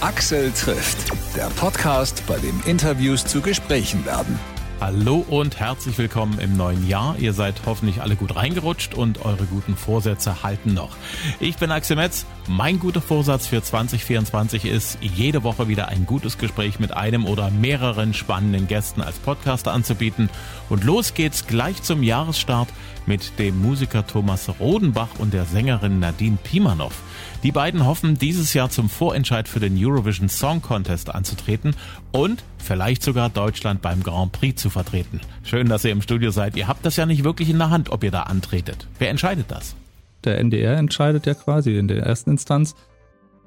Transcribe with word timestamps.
Axel 0.00 0.52
trifft, 0.52 1.10
der 1.34 1.48
Podcast, 1.56 2.22
bei 2.28 2.38
dem 2.38 2.62
Interviews 2.66 3.26
zu 3.26 3.40
Gesprächen 3.40 4.06
werden. 4.06 4.38
Hallo 4.80 5.24
und 5.28 5.58
herzlich 5.58 5.98
willkommen 5.98 6.38
im 6.38 6.56
neuen 6.56 6.86
Jahr. 6.86 7.16
Ihr 7.18 7.32
seid 7.32 7.62
hoffentlich 7.66 8.00
alle 8.00 8.14
gut 8.14 8.36
reingerutscht 8.36 8.94
und 8.94 9.24
eure 9.24 9.44
guten 9.46 9.76
Vorsätze 9.76 10.44
halten 10.44 10.72
noch. 10.72 10.96
Ich 11.40 11.56
bin 11.56 11.72
Axel 11.72 11.96
Metz. 11.96 12.26
Mein 12.50 12.78
guter 12.78 13.02
Vorsatz 13.02 13.46
für 13.46 13.62
2024 13.62 14.64
ist, 14.64 14.96
jede 15.02 15.42
Woche 15.42 15.68
wieder 15.68 15.88
ein 15.88 16.06
gutes 16.06 16.38
Gespräch 16.38 16.80
mit 16.80 16.96
einem 16.96 17.26
oder 17.26 17.50
mehreren 17.50 18.14
spannenden 18.14 18.66
Gästen 18.66 19.02
als 19.02 19.18
Podcaster 19.18 19.70
anzubieten. 19.74 20.30
Und 20.70 20.82
los 20.82 21.12
geht's 21.12 21.46
gleich 21.46 21.82
zum 21.82 22.02
Jahresstart 22.02 22.68
mit 23.04 23.38
dem 23.38 23.60
Musiker 23.60 24.06
Thomas 24.06 24.48
Rodenbach 24.58 25.18
und 25.18 25.34
der 25.34 25.44
Sängerin 25.44 25.98
Nadine 25.98 26.38
Pimanov. 26.42 26.94
Die 27.42 27.52
beiden 27.52 27.84
hoffen, 27.84 28.16
dieses 28.16 28.54
Jahr 28.54 28.70
zum 28.70 28.88
Vorentscheid 28.88 29.46
für 29.46 29.60
den 29.60 29.76
Eurovision 29.76 30.30
Song 30.30 30.62
Contest 30.62 31.14
anzutreten 31.14 31.76
und 32.12 32.42
vielleicht 32.56 33.02
sogar 33.02 33.28
Deutschland 33.28 33.82
beim 33.82 34.02
Grand 34.02 34.32
Prix 34.32 34.60
zu 34.60 34.70
vertreten. 34.70 35.20
Schön, 35.42 35.68
dass 35.68 35.84
ihr 35.84 35.92
im 35.92 36.00
Studio 36.00 36.30
seid. 36.30 36.56
Ihr 36.56 36.66
habt 36.66 36.86
das 36.86 36.96
ja 36.96 37.04
nicht 37.04 37.24
wirklich 37.24 37.50
in 37.50 37.58
der 37.58 37.68
Hand, 37.68 37.90
ob 37.90 38.02
ihr 38.04 38.10
da 38.10 38.22
antretet. 38.22 38.88
Wer 38.98 39.10
entscheidet 39.10 39.50
das? 39.50 39.76
Der 40.24 40.38
NDR 40.38 40.76
entscheidet 40.76 41.26
ja 41.26 41.34
quasi 41.34 41.76
in 41.76 41.88
der 41.88 42.02
ersten 42.02 42.30
Instanz. 42.30 42.74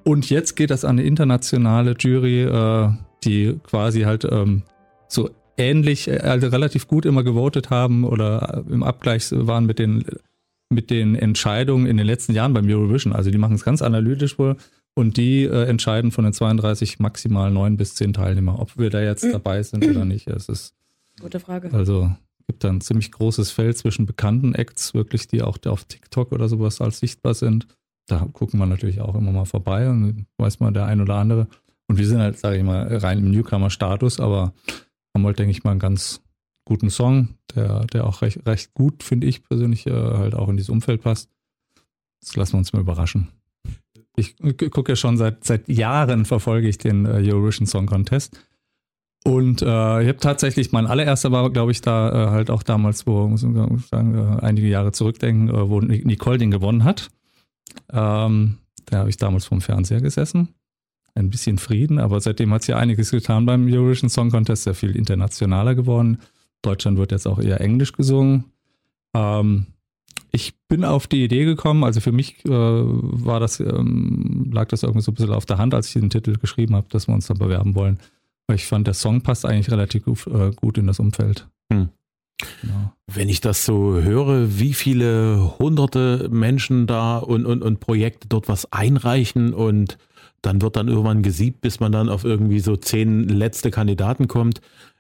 Und 0.03 0.29
jetzt 0.29 0.55
geht 0.55 0.71
das 0.71 0.85
an 0.85 0.97
eine 0.97 1.03
internationale 1.03 1.95
Jury, 1.97 2.43
äh, 2.43 2.89
die 3.23 3.59
quasi 3.63 4.01
halt 4.01 4.25
ähm, 4.25 4.63
so 5.07 5.29
ähnlich, 5.57 6.09
also 6.23 6.47
relativ 6.47 6.87
gut 6.87 7.05
immer 7.05 7.23
gewotet 7.23 7.69
haben 7.69 8.03
oder 8.03 8.63
im 8.69 8.83
Abgleich 8.83 9.27
waren 9.31 9.65
mit 9.65 9.79
den 9.79 10.05
mit 10.71 10.89
den 10.89 11.15
Entscheidungen 11.15 11.85
in 11.85 11.97
den 11.97 12.05
letzten 12.05 12.33
Jahren 12.33 12.53
beim 12.53 12.67
Eurovision. 12.67 13.13
Also 13.13 13.29
die 13.29 13.37
machen 13.37 13.55
es 13.55 13.65
ganz 13.65 13.81
analytisch 13.81 14.39
wohl 14.39 14.55
und 14.93 15.17
die 15.17 15.43
äh, 15.43 15.65
entscheiden 15.65 16.11
von 16.11 16.23
den 16.23 16.33
32 16.33 16.99
maximal 16.99 17.51
neun 17.51 17.77
bis 17.77 17.95
zehn 17.95 18.13
Teilnehmer, 18.13 18.59
ob 18.59 18.77
wir 18.77 18.89
da 18.89 19.01
jetzt 19.01 19.25
dabei 19.25 19.61
sind 19.63 19.85
oder 19.85 20.05
nicht. 20.05 20.27
Es 20.27 20.49
ist 20.49 20.73
gute 21.19 21.39
Frage. 21.39 21.71
Also 21.73 22.11
gibt 22.51 22.65
da 22.65 22.69
ein 22.69 22.81
ziemlich 22.81 23.13
großes 23.13 23.49
Feld 23.49 23.77
zwischen 23.77 24.05
bekannten 24.05 24.53
Acts, 24.53 24.93
wirklich, 24.93 25.25
die 25.25 25.41
auch 25.41 25.57
auf 25.67 25.85
TikTok 25.85 26.33
oder 26.33 26.49
sowas 26.49 26.81
als 26.81 26.99
sichtbar 26.99 27.33
sind. 27.33 27.65
Da 28.07 28.27
gucken 28.33 28.59
wir 28.59 28.65
natürlich 28.65 28.99
auch 28.99 29.15
immer 29.15 29.31
mal 29.31 29.45
vorbei 29.45 29.89
und 29.89 30.25
weiß 30.37 30.59
mal 30.59 30.73
der 30.73 30.85
ein 30.85 30.99
oder 30.99 31.15
andere. 31.15 31.47
Und 31.87 31.97
wir 31.97 32.05
sind 32.05 32.19
halt, 32.19 32.37
sage 32.37 32.57
ich 32.57 32.63
mal, 32.63 32.93
rein 32.97 33.19
im 33.19 33.31
Newcomer-Status, 33.31 34.19
aber 34.19 34.53
haben 35.15 35.25
halt, 35.25 35.39
denke 35.39 35.51
ich 35.51 35.63
mal, 35.63 35.71
einen 35.71 35.79
ganz 35.79 36.21
guten 36.65 36.89
Song, 36.89 37.29
der, 37.55 37.85
der 37.85 38.05
auch 38.05 38.21
recht, 38.21 38.45
recht 38.45 38.73
gut, 38.73 39.01
finde 39.01 39.27
ich 39.27 39.43
persönlich, 39.43 39.87
äh, 39.87 39.91
halt 39.91 40.35
auch 40.35 40.49
in 40.49 40.57
dieses 40.57 40.69
Umfeld 40.69 41.01
passt. 41.01 41.29
Das 42.19 42.35
lassen 42.35 42.53
wir 42.53 42.57
uns 42.57 42.73
mal 42.73 42.81
überraschen. 42.81 43.29
Ich 44.17 44.35
gucke 44.71 44.91
ja 44.91 44.95
schon 44.97 45.15
seit, 45.15 45.45
seit 45.45 45.69
Jahren, 45.69 46.25
verfolge 46.25 46.67
ich 46.67 46.77
den 46.77 47.05
äh, 47.05 47.31
Eurovision 47.31 47.65
Song 47.65 47.85
Contest. 47.85 48.45
Und 49.23 49.61
äh, 49.61 50.01
ich 50.01 50.07
habe 50.07 50.17
tatsächlich, 50.17 50.71
mein 50.71 50.87
allererster 50.87 51.31
war, 51.31 51.49
glaube 51.51 51.71
ich, 51.71 51.81
da 51.81 52.09
äh, 52.09 52.29
halt 52.31 52.49
auch 52.49 52.63
damals, 52.63 53.05
wo, 53.05 53.27
muss 53.27 53.43
ich 53.43 53.85
sagen, 53.87 54.15
äh, 54.15 54.43
einige 54.43 54.67
Jahre 54.67 54.91
zurückdenken, 54.91 55.49
äh, 55.49 55.69
wo 55.69 55.79
Nicole 55.79 56.39
den 56.39 56.49
gewonnen 56.49 56.83
hat. 56.83 57.09
Ähm, 57.91 58.57
da 58.85 58.97
habe 58.97 59.09
ich 59.09 59.17
damals 59.17 59.45
vom 59.45 59.61
Fernseher 59.61 60.01
gesessen. 60.01 60.49
Ein 61.13 61.29
bisschen 61.29 61.57
Frieden, 61.59 61.99
aber 61.99 62.19
seitdem 62.19 62.53
hat 62.53 62.61
es 62.61 62.67
ja 62.67 62.77
einiges 62.77 63.11
getan 63.11 63.45
beim 63.45 63.67
Eurovision 63.71 64.09
Song 64.09 64.31
Contest, 64.31 64.63
sehr 64.63 64.73
viel 64.73 64.95
internationaler 64.95 65.75
geworden. 65.75 66.19
Deutschland 66.61 66.97
wird 66.97 67.11
jetzt 67.11 67.27
auch 67.27 67.39
eher 67.39 67.61
Englisch 67.61 67.91
gesungen. 67.91 68.45
Ähm, 69.13 69.67
ich 70.31 70.53
bin 70.67 70.85
auf 70.85 71.07
die 71.07 71.23
Idee 71.23 71.45
gekommen, 71.45 71.83
also 71.83 71.99
für 71.99 72.13
mich 72.13 72.43
äh, 72.45 72.49
war 72.49 73.39
das, 73.39 73.59
ähm, 73.59 74.49
lag 74.51 74.69
das 74.69 74.83
irgendwie 74.83 75.01
so 75.01 75.11
ein 75.11 75.15
bisschen 75.15 75.33
auf 75.33 75.45
der 75.45 75.57
Hand, 75.57 75.73
als 75.73 75.87
ich 75.87 75.93
den 75.93 76.09
Titel 76.09 76.37
geschrieben 76.37 76.75
habe, 76.75 76.87
dass 76.89 77.07
wir 77.07 77.13
uns 77.13 77.27
da 77.27 77.33
bewerben 77.33 77.75
wollen. 77.75 77.99
Weil 78.51 78.57
ich 78.57 78.65
fand, 78.65 78.85
der 78.85 78.95
Song 78.95 79.21
passt 79.21 79.45
eigentlich 79.45 79.71
relativ 79.71 80.03
gut, 80.03 80.27
äh, 80.27 80.51
gut 80.51 80.77
in 80.77 80.85
das 80.85 80.99
Umfeld. 80.99 81.47
Hm. 81.71 81.87
Genau. 82.61 82.91
Wenn 83.07 83.29
ich 83.29 83.39
das 83.39 83.63
so 83.63 84.01
höre, 84.01 84.59
wie 84.59 84.73
viele 84.73 85.57
hunderte 85.57 86.27
Menschen 86.29 86.85
da 86.85 87.19
und, 87.19 87.45
und, 87.45 87.61
und 87.61 87.79
Projekte 87.79 88.27
dort 88.27 88.49
was 88.49 88.69
einreichen 88.73 89.53
und 89.53 89.97
dann 90.41 90.61
wird 90.61 90.75
dann 90.75 90.89
irgendwann 90.89 91.21
gesiebt, 91.21 91.61
bis 91.61 91.79
man 91.79 91.93
dann 91.93 92.09
auf 92.09 92.25
irgendwie 92.25 92.59
so 92.59 92.75
zehn 92.75 93.29
letzte 93.29 93.71
Kandidaten 93.71 94.27
kommt. 94.27 94.59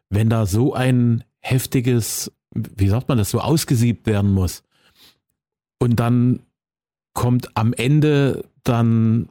Wenn 0.09 0.29
da 0.29 0.45
so 0.45 0.73
ein 0.73 1.25
heftiges, 1.41 2.31
wie 2.55 2.87
sagt 2.87 3.09
man 3.09 3.17
das, 3.17 3.31
so 3.31 3.41
ausgesiebt 3.41 4.07
werden 4.07 4.31
muss. 4.31 4.63
Und 5.77 5.99
dann 5.99 6.39
kommt 7.13 7.57
am 7.57 7.73
Ende 7.73 8.45
dann 8.63 9.27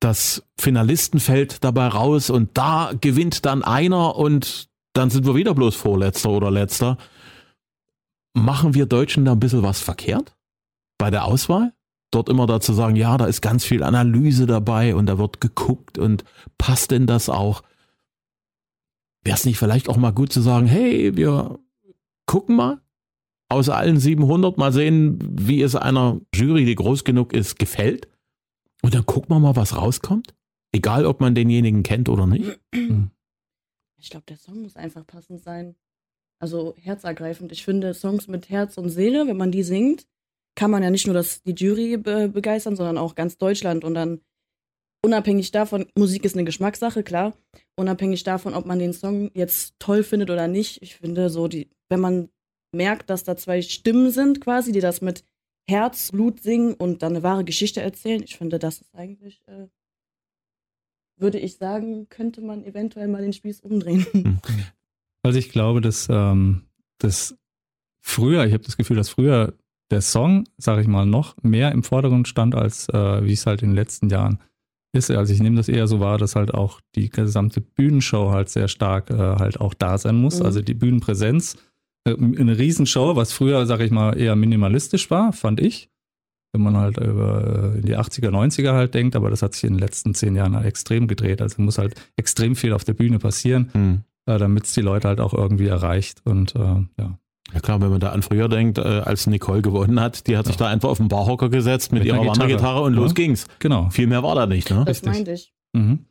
das 0.00 0.42
Finalistenfeld 0.58 1.62
dabei 1.62 1.88
raus 1.88 2.30
und 2.30 2.56
da 2.56 2.92
gewinnt 3.00 3.44
dann 3.44 3.62
einer 3.62 4.16
und 4.16 4.68
dann 4.94 5.10
sind 5.10 5.26
wir 5.26 5.34
wieder 5.34 5.54
bloß 5.54 5.76
Vorletzter 5.76 6.30
oder 6.30 6.50
Letzter. 6.50 6.96
Machen 8.32 8.74
wir 8.74 8.86
Deutschen 8.86 9.24
da 9.24 9.32
ein 9.32 9.40
bisschen 9.40 9.62
was 9.62 9.80
verkehrt 9.80 10.36
bei 10.98 11.10
der 11.10 11.24
Auswahl? 11.26 11.72
Dort 12.10 12.28
immer 12.28 12.46
dazu 12.46 12.72
sagen, 12.72 12.96
ja, 12.96 13.16
da 13.16 13.26
ist 13.26 13.40
ganz 13.40 13.64
viel 13.64 13.82
Analyse 13.82 14.46
dabei 14.46 14.94
und 14.94 15.06
da 15.06 15.18
wird 15.18 15.40
geguckt 15.40 15.98
und 15.98 16.24
passt 16.58 16.90
denn 16.90 17.06
das 17.06 17.28
auch? 17.28 17.62
Wäre 19.22 19.36
es 19.36 19.44
nicht 19.44 19.58
vielleicht 19.58 19.88
auch 19.88 19.96
mal 19.96 20.12
gut 20.12 20.32
zu 20.32 20.40
sagen, 20.40 20.66
hey, 20.66 21.16
wir 21.16 21.58
gucken 22.26 22.56
mal 22.56 22.80
aus 23.48 23.68
allen 23.68 23.98
700 23.98 24.56
mal 24.56 24.72
sehen, 24.72 25.18
wie 25.20 25.60
es 25.60 25.76
einer 25.76 26.20
Jury, 26.34 26.64
die 26.64 26.76
groß 26.76 27.04
genug 27.04 27.32
ist, 27.32 27.58
gefällt. 27.58 28.09
Und 28.82 28.94
dann 28.94 29.06
gucken 29.06 29.30
wir 29.30 29.38
mal, 29.38 29.56
was 29.56 29.76
rauskommt. 29.76 30.34
Egal, 30.72 31.04
ob 31.06 31.20
man 31.20 31.34
denjenigen 31.34 31.82
kennt 31.82 32.08
oder 32.08 32.26
nicht. 32.26 32.60
Ich 33.98 34.10
glaube, 34.10 34.24
der 34.28 34.36
Song 34.36 34.62
muss 34.62 34.76
einfach 34.76 35.06
passend 35.06 35.42
sein. 35.42 35.76
Also 36.40 36.74
herzergreifend. 36.78 37.52
Ich 37.52 37.64
finde 37.64 37.92
Songs 37.92 38.28
mit 38.28 38.48
Herz 38.48 38.78
und 38.78 38.88
Seele, 38.88 39.26
wenn 39.26 39.36
man 39.36 39.52
die 39.52 39.62
singt, 39.62 40.06
kann 40.54 40.70
man 40.70 40.82
ja 40.82 40.90
nicht 40.90 41.06
nur 41.06 41.14
das, 41.14 41.42
die 41.42 41.54
Jury 41.54 41.96
be 41.96 42.28
begeistern, 42.28 42.76
sondern 42.76 42.98
auch 42.98 43.14
ganz 43.14 43.36
Deutschland. 43.36 43.84
Und 43.84 43.94
dann 43.94 44.20
unabhängig 45.04 45.50
davon, 45.50 45.86
Musik 45.96 46.24
ist 46.24 46.34
eine 46.34 46.44
Geschmackssache, 46.44 47.02
klar. 47.02 47.34
Unabhängig 47.76 48.24
davon, 48.24 48.54
ob 48.54 48.64
man 48.64 48.78
den 48.78 48.92
Song 48.92 49.30
jetzt 49.34 49.74
toll 49.78 50.02
findet 50.02 50.30
oder 50.30 50.48
nicht. 50.48 50.82
Ich 50.82 50.96
finde 50.96 51.28
so, 51.28 51.48
die, 51.48 51.70
wenn 51.90 52.00
man 52.00 52.30
merkt, 52.72 53.10
dass 53.10 53.24
da 53.24 53.36
zwei 53.36 53.62
Stimmen 53.62 54.10
sind, 54.10 54.40
quasi, 54.40 54.72
die 54.72 54.80
das 54.80 55.00
mit 55.00 55.24
Herzblut 55.70 56.40
singen 56.40 56.74
und 56.74 57.02
dann 57.02 57.12
eine 57.12 57.22
wahre 57.22 57.44
Geschichte 57.44 57.80
erzählen, 57.80 58.22
ich 58.22 58.36
finde, 58.36 58.58
das 58.58 58.80
ist 58.80 58.94
eigentlich, 58.94 59.42
äh, 59.46 59.68
würde 61.16 61.38
ich 61.38 61.56
sagen, 61.56 62.08
könnte 62.08 62.40
man 62.40 62.64
eventuell 62.64 63.08
mal 63.08 63.22
den 63.22 63.32
Spieß 63.32 63.60
umdrehen. 63.60 64.40
Also 65.22 65.38
ich 65.38 65.50
glaube, 65.50 65.82
dass, 65.82 66.08
ähm, 66.10 66.62
dass 66.98 67.36
früher, 68.00 68.46
ich 68.46 68.54
habe 68.54 68.64
das 68.64 68.78
Gefühl, 68.78 68.96
dass 68.96 69.10
früher 69.10 69.54
der 69.90 70.00
Song, 70.00 70.48
sage 70.56 70.82
ich 70.82 70.86
mal, 70.86 71.04
noch 71.04 71.36
mehr 71.42 71.72
im 71.72 71.82
Vordergrund 71.82 72.28
stand, 72.28 72.54
als 72.54 72.88
äh, 72.88 73.24
wie 73.24 73.32
es 73.32 73.46
halt 73.46 73.62
in 73.62 73.70
den 73.70 73.74
letzten 73.74 74.08
Jahren 74.08 74.38
ist. 74.92 75.10
Also 75.10 75.32
ich 75.32 75.40
nehme 75.40 75.56
das 75.56 75.68
eher 75.68 75.86
so 75.86 76.00
wahr, 76.00 76.18
dass 76.18 76.36
halt 76.36 76.54
auch 76.54 76.80
die 76.94 77.10
gesamte 77.10 77.60
Bühnenshow 77.60 78.30
halt 78.30 78.48
sehr 78.48 78.68
stark 78.68 79.10
äh, 79.10 79.16
halt 79.16 79.60
auch 79.60 79.74
da 79.74 79.98
sein 79.98 80.16
muss. 80.16 80.40
Mhm. 80.40 80.46
Also 80.46 80.62
die 80.62 80.74
Bühnenpräsenz. 80.74 81.56
Äh, 82.04 82.14
eine 82.14 82.58
Riesenshow, 82.58 83.16
was 83.16 83.32
früher, 83.32 83.66
sage 83.66 83.84
ich 83.84 83.90
mal, 83.90 84.18
eher 84.18 84.36
minimalistisch 84.36 85.10
war, 85.10 85.32
fand 85.32 85.60
ich. 85.60 85.88
Wenn 86.52 86.62
man 86.62 86.76
halt 86.76 86.96
über 86.98 87.74
äh, 87.76 87.80
die 87.80 87.96
80er, 87.96 88.30
90er 88.30 88.72
halt 88.72 88.94
denkt, 88.94 89.14
aber 89.14 89.30
das 89.30 89.42
hat 89.42 89.54
sich 89.54 89.64
in 89.64 89.74
den 89.74 89.78
letzten 89.78 90.14
zehn 90.14 90.34
Jahren 90.34 90.56
halt 90.56 90.66
extrem 90.66 91.06
gedreht. 91.06 91.40
Also 91.40 91.62
muss 91.62 91.78
halt 91.78 91.94
extrem 92.16 92.56
viel 92.56 92.72
auf 92.72 92.82
der 92.82 92.94
Bühne 92.94 93.18
passieren, 93.18 93.70
mhm. 93.72 94.00
äh, 94.26 94.38
damit 94.38 94.64
es 94.64 94.72
die 94.72 94.80
Leute 94.80 95.08
halt 95.08 95.20
auch 95.20 95.32
irgendwie 95.32 95.68
erreicht. 95.68 96.22
Und 96.24 96.56
äh, 96.56 96.58
ja. 96.58 97.18
Ja 97.52 97.58
klar, 97.60 97.80
wenn 97.80 97.90
man 97.90 98.00
da 98.00 98.10
an 98.10 98.22
früher 98.22 98.48
denkt, 98.48 98.78
äh, 98.78 98.82
als 98.82 99.26
Nicole 99.26 99.62
gewonnen 99.62 100.00
hat, 100.00 100.26
die 100.26 100.36
hat 100.36 100.46
sich 100.46 100.56
da 100.56 100.68
einfach 100.68 100.88
auf 100.88 100.98
den 100.98 101.08
Barhocker 101.08 101.48
gesetzt 101.48 101.92
mit, 101.92 102.04
mit 102.04 102.12
ihrer 102.12 102.24
Wandergitarre 102.24 102.82
und 102.82 102.94
ja. 102.94 103.00
los 103.00 103.14
ging's. 103.14 103.46
Genau. 103.58 103.90
Viel 103.90 104.06
mehr 104.06 104.22
war 104.22 104.34
da 104.34 104.46
nicht, 104.46 104.70
ne? 104.70 104.84
Das 104.86 105.02
meinte 105.04 105.32
ich. 105.32 105.52
Mhm. 105.72 106.06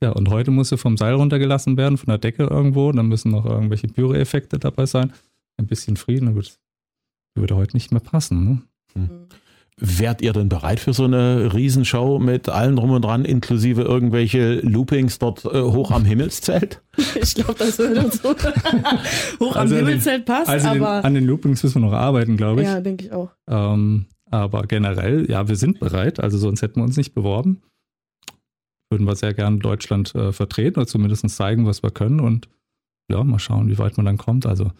Ja, 0.00 0.10
und 0.10 0.30
heute 0.30 0.50
muss 0.50 0.68
sie 0.68 0.78
vom 0.78 0.96
Seil 0.96 1.14
runtergelassen 1.14 1.76
werden, 1.76 1.98
von 1.98 2.06
der 2.06 2.18
Decke 2.18 2.44
irgendwo. 2.44 2.92
Dann 2.92 3.06
müssen 3.06 3.32
noch 3.32 3.44
irgendwelche 3.44 3.88
Pyro-Effekte 3.88 4.58
dabei 4.58 4.86
sein. 4.86 5.12
Ein 5.58 5.66
bisschen 5.66 5.96
Frieden, 5.96 6.34
gut. 6.34 6.58
Würde 7.34 7.56
heute 7.56 7.76
nicht 7.76 7.92
mehr 7.92 8.00
passen, 8.00 8.44
ne? 8.44 8.62
Mhm. 8.94 9.28
Wärt 9.80 10.22
ihr 10.22 10.32
denn 10.32 10.48
bereit 10.48 10.80
für 10.80 10.92
so 10.92 11.04
eine 11.04 11.54
Riesenshow 11.54 12.18
mit 12.18 12.48
allen 12.48 12.74
drum 12.74 12.90
und 12.90 13.02
dran, 13.02 13.24
inklusive 13.24 13.82
irgendwelche 13.82 14.54
Loopings 14.60 15.20
dort 15.20 15.44
äh, 15.44 15.62
hoch 15.62 15.92
am 15.92 16.04
Himmelszelt? 16.04 16.82
Ich 17.20 17.34
glaube, 17.36 17.54
das 17.54 17.78
würde 17.78 18.04
uns 18.04 18.20
so 18.20 18.30
hoch 19.40 19.54
also 19.54 19.74
am 19.74 19.78
Himmelszelt 19.78 20.24
passen. 20.24 20.50
Also 20.50 20.68
aber 20.68 20.78
den, 20.78 21.04
an 21.04 21.14
den 21.14 21.24
Loopings 21.26 21.62
müssen 21.62 21.80
wir 21.80 21.88
noch 21.88 21.96
arbeiten, 21.96 22.36
glaube 22.36 22.62
ich. 22.62 22.66
Ja, 22.66 22.80
denke 22.80 23.04
ich 23.04 23.12
auch. 23.12 23.30
Ähm, 23.48 24.06
aber 24.30 24.62
generell, 24.62 25.30
ja, 25.30 25.46
wir 25.46 25.54
sind 25.54 25.78
bereit. 25.78 26.18
Also 26.18 26.38
sonst 26.38 26.62
hätten 26.62 26.80
wir 26.80 26.84
uns 26.84 26.96
nicht 26.96 27.14
beworben. 27.14 27.62
Würden 28.90 29.06
wir 29.06 29.14
sehr 29.14 29.34
gerne 29.34 29.58
Deutschland 29.58 30.12
äh, 30.14 30.32
vertreten 30.32 30.80
oder 30.80 30.88
zumindest 30.88 31.28
zeigen, 31.30 31.66
was 31.66 31.84
wir 31.84 31.90
können 31.90 32.18
und 32.18 32.48
ja, 33.10 33.22
mal 33.22 33.38
schauen, 33.38 33.68
wie 33.68 33.78
weit 33.78 33.96
man 33.96 34.06
dann 34.06 34.18
kommt. 34.18 34.44
Also 34.44 34.72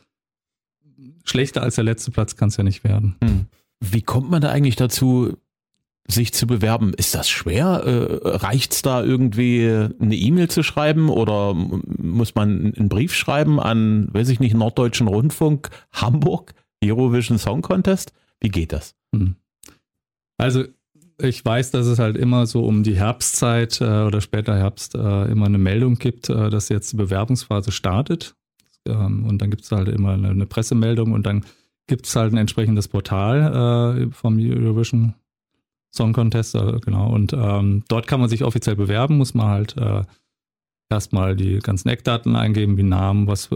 schlechter 1.28 1.62
als 1.62 1.76
der 1.76 1.84
letzte 1.84 2.10
Platz 2.10 2.36
kann 2.36 2.48
es 2.48 2.56
ja 2.56 2.64
nicht 2.64 2.84
werden. 2.84 3.16
Hm. 3.22 3.46
Wie 3.80 4.02
kommt 4.02 4.30
man 4.30 4.42
da 4.42 4.50
eigentlich 4.50 4.76
dazu, 4.76 5.36
sich 6.10 6.32
zu 6.32 6.46
bewerben. 6.46 6.94
Ist 6.94 7.14
das 7.14 7.28
schwer? 7.28 7.82
Äh, 7.84 8.28
Reicht's 8.28 8.82
da 8.82 9.04
irgendwie 9.04 9.68
eine 10.00 10.16
E-Mail 10.16 10.48
zu 10.48 10.62
schreiben 10.62 11.10
oder 11.10 11.54
muss 11.54 12.34
man 12.34 12.72
einen 12.74 12.88
Brief 12.88 13.14
schreiben 13.14 13.60
an, 13.60 14.08
weiß 14.12 14.30
ich 14.30 14.40
nicht, 14.40 14.54
Norddeutschen 14.54 15.06
Rundfunk 15.06 15.68
Hamburg, 15.92 16.54
Eurovision 16.82 17.38
Song 17.38 17.60
Contest? 17.60 18.12
Wie 18.40 18.48
geht 18.48 18.72
das? 18.72 18.94
Hm. 19.14 19.36
Also 20.38 20.64
ich 21.20 21.44
weiß, 21.44 21.72
dass 21.72 21.86
es 21.86 21.98
halt 21.98 22.16
immer 22.16 22.46
so 22.46 22.64
um 22.64 22.84
die 22.84 22.96
Herbstzeit 22.96 23.80
äh, 23.80 23.84
oder 23.84 24.20
später 24.20 24.56
Herbst 24.56 24.94
äh, 24.94 25.24
immer 25.24 25.46
eine 25.46 25.58
Meldung 25.58 25.96
gibt, 25.96 26.30
äh, 26.30 26.48
dass 26.48 26.68
jetzt 26.68 26.92
die 26.92 26.96
Bewerbungsphase 26.96 27.72
startet. 27.72 28.34
Ähm, 28.88 29.24
und 29.24 29.42
dann 29.42 29.50
gibt 29.50 29.62
es 29.62 29.72
halt 29.72 29.88
immer 29.88 30.12
eine, 30.12 30.28
eine, 30.30 30.46
Pressemeldung 30.46 31.12
und 31.12 31.26
dann 31.26 31.44
gibt 31.86 32.06
es 32.06 32.16
halt 32.16 32.32
ein 32.32 32.38
entsprechendes 32.38 32.88
Portal 32.88 34.06
äh, 34.06 34.10
vom 34.10 34.38
Eurovision 34.38 35.14
Song 35.90 36.12
Contest, 36.12 36.54
äh, 36.54 36.78
genau. 36.84 37.12
Und 37.12 37.32
ähm, 37.32 37.84
dort 37.88 38.06
kann 38.06 38.20
man 38.20 38.28
sich 38.28 38.44
offiziell 38.44 38.76
bewerben, 38.76 39.16
muss 39.16 39.34
man 39.34 39.46
halt 39.46 39.76
äh, 39.76 40.02
erstmal 40.90 41.36
die 41.36 41.58
ganzen 41.58 41.88
Eckdaten 41.88 42.36
eingeben, 42.36 42.76
wie 42.76 42.82
Namen, 42.82 43.26
was 43.26 43.50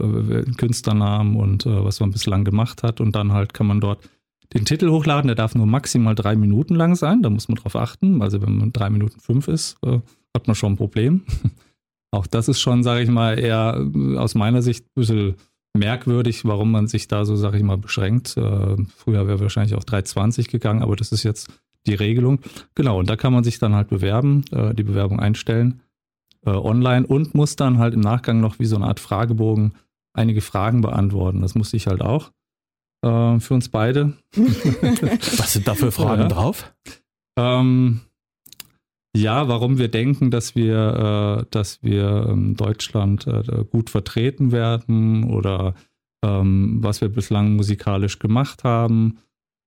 Künstlernamen 0.59 1.37
und 1.37 1.65
was 1.65 1.99
man 1.99 2.11
bislang 2.11 2.45
gemacht 2.45 2.83
hat. 2.83 3.01
Und 3.01 3.17
dann 3.17 3.33
halt 3.33 3.55
kann 3.55 3.67
man 3.67 3.81
dort 3.81 4.07
den 4.53 4.65
Titel 4.65 4.91
hochladen. 4.91 5.29
Der 5.29 5.35
darf 5.35 5.55
nur 5.55 5.67
maximal 5.67 6.15
drei 6.15 6.37
Minuten 6.37 6.75
lang 6.75 6.95
sein. 6.95 7.23
Da 7.23 7.31
muss 7.31 7.49
man 7.49 7.57
drauf 7.57 7.77
achten. 7.77 8.23
Also 8.23 8.43
wenn 8.43 8.59
man 8.59 8.73
drei 8.73 8.91
Minuten 8.91 9.21
fünf 9.21 9.49
ist, 9.49 9.77
äh, 9.83 10.01
hat 10.35 10.47
man 10.47 10.55
schon 10.55 10.75
ein 10.75 10.77
Problem. 10.77 11.23
Auch 12.13 12.27
das 12.27 12.49
ist 12.49 12.61
schon, 12.61 12.83
sage 12.83 13.03
ich 13.03 13.09
mal, 13.09 13.39
eher 13.39 13.85
äh, 13.95 14.17
aus 14.17 14.35
meiner 14.35 14.63
Sicht 14.63 14.85
ein 14.85 15.01
bisschen 15.01 15.35
merkwürdig, 15.75 16.45
warum 16.45 16.71
man 16.71 16.87
sich 16.87 17.09
da 17.09 17.25
so, 17.25 17.35
sage 17.35 17.57
ich 17.57 17.63
mal, 17.63 17.79
beschränkt. 17.79 18.37
Äh, 18.37 18.77
früher 18.97 19.27
wäre 19.27 19.41
wahrscheinlich 19.41 19.75
auch 19.75 19.85
3,20 19.85 20.51
gegangen, 20.51 20.83
aber 20.83 20.97
das 20.97 21.13
ist 21.13 21.23
jetzt 21.23 21.51
die 21.87 21.95
Regelung. 21.95 22.41
Genau, 22.75 22.99
und 22.99 23.11
da 23.11 23.17
kann 23.17 23.33
man 23.33 23.43
sich 23.43 23.59
dann 23.59 23.75
halt 23.75 23.89
bewerben, 23.89 24.45
die 24.53 24.85
Bewerbung 24.85 25.19
einstellen 25.19 25.81
online 26.47 27.05
und 27.05 27.35
muss 27.35 27.57
dann 27.57 27.79
halt 27.79 27.95
im 27.95 28.01
Nachgang 28.01 28.41
noch 28.41 28.61
wie 28.61 28.67
so 28.67 28.77
eine 28.77 28.87
Art 28.87 29.01
Fragebogen 29.01 29.75
einige 30.15 30.41
Fragen 30.41 30.81
beantworten. 30.81 31.43
Das 31.43 31.57
musste 31.57 31.77
ich 31.77 31.87
halt 31.87 32.03
auch 32.03 32.31
äh, 33.03 33.41
für 33.41 33.55
uns 33.55 33.69
beide. 33.69 34.15
Was 34.37 35.53
sind 35.53 35.69
da 35.69 35.75
für 35.75 35.93
Fragen 35.93 36.23
ja. 36.23 36.29
drauf? 36.29 36.75
Ähm, 37.37 38.01
ja, 39.15 39.47
warum 39.49 39.79
wir 39.79 39.89
denken, 39.89 40.31
dass 40.31 40.55
wir, 40.55 41.43
äh, 41.43 41.47
dass 41.51 41.83
wir 41.83 42.27
ähm, 42.31 42.57
Deutschland 42.57 43.27
äh, 43.27 43.65
gut 43.71 43.91
vertreten 43.91 44.53
werden 44.53 45.25
oder 45.25 45.75
ähm, 46.25 46.79
was 46.81 47.01
wir 47.01 47.09
bislang 47.09 47.57
musikalisch 47.57 48.19
gemacht 48.19 48.65
haben, 48.65 49.19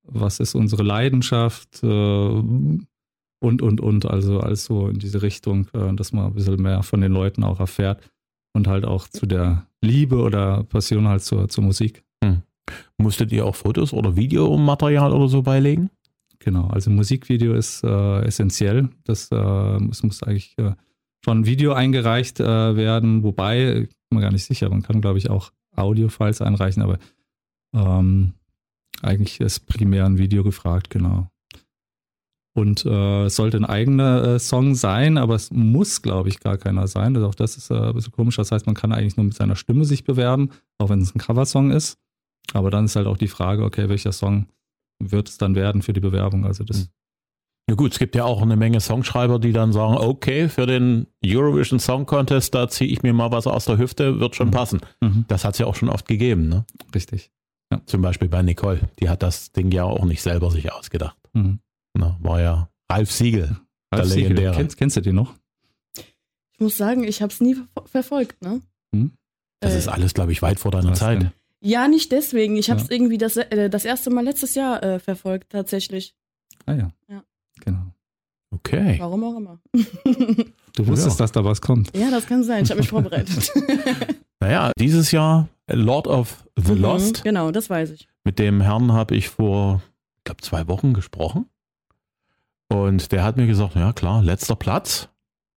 was 0.03 0.39
ist 0.39 0.55
unsere 0.55 0.83
Leidenschaft 0.83 1.83
äh, 1.83 1.87
und, 1.87 2.87
und, 3.61 3.81
und. 3.81 4.05
Also 4.05 4.39
alles 4.39 4.65
so 4.65 4.87
in 4.87 4.99
diese 4.99 5.21
Richtung, 5.21 5.67
äh, 5.73 5.93
dass 5.93 6.11
man 6.11 6.25
ein 6.25 6.33
bisschen 6.33 6.61
mehr 6.61 6.81
von 6.81 7.01
den 7.01 7.11
Leuten 7.11 7.43
auch 7.43 7.59
erfährt 7.59 8.01
und 8.53 8.67
halt 8.67 8.85
auch 8.85 9.07
zu 9.07 9.25
der 9.25 9.67
Liebe 9.81 10.17
oder 10.17 10.63
Passion 10.63 11.07
halt 11.07 11.21
zur, 11.21 11.49
zur 11.49 11.63
Musik. 11.63 12.03
Hm. 12.23 12.41
Musstet 12.97 13.31
ihr 13.31 13.45
auch 13.45 13.55
Fotos 13.55 13.93
oder 13.93 14.15
Videomaterial 14.15 15.11
oder 15.13 15.27
so 15.27 15.43
beilegen? 15.43 15.91
Genau, 16.45 16.67
also 16.67 16.91
Musikvideo 16.91 17.55
ist 17.55 17.83
äh, 17.83 18.21
essentiell. 18.21 18.89
Das 19.03 19.31
äh, 19.31 19.35
es 19.89 20.03
muss 20.03 20.21
eigentlich 20.21 20.55
äh, 20.59 20.73
schon 21.23 21.47
Video 21.47 21.73
eingereicht 21.73 22.39
äh, 22.39 22.75
werden, 22.75 23.23
wobei, 23.23 23.79
ich 23.81 23.89
bin 24.09 24.19
mir 24.19 24.21
gar 24.21 24.31
nicht 24.31 24.45
sicher, 24.45 24.69
man 24.69 24.83
kann, 24.83 25.01
glaube 25.01 25.17
ich, 25.17 25.31
auch 25.31 25.51
Audio-Files 25.75 26.41
einreichen, 26.41 26.83
aber 26.83 26.99
ähm, 27.73 28.33
eigentlich 29.01 29.41
ist 29.41 29.65
primär 29.65 30.05
ein 30.05 30.19
Video 30.19 30.43
gefragt, 30.43 30.91
genau. 30.91 31.31
Und 32.53 32.85
äh, 32.85 33.23
es 33.23 33.35
sollte 33.35 33.57
ein 33.57 33.65
eigener 33.65 34.35
äh, 34.35 34.39
Song 34.39 34.75
sein, 34.75 35.17
aber 35.17 35.33
es 35.33 35.49
muss, 35.49 36.03
glaube 36.03 36.29
ich, 36.29 36.41
gar 36.41 36.57
keiner 36.59 36.87
sein. 36.87 37.15
Also 37.15 37.27
auch 37.27 37.35
das 37.35 37.57
ist 37.57 37.71
äh, 37.71 37.87
ein 37.87 37.95
bisschen 37.95 38.13
komisch. 38.13 38.35
Das 38.35 38.51
heißt, 38.51 38.67
man 38.67 38.75
kann 38.75 38.93
eigentlich 38.93 39.17
nur 39.17 39.25
mit 39.25 39.33
seiner 39.33 39.55
Stimme 39.55 39.83
sich 39.83 40.03
bewerben, 40.03 40.51
auch 40.77 40.89
wenn 40.89 41.01
es 41.01 41.13
ein 41.13 41.19
Coversong 41.19 41.71
ist. 41.71 41.97
Aber 42.53 42.69
dann 42.69 42.85
ist 42.85 42.95
halt 42.95 43.07
auch 43.07 43.17
die 43.17 43.27
Frage, 43.27 43.63
okay, 43.63 43.89
welcher 43.89 44.11
Song 44.11 44.45
wird 44.99 45.29
es 45.29 45.37
dann 45.37 45.55
werden 45.55 45.81
für 45.81 45.93
die 45.93 45.99
Bewerbung? 45.99 46.45
Also 46.45 46.63
das. 46.63 46.79
Hm. 46.79 46.87
Ja 47.67 47.75
gut, 47.75 47.93
es 47.93 47.99
gibt 47.99 48.15
ja 48.15 48.25
auch 48.25 48.43
eine 48.43 48.55
Menge 48.55 48.79
Songschreiber, 48.79 49.39
die 49.39 49.51
dann 49.51 49.73
sagen, 49.73 49.97
okay, 49.97 50.49
für 50.49 50.67
den 50.67 51.07
Eurovision 51.25 51.79
Song 51.79 52.05
Contest, 52.05 52.53
da 52.53 52.67
ziehe 52.69 52.91
ich 52.91 53.01
mir 53.01 53.11
mal 53.11 53.31
was 53.31 53.47
aus 53.47 53.65
der 53.65 53.79
Hüfte, 53.79 54.19
wird 54.19 54.35
schon 54.35 54.47
mhm. 54.47 54.51
passen. 54.51 54.81
Mhm. 55.01 55.25
Das 55.27 55.43
hat 55.43 55.55
es 55.55 55.59
ja 55.59 55.65
auch 55.65 55.73
schon 55.73 55.89
oft 55.89 56.07
gegeben, 56.07 56.47
ne? 56.47 56.65
Richtig. 56.93 57.31
Ja. 57.71 57.81
Zum 57.87 58.03
Beispiel 58.03 58.29
bei 58.29 58.43
Nicole, 58.43 58.81
die 58.99 59.09
hat 59.09 59.23
das 59.23 59.51
Ding 59.51 59.71
ja 59.71 59.83
auch 59.83 60.05
nicht 60.05 60.21
selber 60.21 60.51
sich 60.51 60.71
ausgedacht. 60.71 61.17
Mhm. 61.33 61.59
Na, 61.97 62.17
war 62.21 62.39
ja 62.39 62.69
Ralf 62.91 63.11
Siegel, 63.11 63.57
Ralf 63.91 64.03
der 64.03 64.05
Siegel. 64.05 64.51
Kennst, 64.51 64.77
kennst 64.77 64.97
du 64.97 65.01
den 65.01 65.15
noch? 65.15 65.33
Ich 66.53 66.59
muss 66.59 66.77
sagen, 66.77 67.03
ich 67.03 67.23
habe 67.23 67.33
es 67.33 67.41
nie 67.41 67.57
verfolgt, 67.85 68.41
ne? 68.43 68.61
Hm? 68.93 69.11
Das 69.59 69.73
äh, 69.73 69.77
ist 69.79 69.87
alles, 69.87 70.13
glaube 70.13 70.31
ich, 70.31 70.41
weit 70.41 70.59
vor 70.59 70.71
deiner 70.71 70.93
Zeit. 70.93 71.23
Denn? 71.23 71.31
Ja, 71.65 71.87
nicht 71.87 72.11
deswegen. 72.11 72.57
Ich 72.57 72.69
habe 72.69 72.79
es 72.79 72.89
ja. 72.89 72.93
irgendwie 72.93 73.17
das, 73.17 73.37
äh, 73.37 73.71
das 73.71 73.85
erste 73.85 74.11
Mal 74.11 74.23
letztes 74.23 74.53
Jahr 74.53 74.83
äh, 74.83 74.99
verfolgt, 74.99 75.49
tatsächlich. 75.49 76.15
Ah 76.67 76.73
ja. 76.73 76.91
Ja. 77.07 77.23
Genau. 77.61 77.91
Okay. 78.51 78.97
Warum 78.99 79.23
auch 79.23 79.37
immer. 79.37 79.59
Du 80.75 80.85
wusstest, 80.87 81.19
ja. 81.19 81.23
dass 81.23 81.31
da 81.31 81.43
was 81.43 81.61
kommt. 81.61 81.95
Ja, 81.97 82.11
das 82.11 82.27
kann 82.27 82.43
sein. 82.43 82.65
Ich 82.65 82.69
habe 82.69 82.81
mich 82.81 82.89
vorbereitet. 82.89 83.51
naja, 84.39 84.71
dieses 84.77 85.11
Jahr 85.11 85.47
Lord 85.67 86.05
of 86.05 86.45
the 86.55 86.73
mhm, 86.73 86.81
Lost. 86.81 87.23
Genau, 87.23 87.49
das 87.49 87.69
weiß 87.69 87.91
ich. 87.91 88.07
Mit 88.23 88.37
dem 88.37 88.61
Herrn 88.61 88.91
habe 88.91 89.15
ich 89.15 89.29
vor, 89.29 89.81
ich 90.17 90.23
glaube, 90.25 90.41
zwei 90.41 90.67
Wochen 90.67 90.93
gesprochen. 90.93 91.47
Und 92.67 93.11
der 93.11 93.23
hat 93.23 93.37
mir 93.37 93.47
gesagt, 93.47 93.75
ja 93.75 93.91
klar, 93.91 94.21
letzter 94.21 94.55
Platz. 94.55 95.09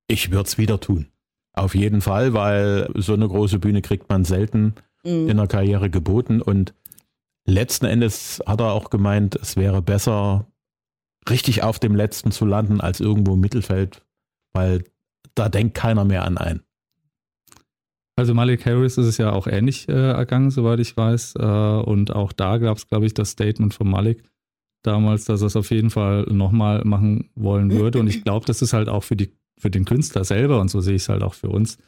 Ich 0.06 0.30
würde 0.30 0.46
es 0.46 0.56
wieder 0.56 0.80
tun. 0.80 1.08
Auf 1.52 1.74
jeden 1.74 2.00
Fall, 2.00 2.32
weil 2.32 2.88
so 2.94 3.12
eine 3.12 3.28
große 3.28 3.58
Bühne 3.58 3.82
kriegt 3.82 4.08
man 4.08 4.24
selten 4.24 4.74
mhm. 5.04 5.28
in 5.28 5.36
der 5.36 5.46
Karriere 5.46 5.90
geboten. 5.90 6.40
Und 6.42 6.74
letzten 7.46 7.86
Endes 7.86 8.42
hat 8.46 8.60
er 8.60 8.72
auch 8.72 8.90
gemeint, 8.90 9.36
es 9.36 9.56
wäre 9.56 9.82
besser, 9.82 10.46
richtig 11.28 11.62
auf 11.62 11.78
dem 11.78 11.94
letzten 11.94 12.30
zu 12.30 12.44
landen, 12.46 12.80
als 12.80 13.00
irgendwo 13.00 13.34
im 13.34 13.40
Mittelfeld, 13.40 14.02
weil 14.52 14.84
da 15.34 15.48
denkt 15.48 15.74
keiner 15.74 16.04
mehr 16.04 16.24
an 16.24 16.38
einen. 16.38 16.62
Also 18.16 18.34
Malik 18.34 18.66
Harris 18.66 18.98
ist 18.98 19.06
es 19.06 19.16
ja 19.18 19.32
auch 19.32 19.46
ähnlich 19.46 19.88
äh, 19.88 19.92
ergangen, 19.92 20.50
soweit 20.50 20.80
ich 20.80 20.96
weiß. 20.96 21.36
Äh, 21.36 21.42
und 21.42 22.12
auch 22.12 22.32
da 22.32 22.58
gab 22.58 22.76
es, 22.76 22.88
glaube 22.88 23.06
ich, 23.06 23.14
das 23.14 23.30
Statement 23.30 23.74
von 23.74 23.88
Malik 23.88 24.24
damals, 24.82 25.24
dass 25.24 25.42
er 25.42 25.46
es 25.46 25.56
auf 25.56 25.70
jeden 25.70 25.90
Fall 25.90 26.22
nochmal 26.22 26.82
machen 26.84 27.30
wollen 27.36 27.70
würde. 27.70 28.00
Und 28.00 28.08
ich 28.08 28.24
glaube, 28.24 28.44
das 28.46 28.60
ist 28.60 28.72
halt 28.72 28.88
auch 28.88 29.04
für, 29.04 29.14
die, 29.14 29.32
für 29.56 29.70
den 29.70 29.84
Künstler 29.84 30.24
selber, 30.24 30.60
und 30.60 30.68
so 30.68 30.80
sehe 30.80 30.96
ich 30.96 31.02
es 31.02 31.08
halt 31.08 31.22
auch 31.22 31.34
für 31.34 31.48
uns, 31.48 31.78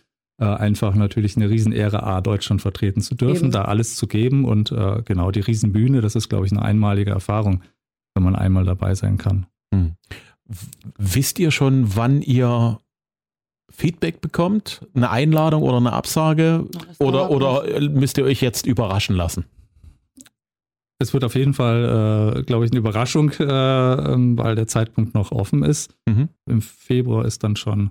äh, 0.41 0.45
einfach 0.45 0.95
natürlich 0.95 1.37
eine 1.37 1.51
Riesenehre, 1.51 2.03
A, 2.03 2.23
Deutschland 2.23 2.63
vertreten 2.63 3.03
zu 3.03 3.15
dürfen, 3.15 3.45
Eben. 3.45 3.53
da 3.53 3.67
alles 3.67 3.95
zu 3.95 4.07
geben 4.07 4.47
und 4.47 4.73
äh, 4.73 5.03
genau 5.05 5.31
die 5.31 5.41
Riesenbühne, 5.41 6.01
das 6.01 6.17
ist, 6.17 6.31
glaube 6.31 6.47
ich, 6.47 6.53
eine 6.53 6.63
einmalige 6.63 7.11
Erfahrung, 7.11 7.63
wenn 8.15 8.25
man 8.25 8.35
einmal 8.35 8.65
dabei 8.65 8.95
sein 8.95 9.19
kann. 9.19 9.47
Hm. 9.75 9.93
Wisst 10.97 11.39
ihr 11.39 11.51
schon, 11.51 11.95
wann 11.95 12.23
ihr 12.23 12.81
Feedback 13.71 14.21
bekommt? 14.21 14.87
Eine 14.95 15.11
Einladung 15.11 15.63
oder 15.63 15.77
eine 15.77 15.93
Absage? 15.93 16.67
oder, 16.99 17.31
oder 17.31 17.81
müsst 17.89 18.19
ihr 18.19 18.25
euch 18.25 18.41
jetzt 18.41 18.67
überraschen 18.67 19.15
lassen? 19.15 19.45
Es 20.99 21.13
wird 21.13 21.25
auf 21.25 21.35
jeden 21.35 21.55
Fall, 21.55 22.37
äh, 22.39 22.43
glaube 22.43 22.65
ich, 22.65 22.73
eine 22.73 22.79
Überraschung, 22.79 23.31
äh, 23.39 23.45
ähm, 23.45 24.37
weil 24.39 24.55
der 24.55 24.67
Zeitpunkt 24.67 25.15
noch 25.15 25.33
offen 25.33 25.63
ist. 25.63 25.95
Mhm. 26.07 26.29
Im 26.47 26.63
Februar 26.63 27.25
ist 27.25 27.45
dann 27.45 27.57
schon 27.57 27.91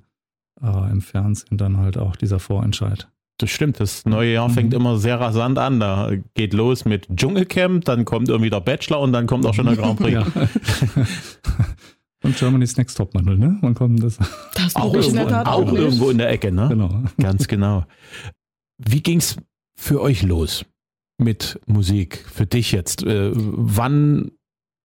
äh, 0.61 0.91
im 0.91 1.01
Fernsehen 1.01 1.57
dann 1.57 1.77
halt 1.77 1.97
auch 1.97 2.15
dieser 2.15 2.39
Vorentscheid. 2.39 3.09
Das 3.39 3.49
stimmt, 3.49 3.79
das 3.79 4.05
neue 4.05 4.33
Jahr 4.33 4.49
fängt 4.49 4.71
mhm. 4.71 4.75
immer 4.75 4.97
sehr 4.97 5.19
rasant 5.19 5.57
an. 5.57 5.79
Da 5.79 6.11
geht 6.33 6.53
los 6.53 6.83
mit 6.83 7.07
Dschungelcamp, 7.15 7.85
dann 7.85 8.03
kommt 8.03 8.27
irgendwie 8.27 8.49
der 8.49 8.59
Bachelor 8.59 8.99
und 8.99 9.13
dann 9.13 9.27
kommt 9.27 9.45
auch 9.45 9.53
schon 9.53 9.65
der 9.65 9.77
Grand 9.77 9.97
Prix. 9.97 10.19
und 12.23 12.37
Germany's 12.37 12.75
Next 12.75 12.97
Topmodel, 12.97 13.37
ne? 13.37 13.57
Wann 13.61 13.75
kommt 13.75 14.03
das? 14.03 14.17
Das 14.55 14.75
auch, 14.75 14.93
irgendwo, 14.93 15.21
auch, 15.21 15.45
auch 15.45 15.71
irgendwo 15.71 16.09
in 16.09 16.17
der 16.17 16.29
Ecke, 16.29 16.51
ne? 16.51 16.67
Genau. 16.67 17.03
Ganz 17.17 17.47
genau. 17.47 17.85
Wie 18.77 19.01
ging's 19.01 19.37
für 19.79 20.01
euch 20.01 20.21
los 20.21 20.65
mit 21.17 21.61
Musik? 21.65 22.25
Für 22.29 22.45
dich 22.45 22.73
jetzt? 22.73 23.03
Äh, 23.03 23.31
wann 23.33 24.31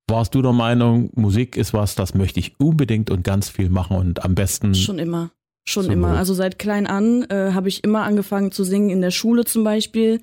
warst 0.09 0.35
du 0.37 0.43
der 0.43 0.53
Meinung, 0.53 1.11
Musik 1.15 1.57
ist 1.57 1.75
was, 1.75 1.97
das 1.97 2.15
möchte 2.15 2.39
ich 2.39 2.61
unbedingt 2.61 3.11
und 3.11 3.25
ganz 3.25 3.49
viel 3.49 3.69
machen 3.69 3.97
und 3.97 4.25
am 4.25 4.37
besten? 4.37 4.77
Schon 4.77 5.01
immer. 5.01 5.33
Schon 5.65 5.85
so 5.85 5.91
immer. 5.93 6.17
Also 6.17 6.35
seit 6.35 6.59
klein 6.59 6.87
an 6.87 7.25
äh, 7.31 7.53
habe 7.53 7.69
ich 7.69 7.85
immer 7.85 8.03
angefangen 8.03 8.53
zu 8.53 8.65
singen, 8.65 8.91
in 8.91 9.01
der 9.01 9.11
Schule 9.11 9.45
zum 9.45 9.65
Beispiel. 9.65 10.21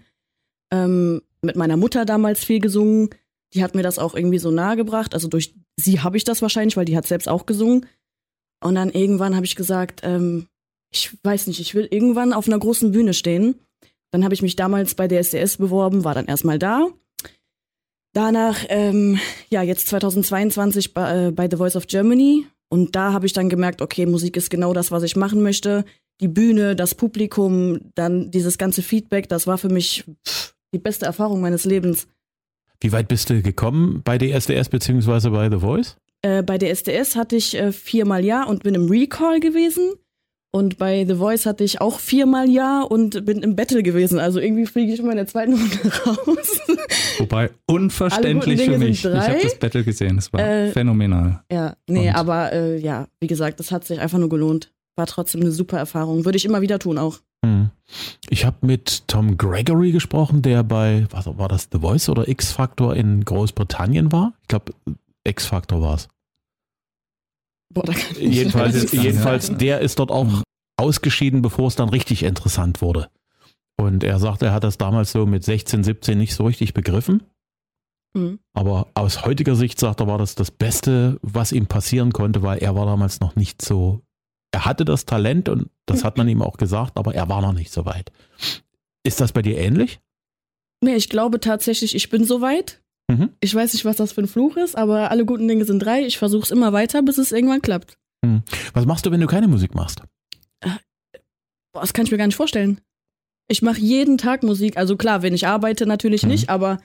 Ähm, 0.72 1.22
mit 1.42 1.56
meiner 1.56 1.78
Mutter 1.78 2.06
damals 2.06 2.44
viel 2.44 2.60
gesungen. 2.60 3.10
Die 3.54 3.64
hat 3.64 3.76
mir 3.76 3.84
das 3.84 4.00
auch 4.00 4.16
irgendwie 4.16 4.38
so 4.38 4.52
nahegebracht. 4.52 5.14
Also 5.14 5.28
durch 5.28 5.56
sie 5.78 6.00
habe 6.00 6.18
ich 6.18 6.24
das 6.24 6.42
wahrscheinlich, 6.42 6.78
weil 6.78 6.86
die 6.86 6.96
hat 6.96 7.08
selbst 7.08 7.28
auch 7.28 7.46
gesungen. 7.46 7.88
Und 8.64 8.76
dann 8.76 8.92
irgendwann 8.92 9.36
habe 9.36 9.46
ich 9.46 9.56
gesagt, 9.56 10.02
ähm, 10.04 10.48
ich 10.92 11.18
weiß 11.24 11.48
nicht, 11.48 11.60
ich 11.60 11.74
will 11.74 11.88
irgendwann 11.90 12.34
auf 12.34 12.48
einer 12.48 12.60
großen 12.60 12.92
Bühne 12.92 13.14
stehen. 13.14 13.56
Dann 14.12 14.24
habe 14.24 14.34
ich 14.34 14.42
mich 14.42 14.56
damals 14.56 14.94
bei 14.94 15.08
der 15.08 15.20
SDS 15.20 15.58
beworben, 15.58 16.04
war 16.04 16.14
dann 16.14 16.28
erstmal 16.28 16.60
da. 16.60 16.88
Danach, 18.14 18.66
ähm, 18.68 19.20
ja, 19.50 19.62
jetzt 19.64 19.88
2022 19.88 20.94
bei, 20.94 21.28
äh, 21.28 21.32
bei 21.32 21.50
The 21.50 21.56
Voice 21.58 21.78
of 21.78 21.88
Germany. 21.88 22.46
Und 22.72 22.96
da 22.96 23.12
habe 23.12 23.26
ich 23.26 23.34
dann 23.34 23.50
gemerkt, 23.50 23.82
okay, 23.82 24.06
Musik 24.06 24.38
ist 24.38 24.50
genau 24.50 24.74
das, 24.74 24.92
was 24.92 25.04
ich 25.04 25.18
machen 25.18 25.44
möchte. 25.44 25.84
Die 26.22 26.30
Bühne, 26.30 26.76
das 26.76 26.96
Publikum, 26.96 27.92
dann 27.96 28.32
dieses 28.32 28.58
ganze 28.58 28.82
Feedback, 28.82 29.28
das 29.28 29.46
war 29.46 29.58
für 29.58 29.68
mich 29.68 30.06
pff, 30.26 30.56
die 30.74 30.80
beste 30.80 31.06
Erfahrung 31.06 31.42
meines 31.42 31.66
Lebens. 31.66 32.08
Wie 32.80 32.94
weit 32.94 33.10
bist 33.10 33.30
du 33.30 33.42
gekommen 33.42 34.02
bei 34.06 34.18
DSDS 34.18 34.70
beziehungsweise 34.70 35.32
bei 35.32 35.50
The 35.50 35.58
Voice? 35.58 35.98
Äh, 36.22 36.44
bei 36.44 36.58
der 36.58 36.72
SDS 36.72 37.18
hatte 37.18 37.36
ich 37.36 37.56
äh, 37.56 37.74
viermal 37.74 38.24
Ja 38.24 38.44
und 38.46 38.64
bin 38.64 38.74
im 38.74 38.90
Recall 38.90 39.42
gewesen. 39.42 39.94
Und 40.54 40.78
bei 40.78 41.06
The 41.08 41.16
Voice 41.16 41.46
hatte 41.46 41.64
ich 41.64 41.80
auch 41.80 42.00
viermal 42.00 42.50
Ja 42.50 42.82
und 42.82 43.26
bin 43.26 43.42
im 43.42 43.56
Battle 43.56 43.84
gewesen. 43.84 44.20
Also 44.20 44.42
irgendwie 44.42 44.66
fliege 44.66 44.92
ich 44.92 45.00
immer 45.00 45.12
in 45.12 45.18
der 45.18 45.28
zweiten 45.28 45.54
Runde 45.58 45.78
raus. 46.06 46.60
Wobei 47.20 47.52
unverständlich 47.68 48.64
für 48.64 48.78
mich. 48.78 49.06
Ich 49.06 49.12
habe 49.14 49.40
das 49.42 49.58
Battle 49.58 49.86
gesehen, 49.86 50.18
es 50.18 50.34
war 50.34 50.42
äh, 50.42 50.72
phänomenal. 50.72 51.42
Ja, 51.50 51.78
nee, 51.88 52.10
und? 52.10 52.16
aber 52.16 52.52
äh, 52.52 52.78
ja, 52.78 53.08
wie 53.22 53.28
gesagt, 53.28 53.62
das 53.62 53.72
hat 53.72 53.86
sich 53.86 54.00
einfach 54.02 54.18
nur 54.18 54.28
gelohnt. 54.28 54.74
War 54.98 55.06
trotzdem 55.08 55.40
eine 55.40 55.52
super 55.52 55.78
Erfahrung. 55.78 56.26
Würde 56.26 56.38
ich 56.38 56.44
immer 56.44 56.62
wieder 56.62 56.80
tun 56.80 56.98
auch. 56.98 57.20
Hm. 57.46 57.70
Ich 58.30 58.46
habe 58.46 58.58
mit 58.62 59.08
Tom 59.08 59.38
Gregory 59.38 59.94
gesprochen, 59.94 60.42
der 60.42 60.64
bei, 60.64 61.08
was 61.12 61.26
war 61.26 61.48
das, 61.48 61.70
The 61.72 61.80
Voice 61.80 62.10
oder 62.10 62.28
X-Factor 62.28 62.96
in 62.96 63.24
Großbritannien 63.24 64.12
war? 64.12 64.34
Ich 64.42 64.48
glaube, 64.50 64.74
X-Factor 65.24 65.82
war 65.82 65.96
es. 65.96 66.10
Boah, 67.74 67.84
da 67.84 67.94
kann 67.94 68.16
ich 68.20 68.36
jedenfalls, 68.36 68.92
jedenfalls 68.92 69.56
der 69.58 69.80
ist 69.80 70.00
dort 70.00 70.12
auch 70.12 70.44
ausgeschieden, 70.78 71.42
bevor 71.42 71.68
es 71.68 71.76
dann 71.76 71.90
richtig 71.90 72.24
interessant 72.24 72.82
wurde. 72.82 73.10
Und 73.78 74.04
er 74.04 74.20
sagt, 74.20 74.42
er 74.42 74.54
hat 74.54 74.64
das 74.64 74.78
damals 74.78 75.12
so 75.12 75.26
mit 75.26 75.44
16, 75.44 75.84
17 75.84 76.18
nicht 76.18 76.36
so 76.36 76.46
richtig 76.46 76.74
begriffen. 76.74 77.24
Mhm. 78.14 78.40
Aber 78.54 78.88
aus 78.94 79.26
heutiger 79.26 79.56
Sicht 79.56 79.80
sagt 79.80 80.02
er, 80.02 80.08
war 80.08 80.18
das 80.18 80.36
das 80.36 80.52
Beste, 80.52 81.18
was 81.22 81.52
ihm 81.52 81.68
passieren 81.68 82.12
konnte, 82.12 82.44
weil 82.44 82.60
er 82.60 82.76
war 82.76 82.86
damals 82.86 83.20
noch 83.20 83.36
nicht 83.36 83.62
so. 83.62 84.02
Er 84.52 84.66
hatte 84.66 84.84
das 84.84 85.06
Talent 85.06 85.48
und 85.48 85.70
das 85.86 86.04
hat 86.04 86.18
man 86.18 86.28
ihm 86.28 86.42
auch 86.42 86.58
gesagt, 86.58 86.98
aber 86.98 87.16
er 87.16 87.30
war 87.30 87.42
noch 87.42 87.54
nicht 87.54 87.72
so 87.72 87.86
weit. 87.86 88.12
Ist 89.04 89.22
das 89.22 89.32
bei 89.32 89.42
dir 89.42 89.58
ähnlich? 89.58 90.02
Nee, 90.84 90.96
ich 90.96 91.10
glaube 91.10 91.40
tatsächlich, 91.40 91.96
ich 91.96 92.10
bin 92.10 92.26
so 92.26 92.42
weit. 92.42 92.81
Mhm. 93.12 93.30
Ich 93.42 93.54
weiß 93.54 93.74
nicht, 93.74 93.86
was 93.86 93.98
das 93.98 94.14
für 94.14 94.22
ein 94.22 94.28
Fluch 94.28 94.58
ist, 94.58 94.78
aber 94.78 95.12
alle 95.12 95.26
guten 95.26 95.48
Dinge 95.48 95.66
sind 95.66 95.80
drei. 95.80 96.06
Ich 96.06 96.18
versuche 96.18 96.44
es 96.44 96.52
immer 96.52 96.72
weiter, 96.74 97.02
bis 97.02 97.18
es 97.18 97.32
irgendwann 97.32 97.62
klappt. 97.62 97.98
Mhm. 98.22 98.44
Was 98.74 98.86
machst 98.86 99.06
du, 99.06 99.12
wenn 99.12 99.20
du 99.20 99.28
keine 99.28 99.48
Musik 99.48 99.76
machst? 99.76 100.02
Äh, 100.62 100.70
boah, 101.74 101.82
das 101.82 101.94
kann 101.94 102.06
ich 102.06 102.12
mir 102.12 102.18
gar 102.18 102.28
nicht 102.28 102.36
vorstellen. 102.36 102.80
Ich 103.48 103.62
mache 103.62 103.80
jeden 103.80 104.18
Tag 104.18 104.44
Musik. 104.44 104.78
Also 104.78 104.96
klar, 104.96 105.24
wenn 105.24 105.34
ich 105.34 105.48
arbeite, 105.48 105.86
natürlich 105.86 106.24
mhm. 106.24 106.30
nicht, 106.30 106.50
aber 106.50 106.80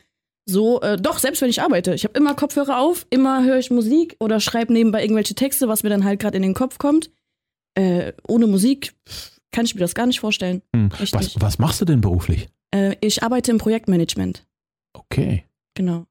so, 0.48 0.80
äh, 0.80 0.96
doch, 0.96 1.18
selbst 1.18 1.42
wenn 1.42 1.50
ich 1.50 1.62
arbeite. 1.62 1.94
Ich 1.94 2.04
habe 2.04 2.18
immer 2.18 2.34
Kopfhörer 2.34 2.80
auf, 2.80 3.06
immer 3.10 3.44
höre 3.44 3.58
ich 3.58 3.70
Musik 3.70 4.16
oder 4.18 4.40
schreibe 4.40 4.72
nebenbei 4.72 5.02
irgendwelche 5.02 5.34
Texte, 5.34 5.68
was 5.68 5.82
mir 5.82 5.90
dann 5.90 6.04
halt 6.04 6.20
gerade 6.20 6.36
in 6.36 6.42
den 6.42 6.54
Kopf 6.54 6.78
kommt. 6.78 7.10
Äh, 7.74 8.12
ohne 8.26 8.46
Musik 8.46 8.94
kann 9.52 9.64
ich 9.64 9.74
mir 9.74 9.80
das 9.80 9.94
gar 9.94 10.06
nicht 10.06 10.20
vorstellen. 10.20 10.62
Hm. 10.74 10.90
Was, 10.98 11.40
was, 11.40 11.58
machst 11.58 11.80
du 11.80 11.84
denn 11.84 12.00
beruflich? 12.00 12.48
Äh, 12.72 12.96
ich 13.00 13.22
arbeite 13.22 13.50
im 13.50 13.58
Projektmanagement. 13.58 14.46
Okay. 14.94 15.44
Genau 15.74 16.06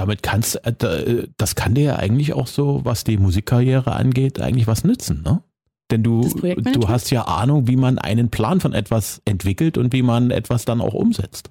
damit 0.00 0.22
kannst 0.22 0.56
äh, 0.64 0.70
äh, 0.70 1.28
das 1.36 1.54
kann 1.54 1.74
dir 1.74 1.84
ja 1.84 1.96
eigentlich 1.96 2.32
auch 2.32 2.46
so, 2.46 2.80
was 2.84 3.04
die 3.04 3.18
Musikkarriere 3.18 3.92
angeht, 3.92 4.40
eigentlich 4.40 4.66
was 4.66 4.82
nützen, 4.82 5.22
ne? 5.22 5.42
Denn 5.90 6.02
du, 6.04 6.22
du 6.22 6.88
hast 6.88 7.10
ja 7.10 7.24
Ahnung, 7.24 7.66
wie 7.66 7.76
man 7.76 7.98
einen 7.98 8.30
Plan 8.30 8.60
von 8.60 8.72
etwas 8.72 9.20
entwickelt 9.24 9.76
und 9.76 9.92
wie 9.92 10.02
man 10.02 10.30
etwas 10.30 10.64
dann 10.64 10.80
auch 10.80 10.94
umsetzt. 10.94 11.50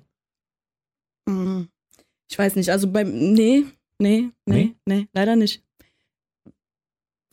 Hm. 1.28 1.68
Ich 2.32 2.40
weiß 2.40 2.56
nicht, 2.56 2.70
also 2.70 2.90
beim, 2.90 3.34
nee, 3.34 3.66
nee, 4.00 4.30
nee, 4.46 4.56
nee, 4.56 4.76
nee 4.86 5.08
leider 5.14 5.36
nicht. 5.36 5.62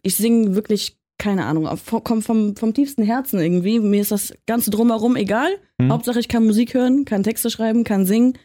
Ich 0.02 0.16
singe 0.16 0.56
wirklich, 0.56 0.98
keine 1.16 1.46
Ahnung, 1.46 1.68
kommt 2.02 2.24
vom, 2.24 2.56
vom 2.56 2.74
tiefsten 2.74 3.04
Herzen 3.04 3.38
irgendwie. 3.38 3.78
Mir 3.78 4.00
ist 4.00 4.10
das 4.10 4.34
Ganze 4.46 4.70
drumherum 4.70 5.14
egal. 5.14 5.50
Hm. 5.80 5.92
Hauptsache, 5.92 6.18
ich 6.18 6.28
kann 6.28 6.44
Musik 6.44 6.74
hören, 6.74 7.04
kann 7.04 7.22
Texte 7.22 7.50
schreiben, 7.50 7.84
kann 7.84 8.04
singen 8.04 8.36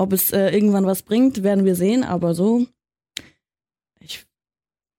ob 0.00 0.12
es 0.12 0.32
äh, 0.32 0.48
irgendwann 0.48 0.86
was 0.86 1.02
bringt, 1.02 1.42
werden 1.42 1.64
wir 1.64 1.74
sehen, 1.74 2.04
aber 2.04 2.34
so. 2.34 2.66
Ich 4.00 4.26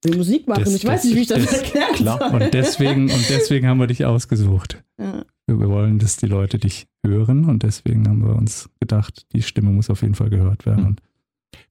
will 0.03 0.15
Musik 0.15 0.47
machen. 0.47 0.63
Das, 0.65 0.75
ich 0.75 0.85
weiß 0.85 1.03
nicht, 1.05 1.15
wie 1.15 1.21
ich 1.21 1.27
das, 1.27 1.43
das 1.43 1.61
erklären 1.61 1.93
klar. 1.95 2.19
soll. 2.19 2.41
Und 2.41 2.53
deswegen, 2.53 3.11
und 3.11 3.29
deswegen 3.29 3.67
haben 3.67 3.79
wir 3.79 3.87
dich 3.87 4.05
ausgesucht. 4.05 4.83
Ja. 4.99 5.25
Wir 5.47 5.69
wollen, 5.69 5.99
dass 5.99 6.17
die 6.17 6.27
Leute 6.27 6.59
dich 6.59 6.87
hören 7.05 7.45
und 7.45 7.63
deswegen 7.63 8.07
haben 8.07 8.23
wir 8.23 8.35
uns 8.35 8.69
gedacht, 8.79 9.25
die 9.33 9.41
Stimme 9.41 9.71
muss 9.71 9.89
auf 9.89 10.03
jeden 10.03 10.15
Fall 10.15 10.29
gehört 10.29 10.65
werden. 10.65 10.85
Hm. 10.85 10.95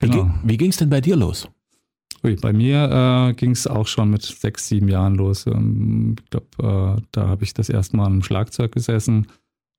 Genau. 0.00 0.34
Wie, 0.42 0.56
ging 0.56 0.70
es 0.70 0.76
denn 0.76 0.90
bei 0.90 1.00
dir 1.00 1.16
los? 1.16 1.48
Ui, 2.22 2.34
bei 2.34 2.52
mir 2.52 3.30
äh, 3.30 3.34
ging 3.34 3.52
es 3.52 3.66
auch 3.66 3.86
schon 3.86 4.10
mit 4.10 4.22
sechs, 4.22 4.68
sieben 4.68 4.88
Jahren 4.88 5.14
los. 5.14 5.46
Ähm, 5.46 6.16
ich 6.18 6.30
glaube, 6.30 6.98
äh, 6.98 7.02
da 7.12 7.28
habe 7.28 7.44
ich 7.44 7.54
das 7.54 7.68
erste 7.68 7.96
Mal 7.96 8.06
am 8.06 8.22
Schlagzeug 8.22 8.72
gesessen 8.72 9.28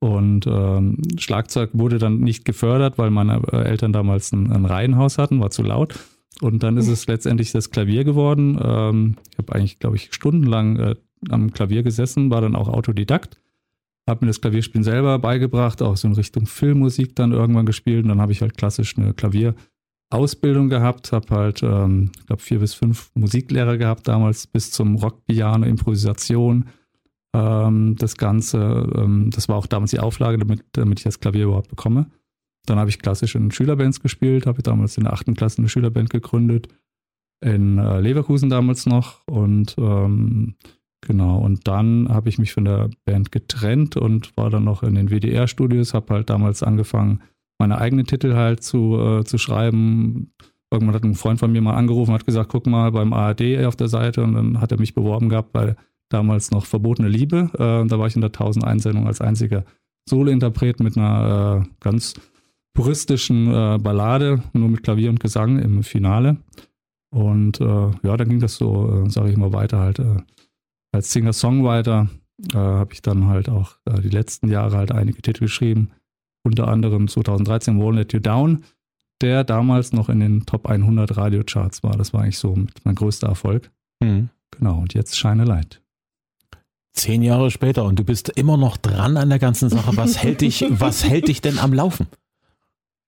und 0.01 0.47
ähm, 0.47 0.97
Schlagzeug 1.19 1.69
wurde 1.73 1.99
dann 1.99 2.21
nicht 2.21 2.43
gefördert, 2.43 2.97
weil 2.97 3.11
meine 3.11 3.39
äh, 3.51 3.57
Eltern 3.57 3.93
damals 3.93 4.31
ein, 4.31 4.51
ein 4.51 4.65
Reihenhaus 4.65 5.19
hatten, 5.19 5.39
war 5.39 5.51
zu 5.51 5.61
laut. 5.61 5.93
Und 6.41 6.63
dann 6.63 6.75
ist 6.77 6.87
es 6.87 7.05
letztendlich 7.05 7.51
das 7.51 7.69
Klavier 7.69 8.03
geworden. 8.03 8.59
Ähm, 8.59 9.17
ich 9.31 9.37
habe 9.37 9.53
eigentlich, 9.53 9.77
glaube 9.77 9.97
ich, 9.97 10.11
stundenlang 10.11 10.79
äh, 10.79 10.95
am 11.29 11.53
Klavier 11.53 11.83
gesessen, 11.83 12.31
war 12.31 12.41
dann 12.41 12.55
auch 12.55 12.67
Autodidakt. 12.67 13.39
Habe 14.09 14.25
mir 14.25 14.31
das 14.31 14.41
Klavierspielen 14.41 14.83
selber 14.83 15.19
beigebracht, 15.19 15.83
auch 15.83 15.95
so 15.95 16.07
in 16.07 16.15
Richtung 16.15 16.47
Filmmusik 16.47 17.15
dann 17.15 17.31
irgendwann 17.31 17.67
gespielt. 17.67 18.01
Und 18.01 18.09
dann 18.09 18.21
habe 18.21 18.31
ich 18.31 18.41
halt 18.41 18.57
klassisch 18.57 18.97
eine 18.97 19.13
Klavierausbildung 19.13 20.69
gehabt, 20.69 21.11
habe 21.11 21.27
halt, 21.29 21.61
ähm, 21.61 22.09
ich 22.17 22.25
glaube, 22.25 22.41
vier 22.41 22.57
bis 22.57 22.73
fünf 22.73 23.11
Musiklehrer 23.13 23.77
gehabt 23.77 24.07
damals 24.07 24.47
bis 24.47 24.71
zum 24.71 24.95
Rock, 24.95 25.27
Piano, 25.27 25.67
Improvisation 25.67 26.65
ähm, 27.33 27.95
das 27.97 28.17
Ganze. 28.17 28.89
Ähm, 28.95 29.29
das 29.33 29.49
war 29.49 29.55
auch 29.57 29.67
damals 29.67 29.91
die 29.91 29.99
Auflage, 29.99 30.37
damit, 30.37 30.63
damit 30.73 30.99
ich 30.99 31.03
das 31.03 31.19
Klavier 31.19 31.45
überhaupt 31.45 31.69
bekomme. 31.69 32.07
Dann 32.65 32.77
habe 32.77 32.89
ich 32.89 32.99
klassisch 32.99 33.35
in 33.35 33.51
Schülerbands 33.51 34.01
gespielt, 34.01 34.45
habe 34.45 34.61
damals 34.61 34.97
in 34.97 35.05
der 35.05 35.13
achten 35.13 35.33
Klasse 35.33 35.59
eine 35.59 35.69
Schülerband 35.69 36.09
gegründet, 36.09 36.67
in 37.43 37.79
äh, 37.79 37.99
Leverkusen 37.99 38.49
damals 38.49 38.85
noch 38.85 39.25
und 39.27 39.75
ähm, 39.79 40.55
genau. 41.01 41.39
Und 41.39 41.67
dann 41.67 42.07
habe 42.09 42.29
ich 42.29 42.37
mich 42.37 42.53
von 42.53 42.65
der 42.65 42.89
Band 43.05 43.31
getrennt 43.31 43.97
und 43.97 44.35
war 44.37 44.51
dann 44.51 44.63
noch 44.63 44.83
in 44.83 44.93
den 44.93 45.09
WDR-Studios, 45.09 45.93
habe 45.93 46.13
halt 46.13 46.29
damals 46.29 46.61
angefangen, 46.61 47.21
meine 47.57 47.79
eigenen 47.79 48.05
Titel 48.05 48.35
halt 48.35 48.63
zu, 48.63 48.99
äh, 48.99 49.23
zu 49.23 49.37
schreiben. 49.37 50.33
Irgendwann 50.71 50.95
hat 50.95 51.03
ein 51.03 51.15
Freund 51.15 51.39
von 51.39 51.51
mir 51.51 51.61
mal 51.61 51.75
angerufen, 51.75 52.13
hat 52.13 52.25
gesagt, 52.25 52.49
guck 52.49 52.67
mal 52.67 52.91
beim 52.91 53.11
ARD 53.11 53.65
auf 53.65 53.75
der 53.75 53.87
Seite 53.87 54.23
und 54.23 54.33
dann 54.33 54.61
hat 54.61 54.71
er 54.71 54.79
mich 54.79 54.93
beworben 54.93 55.29
gehabt 55.29 55.51
bei 55.51 55.75
damals 56.13 56.51
noch 56.51 56.65
Verbotene 56.65 57.07
Liebe. 57.07 57.49
Äh, 57.53 57.87
da 57.87 57.99
war 57.99 58.07
ich 58.07 58.15
in 58.15 58.21
der 58.21 58.29
1000 58.29 58.65
Einsendung 58.65 59.07
als 59.07 59.21
einziger 59.21 59.63
Solo-Interpret 60.09 60.79
mit 60.79 60.97
einer 60.97 61.63
äh, 61.63 61.69
ganz 61.79 62.13
puristischen 62.73 63.47
äh, 63.47 63.77
Ballade, 63.77 64.43
nur 64.53 64.69
mit 64.69 64.83
Klavier 64.83 65.09
und 65.09 65.19
Gesang 65.19 65.59
im 65.59 65.83
Finale. 65.83 66.37
Und 67.13 67.59
äh, 67.59 67.91
ja, 68.03 68.17
dann 68.17 68.29
ging 68.29 68.39
das 68.39 68.55
so, 68.55 69.05
äh, 69.05 69.09
sage 69.09 69.31
ich 69.31 69.37
mal, 69.37 69.53
weiter 69.53 69.79
halt. 69.79 69.99
Äh, 69.99 70.17
als 70.93 71.11
Singer-Songwriter 71.13 72.09
habe 72.53 72.91
ich 72.91 73.03
dann 73.03 73.27
halt 73.27 73.49
auch 73.49 73.75
die 74.03 74.09
letzten 74.09 74.49
Jahre 74.49 74.75
halt 74.75 74.91
einige 74.91 75.21
Titel 75.21 75.41
geschrieben. 75.41 75.91
Unter 76.43 76.67
anderem 76.67 77.07
2013 77.07 77.79
Won't 77.79 77.93
Let 77.93 78.13
You 78.13 78.19
Down, 78.19 78.63
der 79.21 79.43
damals 79.43 79.93
noch 79.93 80.09
in 80.09 80.19
den 80.19 80.45
Top 80.47 80.65
100 80.65 81.15
Radiocharts 81.15 81.83
war. 81.83 81.95
Das 81.95 82.13
war 82.13 82.23
eigentlich 82.23 82.39
so 82.39 82.57
mein 82.83 82.95
größter 82.95 83.27
Erfolg. 83.27 83.71
Mhm. 84.01 84.29
Genau, 84.49 84.79
und 84.79 84.93
jetzt 84.93 85.17
Shine 85.17 85.43
a 85.43 85.45
Light. 85.45 85.80
Zehn 86.93 87.21
Jahre 87.21 87.51
später 87.51 87.85
und 87.85 87.97
du 87.97 88.03
bist 88.03 88.29
immer 88.29 88.57
noch 88.57 88.77
dran 88.77 89.17
an 89.17 89.29
der 89.29 89.39
ganzen 89.39 89.69
Sache. 89.69 89.95
Was 89.95 90.21
hält 90.21 90.41
dich, 90.41 90.65
was 90.69 91.03
hält 91.07 91.27
dich 91.27 91.41
denn 91.41 91.57
am 91.59 91.73
Laufen? 91.73 92.07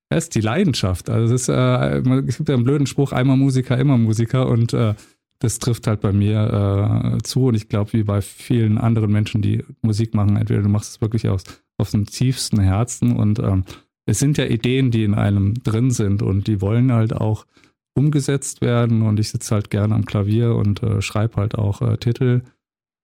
Das 0.10 0.25
ist 0.25 0.36
die 0.36 0.42
Leidenschaft. 0.42 1.10
Also 1.10 1.34
es, 1.34 1.44
ist, 1.44 1.50
äh, 1.50 1.98
es 2.28 2.38
gibt 2.38 2.50
ja 2.50 2.56
einen 2.56 2.63
blöden 2.63 2.88
Spruch, 2.88 3.12
einmal 3.12 3.36
Musiker, 3.36 3.78
immer 3.78 3.98
Musiker 3.98 4.48
und 4.48 4.74
äh, 4.74 4.94
das 5.40 5.60
trifft 5.60 5.88
halt 5.88 6.00
bei 6.00 6.13
mir 6.13 7.18
äh, 7.18 7.24
zu 7.24 7.48
und 7.48 7.56
ich 7.56 7.68
glaube, 7.68 7.92
wie 7.94 8.04
bei 8.04 8.22
vielen 8.22 8.78
anderen 8.78 9.12
Menschen, 9.12 9.42
die 9.42 9.63
Musik 9.82 10.13
machen, 10.13 10.38
entweder 10.38 10.62
du 10.62 10.70
machst 10.70 10.96
es 10.96 11.02
wirklich 11.02 11.28
aus, 11.28 11.44
aus 11.78 11.92
dem 11.92 12.06
tiefsten 12.06 12.62
Herzen 12.62 13.18
und 13.18 13.40
ähm, 13.40 13.66
es 14.06 14.20
sind 14.20 14.38
ja 14.38 14.46
Ideen, 14.46 14.92
die 14.92 15.04
in 15.04 15.13
einem 15.13 15.56
drin 15.63 15.92
sind 15.92 16.22
und 16.22 16.48
die 16.48 16.62
wollen 16.62 16.94
halt 16.94 17.13
auch 17.13 17.46
umgesetzt 17.94 18.62
werden 18.62 19.02
und 19.02 19.20
ich 19.20 19.30
sitze 19.30 19.56
halt 19.56 19.70
gerne 19.70 19.96
am 19.96 20.06
Klavier 20.06 20.56
und 20.56 20.82
äh, 20.82 21.02
schreibe 21.02 21.38
halt 21.38 21.56
auch 21.56 21.82
äh, 21.82 21.98
Titel 21.98 22.42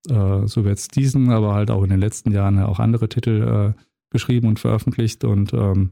äh, 0.09 0.47
so 0.47 0.65
wie 0.65 0.69
jetzt 0.69 0.95
diesen, 0.95 1.29
aber 1.29 1.53
halt 1.53 1.71
auch 1.71 1.83
in 1.83 1.89
den 1.89 1.99
letzten 1.99 2.31
Jahren 2.31 2.57
ja 2.57 2.67
auch 2.67 2.79
andere 2.79 3.09
Titel 3.09 3.73
äh, 3.75 3.81
geschrieben 4.09 4.47
und 4.47 4.59
veröffentlicht. 4.59 5.23
Und 5.23 5.53
ähm, 5.53 5.91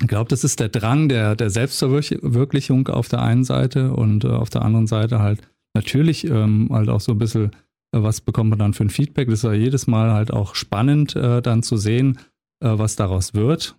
ich 0.00 0.06
glaube, 0.08 0.28
das 0.28 0.44
ist 0.44 0.60
der 0.60 0.68
Drang 0.68 1.08
der, 1.08 1.34
der 1.34 1.50
Selbstverwirklichung 1.50 2.88
auf 2.88 3.08
der 3.08 3.22
einen 3.22 3.44
Seite 3.44 3.92
und 3.92 4.24
äh, 4.24 4.28
auf 4.28 4.50
der 4.50 4.62
anderen 4.62 4.86
Seite 4.86 5.20
halt 5.20 5.40
natürlich 5.74 6.24
ähm, 6.24 6.68
halt 6.70 6.88
auch 6.88 7.00
so 7.00 7.12
ein 7.12 7.18
bisschen, 7.18 7.50
äh, 7.92 8.02
was 8.02 8.20
bekommt 8.20 8.50
man 8.50 8.58
dann 8.58 8.74
für 8.74 8.84
ein 8.84 8.90
Feedback. 8.90 9.28
Das 9.28 9.40
ist 9.40 9.44
ja 9.44 9.52
jedes 9.52 9.86
Mal 9.86 10.12
halt 10.12 10.32
auch 10.32 10.54
spannend, 10.54 11.16
äh, 11.16 11.42
dann 11.42 11.62
zu 11.62 11.76
sehen, 11.76 12.18
äh, 12.60 12.70
was 12.78 12.96
daraus 12.96 13.34
wird. 13.34 13.76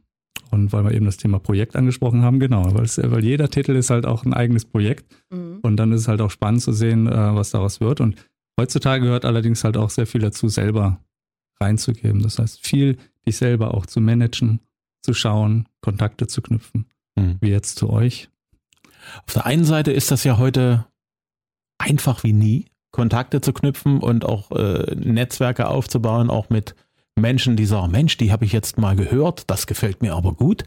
Und 0.51 0.73
weil 0.73 0.83
wir 0.83 0.91
eben 0.93 1.05
das 1.05 1.17
Thema 1.17 1.39
Projekt 1.39 1.75
angesprochen 1.75 2.23
haben, 2.23 2.39
genau, 2.39 2.73
weil, 2.73 2.83
es, 2.83 2.97
weil 2.97 3.23
jeder 3.23 3.49
Titel 3.49 3.75
ist 3.75 3.91
halt 3.91 4.05
auch 4.05 4.25
ein 4.25 4.33
eigenes 4.33 4.65
Projekt. 4.65 5.05
Mhm. 5.29 5.59
Und 5.61 5.77
dann 5.77 5.91
ist 5.91 6.01
es 6.01 6.07
halt 6.07 6.21
auch 6.21 6.31
spannend 6.31 6.61
zu 6.61 6.71
sehen, 6.71 7.07
äh, 7.07 7.35
was 7.35 7.51
daraus 7.51 7.81
wird. 7.81 8.01
Und 8.01 8.15
heutzutage 8.59 9.05
gehört 9.05 9.25
allerdings 9.25 9.63
halt 9.63 9.77
auch 9.77 9.89
sehr 9.89 10.05
viel 10.05 10.21
dazu, 10.21 10.49
selber 10.49 10.99
reinzugeben. 11.59 12.21
Das 12.21 12.39
heißt, 12.39 12.65
viel 12.65 12.97
dich 13.25 13.37
selber 13.37 13.73
auch 13.73 13.85
zu 13.85 14.01
managen, 14.01 14.59
zu 15.01 15.13
schauen, 15.13 15.67
Kontakte 15.81 16.27
zu 16.27 16.41
knüpfen, 16.41 16.85
mhm. 17.15 17.37
wie 17.41 17.49
jetzt 17.49 17.77
zu 17.77 17.89
euch. 17.89 18.29
Auf 19.25 19.33
der 19.33 19.45
einen 19.45 19.63
Seite 19.63 19.91
ist 19.91 20.11
das 20.11 20.23
ja 20.23 20.37
heute 20.37 20.85
einfach 21.77 22.23
wie 22.23 22.33
nie, 22.33 22.65
Kontakte 22.91 23.39
zu 23.39 23.53
knüpfen 23.53 23.99
und 23.99 24.25
auch 24.25 24.51
äh, 24.51 24.93
Netzwerke 24.95 25.67
aufzubauen, 25.67 26.29
auch 26.29 26.49
mit 26.49 26.75
Menschen, 27.15 27.55
die 27.55 27.65
sagen, 27.65 27.91
Mensch, 27.91 28.17
die 28.17 28.31
habe 28.31 28.45
ich 28.45 28.51
jetzt 28.51 28.77
mal 28.77 28.95
gehört, 28.95 29.49
das 29.49 29.67
gefällt 29.67 30.01
mir 30.01 30.15
aber 30.15 30.33
gut. 30.33 30.63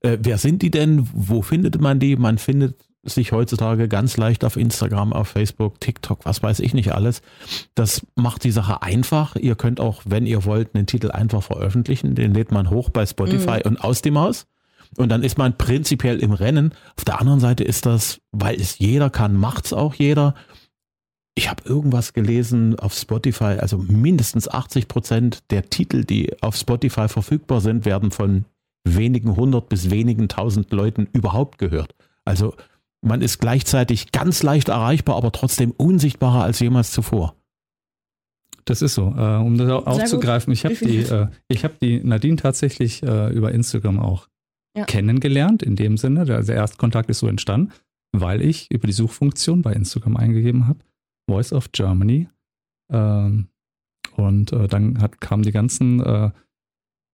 Äh, 0.00 0.18
wer 0.20 0.38
sind 0.38 0.62
die 0.62 0.70
denn? 0.70 1.08
Wo 1.12 1.42
findet 1.42 1.80
man 1.80 2.00
die? 2.00 2.16
Man 2.16 2.38
findet 2.38 2.76
sich 3.06 3.32
heutzutage 3.32 3.88
ganz 3.88 4.16
leicht 4.16 4.44
auf 4.44 4.56
Instagram, 4.56 5.12
auf 5.12 5.28
Facebook, 5.28 5.80
TikTok, 5.80 6.24
was 6.24 6.42
weiß 6.42 6.60
ich 6.60 6.74
nicht 6.74 6.92
alles. 6.92 7.22
Das 7.74 8.06
macht 8.14 8.44
die 8.44 8.50
Sache 8.50 8.82
einfach. 8.82 9.36
Ihr 9.36 9.54
könnt 9.54 9.80
auch, 9.80 10.02
wenn 10.04 10.26
ihr 10.26 10.44
wollt, 10.44 10.74
einen 10.74 10.86
Titel 10.86 11.10
einfach 11.10 11.42
veröffentlichen. 11.42 12.14
Den 12.14 12.34
lädt 12.34 12.52
man 12.52 12.70
hoch 12.70 12.90
bei 12.90 13.06
Spotify 13.06 13.58
mhm. 13.58 13.70
und 13.70 13.84
aus 13.84 14.02
dem 14.02 14.18
Haus. 14.18 14.46
Und 14.96 15.08
dann 15.10 15.22
ist 15.22 15.38
man 15.38 15.56
prinzipiell 15.58 16.20
im 16.20 16.32
Rennen. 16.32 16.72
Auf 16.96 17.04
der 17.04 17.20
anderen 17.20 17.40
Seite 17.40 17.64
ist 17.64 17.86
das, 17.86 18.20
weil 18.32 18.60
es 18.60 18.78
jeder 18.78 19.10
kann, 19.10 19.34
macht 19.34 19.66
es 19.66 19.72
auch 19.72 19.94
jeder. 19.94 20.34
Ich 21.34 21.50
habe 21.50 21.62
irgendwas 21.66 22.12
gelesen 22.14 22.78
auf 22.78 22.94
Spotify, 22.94 23.58
also 23.60 23.76
mindestens 23.78 24.48
80 24.48 24.88
Prozent 24.88 25.50
der 25.50 25.68
Titel, 25.68 26.04
die 26.04 26.42
auf 26.42 26.56
Spotify 26.56 27.08
verfügbar 27.08 27.60
sind, 27.60 27.84
werden 27.84 28.10
von 28.10 28.46
wenigen 28.84 29.36
hundert 29.36 29.68
bis 29.68 29.90
wenigen 29.90 30.28
tausend 30.28 30.72
Leuten 30.72 31.08
überhaupt 31.12 31.58
gehört. 31.58 31.94
Also 32.24 32.54
man 33.06 33.22
ist 33.22 33.38
gleichzeitig 33.38 34.12
ganz 34.12 34.42
leicht 34.42 34.68
erreichbar, 34.68 35.16
aber 35.16 35.32
trotzdem 35.32 35.70
unsichtbarer 35.70 36.42
als 36.42 36.60
jemals 36.60 36.90
zuvor. 36.90 37.36
Das 38.64 38.82
ist 38.82 38.94
so. 38.94 39.14
Äh, 39.16 39.36
um 39.36 39.56
das 39.56 39.70
aufzugreifen, 39.70 40.52
ich 40.52 40.64
habe 40.64 40.74
die, 40.74 40.98
äh, 40.98 41.28
ich 41.48 41.64
hab 41.64 41.78
die 41.78 42.00
Nadine 42.02 42.36
tatsächlich 42.36 43.02
äh, 43.02 43.32
über 43.32 43.52
Instagram 43.52 44.00
auch 44.00 44.28
ja. 44.76 44.84
kennengelernt, 44.84 45.62
in 45.62 45.76
dem 45.76 45.96
Sinne. 45.96 46.20
Also 46.20 46.48
der 46.48 46.56
Erstkontakt 46.56 47.08
ist 47.08 47.20
so 47.20 47.28
entstanden, 47.28 47.72
weil 48.12 48.42
ich 48.42 48.70
über 48.70 48.88
die 48.88 48.92
Suchfunktion 48.92 49.62
bei 49.62 49.72
Instagram 49.72 50.16
eingegeben 50.16 50.66
habe, 50.66 50.80
Voice 51.30 51.52
of 51.52 51.70
Germany. 51.70 52.28
Ähm, 52.92 53.48
und 54.16 54.52
äh, 54.52 54.66
dann 54.66 55.00
hat, 55.00 55.20
kamen 55.20 55.44
die 55.44 55.52
ganzen 55.52 56.00
äh, 56.00 56.30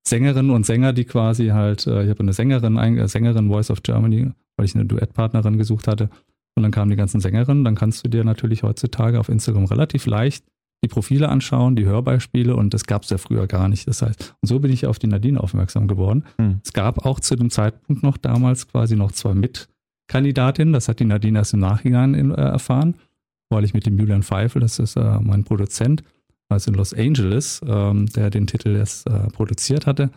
Sängerinnen 0.06 0.50
und 0.50 0.64
Sänger, 0.64 0.92
die 0.92 1.04
quasi 1.04 1.48
halt, 1.48 1.86
äh, 1.86 2.04
ich 2.04 2.10
habe 2.10 2.20
eine 2.20 2.32
Sängerin, 2.32 2.78
eine 2.78 3.08
Sängerin 3.08 3.48
Voice 3.48 3.70
of 3.70 3.82
Germany, 3.82 4.32
weil 4.56 4.66
ich 4.66 4.74
eine 4.74 4.84
Duettpartnerin 4.84 5.58
gesucht 5.58 5.88
hatte. 5.88 6.10
Und 6.54 6.62
dann 6.62 6.72
kamen 6.72 6.90
die 6.90 6.96
ganzen 6.96 7.20
Sängerinnen. 7.20 7.64
Dann 7.64 7.74
kannst 7.74 8.04
du 8.04 8.08
dir 8.08 8.24
natürlich 8.24 8.62
heutzutage 8.62 9.18
auf 9.18 9.28
Instagram 9.28 9.64
relativ 9.64 10.06
leicht 10.06 10.44
die 10.84 10.88
Profile 10.88 11.28
anschauen, 11.28 11.76
die 11.76 11.84
Hörbeispiele 11.84 12.56
und 12.56 12.74
das 12.74 12.84
gab 12.84 13.04
es 13.04 13.10
ja 13.10 13.18
früher 13.18 13.46
gar 13.46 13.68
nicht. 13.68 13.86
Das 13.86 14.02
heißt, 14.02 14.34
und 14.40 14.48
so 14.48 14.58
bin 14.58 14.72
ich 14.72 14.86
auf 14.86 14.98
die 14.98 15.06
Nadine 15.06 15.40
aufmerksam 15.40 15.86
geworden. 15.86 16.24
Hm. 16.38 16.60
Es 16.64 16.72
gab 16.72 17.06
auch 17.06 17.20
zu 17.20 17.36
dem 17.36 17.50
Zeitpunkt 17.50 18.02
noch 18.02 18.16
damals 18.16 18.68
quasi 18.68 18.96
noch 18.96 19.12
zwei 19.12 19.34
Mitkandidatinnen. 19.34 20.72
Das 20.72 20.88
hat 20.88 20.98
die 20.98 21.04
Nadine 21.04 21.38
erst 21.38 21.54
im 21.54 21.60
Nachhinein 21.60 22.14
in, 22.14 22.32
äh, 22.32 22.40
erfahren, 22.40 22.96
weil 23.48 23.64
ich 23.64 23.74
mit 23.74 23.86
dem 23.86 23.98
Julian 23.98 24.24
Pfeifel, 24.24 24.60
das 24.60 24.80
ist 24.80 24.96
äh, 24.96 25.20
mein 25.20 25.44
Produzent, 25.44 26.02
also 26.48 26.72
in 26.72 26.76
Los 26.76 26.92
Angeles, 26.92 27.60
ähm, 27.64 28.06
der 28.06 28.30
den 28.30 28.48
Titel 28.48 28.74
erst 28.74 29.06
äh, 29.06 29.28
produziert 29.28 29.86
hatte. 29.86 30.10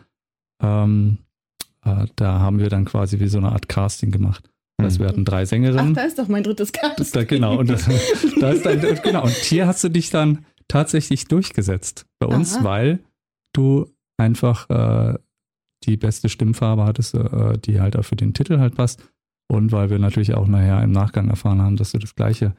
Ähm, 0.61 1.19
äh, 1.85 2.05
da 2.15 2.39
haben 2.39 2.59
wir 2.59 2.69
dann 2.69 2.85
quasi 2.85 3.19
wie 3.19 3.27
so 3.27 3.37
eine 3.37 3.51
Art 3.51 3.69
Casting 3.69 4.11
gemacht. 4.11 4.49
Das 4.77 4.99
wir 4.99 5.07
hatten 5.07 5.23
drei 5.23 5.45
Sängerinnen. 5.45 5.91
Ach, 5.91 5.95
da 5.95 6.03
ist 6.03 6.19
doch 6.19 6.27
mein 6.27 6.43
drittes 6.43 6.71
Casting. 6.73 7.07
Da, 7.13 7.23
genau, 7.23 7.57
und 7.57 7.69
das, 7.69 7.85
da 8.39 8.51
ist 8.51 8.65
dein, 8.65 8.81
genau. 9.01 9.23
Und 9.23 9.31
hier 9.31 9.67
hast 9.67 9.83
du 9.83 9.89
dich 9.89 10.09
dann 10.09 10.45
tatsächlich 10.67 11.25
durchgesetzt 11.25 12.05
bei 12.19 12.27
uns, 12.27 12.57
Aha. 12.57 12.63
weil 12.63 12.99
du 13.53 13.89
einfach 14.17 14.69
äh, 14.69 15.17
die 15.85 15.97
beste 15.97 16.29
Stimmfarbe 16.29 16.83
hattest, 16.83 17.15
äh, 17.15 17.57
die 17.57 17.79
halt 17.79 17.95
auch 17.95 18.03
für 18.03 18.15
den 18.15 18.33
Titel 18.33 18.59
halt 18.59 18.75
passt. 18.75 19.01
Und 19.47 19.71
weil 19.71 19.89
wir 19.89 19.99
natürlich 19.99 20.33
auch 20.33 20.47
nachher 20.47 20.83
im 20.83 20.91
Nachgang 20.91 21.29
erfahren 21.29 21.61
haben, 21.61 21.77
dass 21.77 21.91
du 21.91 21.99
das 21.99 22.15
gleiche 22.15 22.55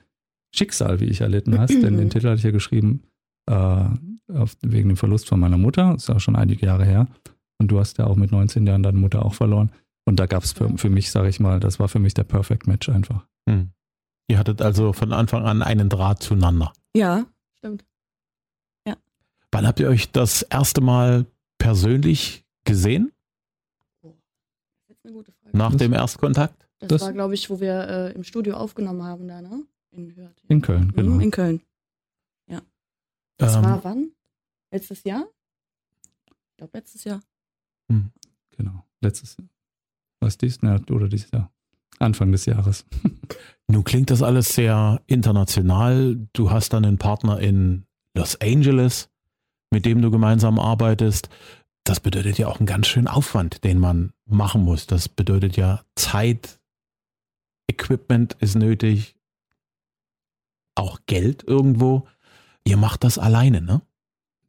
Schicksal 0.54 1.00
wie 1.00 1.06
ich 1.06 1.20
erlitten 1.20 1.58
hast, 1.58 1.74
denn 1.82 1.96
den 1.96 2.10
Titel 2.10 2.28
hatte 2.28 2.38
ich 2.38 2.44
ja 2.44 2.52
geschrieben 2.52 3.02
äh, 3.50 3.84
auf, 4.32 4.56
wegen 4.62 4.88
dem 4.88 4.96
Verlust 4.96 5.28
von 5.28 5.40
meiner 5.40 5.58
Mutter, 5.58 5.92
das 5.92 6.04
ist 6.04 6.10
auch 6.10 6.20
schon 6.20 6.36
einige 6.36 6.64
Jahre 6.64 6.84
her. 6.84 7.08
Und 7.58 7.68
du 7.68 7.78
hast 7.78 7.98
ja 7.98 8.06
auch 8.06 8.16
mit 8.16 8.32
19 8.32 8.66
Jahren 8.66 8.82
deine 8.82 8.98
Mutter 8.98 9.24
auch 9.24 9.34
verloren. 9.34 9.72
Und 10.04 10.20
da 10.20 10.26
gab 10.26 10.44
es 10.44 10.52
für, 10.52 10.76
für 10.76 10.90
mich, 10.90 11.10
sage 11.10 11.28
ich 11.28 11.40
mal, 11.40 11.58
das 11.58 11.78
war 11.78 11.88
für 11.88 11.98
mich 11.98 12.14
der 12.14 12.24
Perfect 12.24 12.66
Match 12.66 12.88
einfach. 12.88 13.26
Hm. 13.48 13.70
Ihr 14.28 14.38
hattet 14.38 14.60
also 14.62 14.92
von 14.92 15.12
Anfang 15.12 15.44
an 15.44 15.62
einen 15.62 15.88
Draht 15.88 16.22
zueinander. 16.22 16.72
Ja, 16.94 17.26
stimmt. 17.58 17.84
Wann 19.56 19.66
habt 19.66 19.80
ihr 19.80 19.88
euch 19.88 20.12
das 20.12 20.42
erste 20.42 20.82
Mal 20.82 21.24
persönlich 21.56 22.44
gesehen? 22.64 23.10
Oh, 24.02 24.14
das 24.86 24.98
ist 24.98 25.06
eine 25.06 25.14
gute 25.14 25.32
Frage. 25.32 25.56
Nach 25.56 25.70
das, 25.70 25.78
dem 25.78 25.92
Erstkontakt? 25.94 26.68
Das, 26.78 26.88
das 26.88 27.02
war, 27.02 27.12
glaube 27.14 27.32
ich, 27.32 27.48
wo 27.48 27.58
wir 27.58 27.88
äh, 27.88 28.12
im 28.12 28.22
Studio 28.22 28.56
aufgenommen 28.56 29.02
haben, 29.02 29.28
da, 29.28 29.40
ne? 29.40 29.64
In, 29.92 30.14
in 30.48 30.60
Köln, 30.60 30.92
genau. 30.94 31.14
Mhm, 31.14 31.20
in 31.22 31.30
Köln. 31.30 31.62
Ja. 32.48 32.60
Das 33.38 33.56
ähm, 33.56 33.64
war 33.64 33.82
wann? 33.82 34.10
Letztes 34.70 35.04
Jahr? 35.04 35.26
Ich 36.50 36.56
glaube, 36.58 36.76
letztes 36.76 37.04
Jahr. 37.04 37.22
Hm, 37.90 38.10
genau, 38.56 38.84
letztes 39.00 39.36
Jahr. 39.36 39.48
Was 40.20 40.38
dies? 40.38 40.58
Ja, 40.62 40.78
oder 40.90 41.08
dieses 41.08 41.30
Jahr. 41.30 41.52
Anfang 41.98 42.32
des 42.32 42.46
Jahres. 42.46 42.84
Nun 43.68 43.84
klingt 43.84 44.10
das 44.10 44.22
alles 44.22 44.54
sehr 44.54 45.00
international. 45.06 46.28
Du 46.32 46.50
hast 46.50 46.72
dann 46.72 46.84
einen 46.84 46.98
Partner 46.98 47.40
in 47.40 47.86
Los 48.14 48.40
Angeles 48.40 49.10
mit 49.70 49.84
dem 49.84 50.00
du 50.02 50.10
gemeinsam 50.10 50.58
arbeitest, 50.58 51.28
das 51.84 52.00
bedeutet 52.00 52.38
ja 52.38 52.48
auch 52.48 52.58
einen 52.58 52.66
ganz 52.66 52.86
schönen 52.86 53.08
Aufwand, 53.08 53.64
den 53.64 53.78
man 53.78 54.12
machen 54.24 54.62
muss. 54.62 54.86
Das 54.86 55.08
bedeutet 55.08 55.56
ja 55.56 55.84
Zeit, 55.94 56.60
Equipment 57.70 58.34
ist 58.40 58.56
nötig, 58.56 59.16
auch 60.74 61.00
Geld 61.06 61.44
irgendwo. 61.46 62.06
Ihr 62.64 62.76
macht 62.76 63.04
das 63.04 63.18
alleine, 63.18 63.60
ne? 63.60 63.82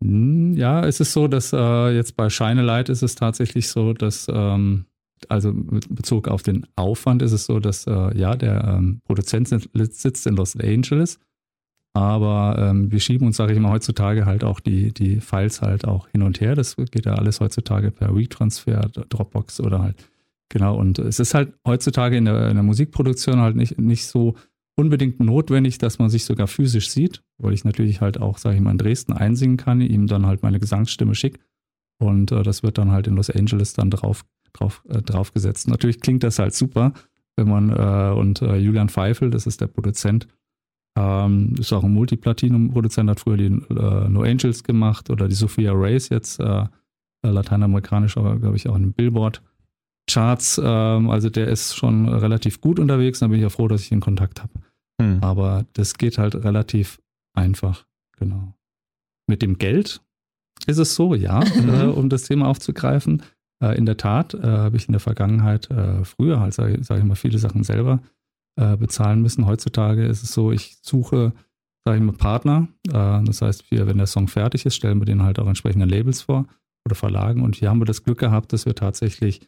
Hm, 0.01 0.53
ja, 0.55 0.85
es 0.85 0.99
ist 0.99 1.13
so, 1.13 1.27
dass 1.27 1.53
äh, 1.53 1.95
jetzt 1.95 2.15
bei 2.15 2.29
Shine 2.29 2.61
Light 2.61 2.89
ist 2.89 3.01
es 3.01 3.15
tatsächlich 3.15 3.67
so, 3.69 3.93
dass, 3.93 4.27
ähm, 4.31 4.85
also 5.29 5.51
mit 5.51 5.93
Bezug 5.93 6.27
auf 6.27 6.43
den 6.43 6.67
Aufwand 6.75 7.21
ist 7.21 7.31
es 7.31 7.45
so, 7.45 7.59
dass 7.59 7.87
äh, 7.87 8.17
ja, 8.17 8.35
der 8.35 8.63
ähm, 8.63 9.01
Produzent 9.05 9.69
sitzt 9.73 10.27
in 10.27 10.35
Los 10.35 10.55
Angeles 10.55 11.19
aber 11.97 12.59
ähm, 12.59 12.91
wir 12.91 12.99
schieben 12.99 13.25
uns, 13.25 13.37
sage 13.37 13.53
ich 13.53 13.59
mal, 13.59 13.71
heutzutage 13.71 14.27
halt 14.27 14.43
auch 14.43 14.59
die, 14.59 14.93
die 14.93 15.19
Files 15.19 15.63
halt 15.63 15.87
auch 15.87 16.07
hin 16.09 16.21
und 16.21 16.39
her. 16.39 16.53
Das 16.53 16.75
geht 16.75 17.07
ja 17.07 17.15
alles 17.15 17.39
heutzutage 17.39 17.89
per 17.89 18.15
WeTransfer, 18.15 18.91
Dropbox 19.09 19.61
oder 19.61 19.81
halt. 19.81 20.07
Genau, 20.49 20.77
und 20.77 20.99
es 20.99 21.19
ist 21.19 21.33
halt 21.33 21.53
heutzutage 21.65 22.15
in 22.15 22.25
der, 22.25 22.49
in 22.49 22.53
der 22.53 22.61
Musikproduktion 22.61 23.39
halt 23.39 23.55
nicht, 23.55 23.79
nicht 23.79 24.05
so 24.05 24.35
unbedingt 24.77 25.19
notwendig, 25.19 25.79
dass 25.79 25.99
man 25.99 26.09
sich 26.09 26.23
sogar 26.23 26.47
physisch 26.47 26.89
sieht, 26.89 27.23
weil 27.37 27.53
ich 27.53 27.65
natürlich 27.65 27.99
halt 27.99 28.19
auch, 28.21 28.37
sage 28.37 28.55
ich 28.55 28.61
mal, 28.61 28.71
in 28.71 28.77
Dresden 28.77 29.11
einsingen 29.11 29.57
kann, 29.57 29.81
ihm 29.81 30.07
dann 30.07 30.25
halt 30.25 30.43
meine 30.43 30.59
Gesangsstimme 30.59 31.15
schick. 31.15 31.39
Und 31.99 32.31
äh, 32.31 32.43
das 32.43 32.61
wird 32.61 32.77
dann 32.77 32.91
halt 32.91 33.07
in 33.07 33.15
Los 33.15 33.29
Angeles 33.29 33.73
dann 33.73 33.89
drauf, 33.89 34.23
drauf, 34.53 34.83
äh, 34.87 35.01
draufgesetzt. 35.01 35.67
Natürlich 35.67 35.99
klingt 35.99 36.23
das 36.23 36.37
halt 36.37 36.53
super, 36.53 36.93
wenn 37.35 37.49
man, 37.49 37.69
äh, 37.71 38.15
und 38.15 38.41
äh, 38.41 38.57
Julian 38.57 38.89
Pfeifel, 38.89 39.31
das 39.31 39.47
ist 39.47 39.61
der 39.61 39.67
Produzent, 39.67 40.27
ähm, 40.95 41.55
ist 41.59 41.73
auch 41.73 41.83
ein 41.83 41.93
Multiplatinum-Produzent, 41.93 43.09
hat 43.09 43.19
früher 43.19 43.37
die 43.37 43.45
äh, 43.45 44.09
No 44.09 44.21
Angels 44.21 44.63
gemacht 44.63 45.09
oder 45.09 45.27
die 45.27 45.35
Sophia 45.35 45.71
Race 45.73 46.09
jetzt, 46.09 46.39
äh, 46.39 46.65
lateinamerikanisch, 47.23 48.15
aber 48.15 48.37
glaube 48.37 48.55
ich 48.55 48.69
auch 48.69 48.75
in 48.75 48.83
den 48.83 48.93
Billboard-Charts. 48.93 50.61
Ähm, 50.63 51.09
also 51.09 51.29
der 51.31 51.47
ist 51.47 51.75
schon 51.75 52.07
relativ 52.07 52.61
gut 52.61 52.79
unterwegs, 52.79 53.19
da 53.19 53.27
bin 53.27 53.37
ich 53.37 53.43
ja 53.43 53.49
froh, 53.49 53.67
dass 53.67 53.81
ich 53.81 53.91
in 53.91 53.99
Kontakt 53.99 54.41
habe. 54.41 54.53
Hm. 55.01 55.19
Aber 55.21 55.65
das 55.73 55.95
geht 55.95 56.17
halt 56.17 56.35
relativ 56.35 56.99
einfach, 57.33 57.85
genau. 58.17 58.53
Mit 59.27 59.41
dem 59.41 59.57
Geld 59.57 60.01
ist 60.65 60.77
es 60.77 60.95
so, 60.95 61.13
ja, 61.13 61.41
äh, 61.83 61.85
um 61.85 62.09
das 62.09 62.23
Thema 62.23 62.47
aufzugreifen. 62.47 63.21
Äh, 63.63 63.77
in 63.77 63.85
der 63.85 63.97
Tat 63.97 64.33
äh, 64.33 64.41
habe 64.41 64.77
ich 64.77 64.87
in 64.87 64.93
der 64.93 64.99
Vergangenheit 64.99 65.69
früher 66.03 66.39
halt, 66.39 66.53
sage 66.53 66.83
sag 66.83 66.99
ich 66.99 67.03
mal, 67.03 67.15
viele 67.15 67.39
Sachen 67.39 67.63
selber 67.63 68.01
äh, 68.57 68.75
bezahlen 68.75 69.21
müssen. 69.21 69.45
Heutzutage 69.45 70.07
ist 70.07 70.23
es 70.23 70.33
so, 70.33 70.51
ich 70.51 70.79
suche, 70.81 71.31
sage 71.85 71.99
ich 71.99 72.03
mal, 72.03 72.13
Partner. 72.13 72.67
Äh, 72.87 73.23
das 73.23 73.43
heißt, 73.43 73.69
wir, 73.69 73.85
wenn 73.85 73.99
der 73.99 74.07
Song 74.07 74.27
fertig 74.27 74.65
ist, 74.65 74.75
stellen 74.75 74.99
wir 74.99 75.05
den 75.05 75.21
halt 75.21 75.37
auch 75.37 75.45
entsprechende 75.45 75.85
Labels 75.85 76.23
vor 76.23 76.47
oder 76.83 76.95
Verlagen. 76.95 77.43
Und 77.43 77.55
hier 77.55 77.69
haben 77.69 77.79
wir 77.79 77.85
das 77.85 78.03
Glück 78.03 78.17
gehabt, 78.17 78.53
dass 78.53 78.65
wir 78.65 78.73
tatsächlich 78.73 79.41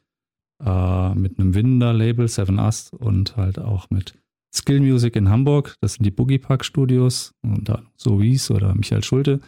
äh, 0.63 1.15
mit 1.15 1.39
einem 1.39 1.55
Winder-Label, 1.55 2.27
Seven 2.27 2.59
Us 2.59 2.91
und 2.93 3.35
halt 3.35 3.57
auch 3.57 3.89
mit 3.89 4.13
Skill 4.53 4.79
Music 4.79 5.15
in 5.15 5.29
Hamburg, 5.29 5.75
das 5.81 5.93
sind 5.93 6.05
die 6.05 6.11
Boogie 6.11 6.39
Park 6.39 6.65
Studios 6.65 7.33
und 7.41 7.69
da 7.69 7.83
so 7.95 8.19
Wies 8.19 8.49
oder 8.49 8.73
Michael 8.73 9.03
Schulte, 9.03 9.39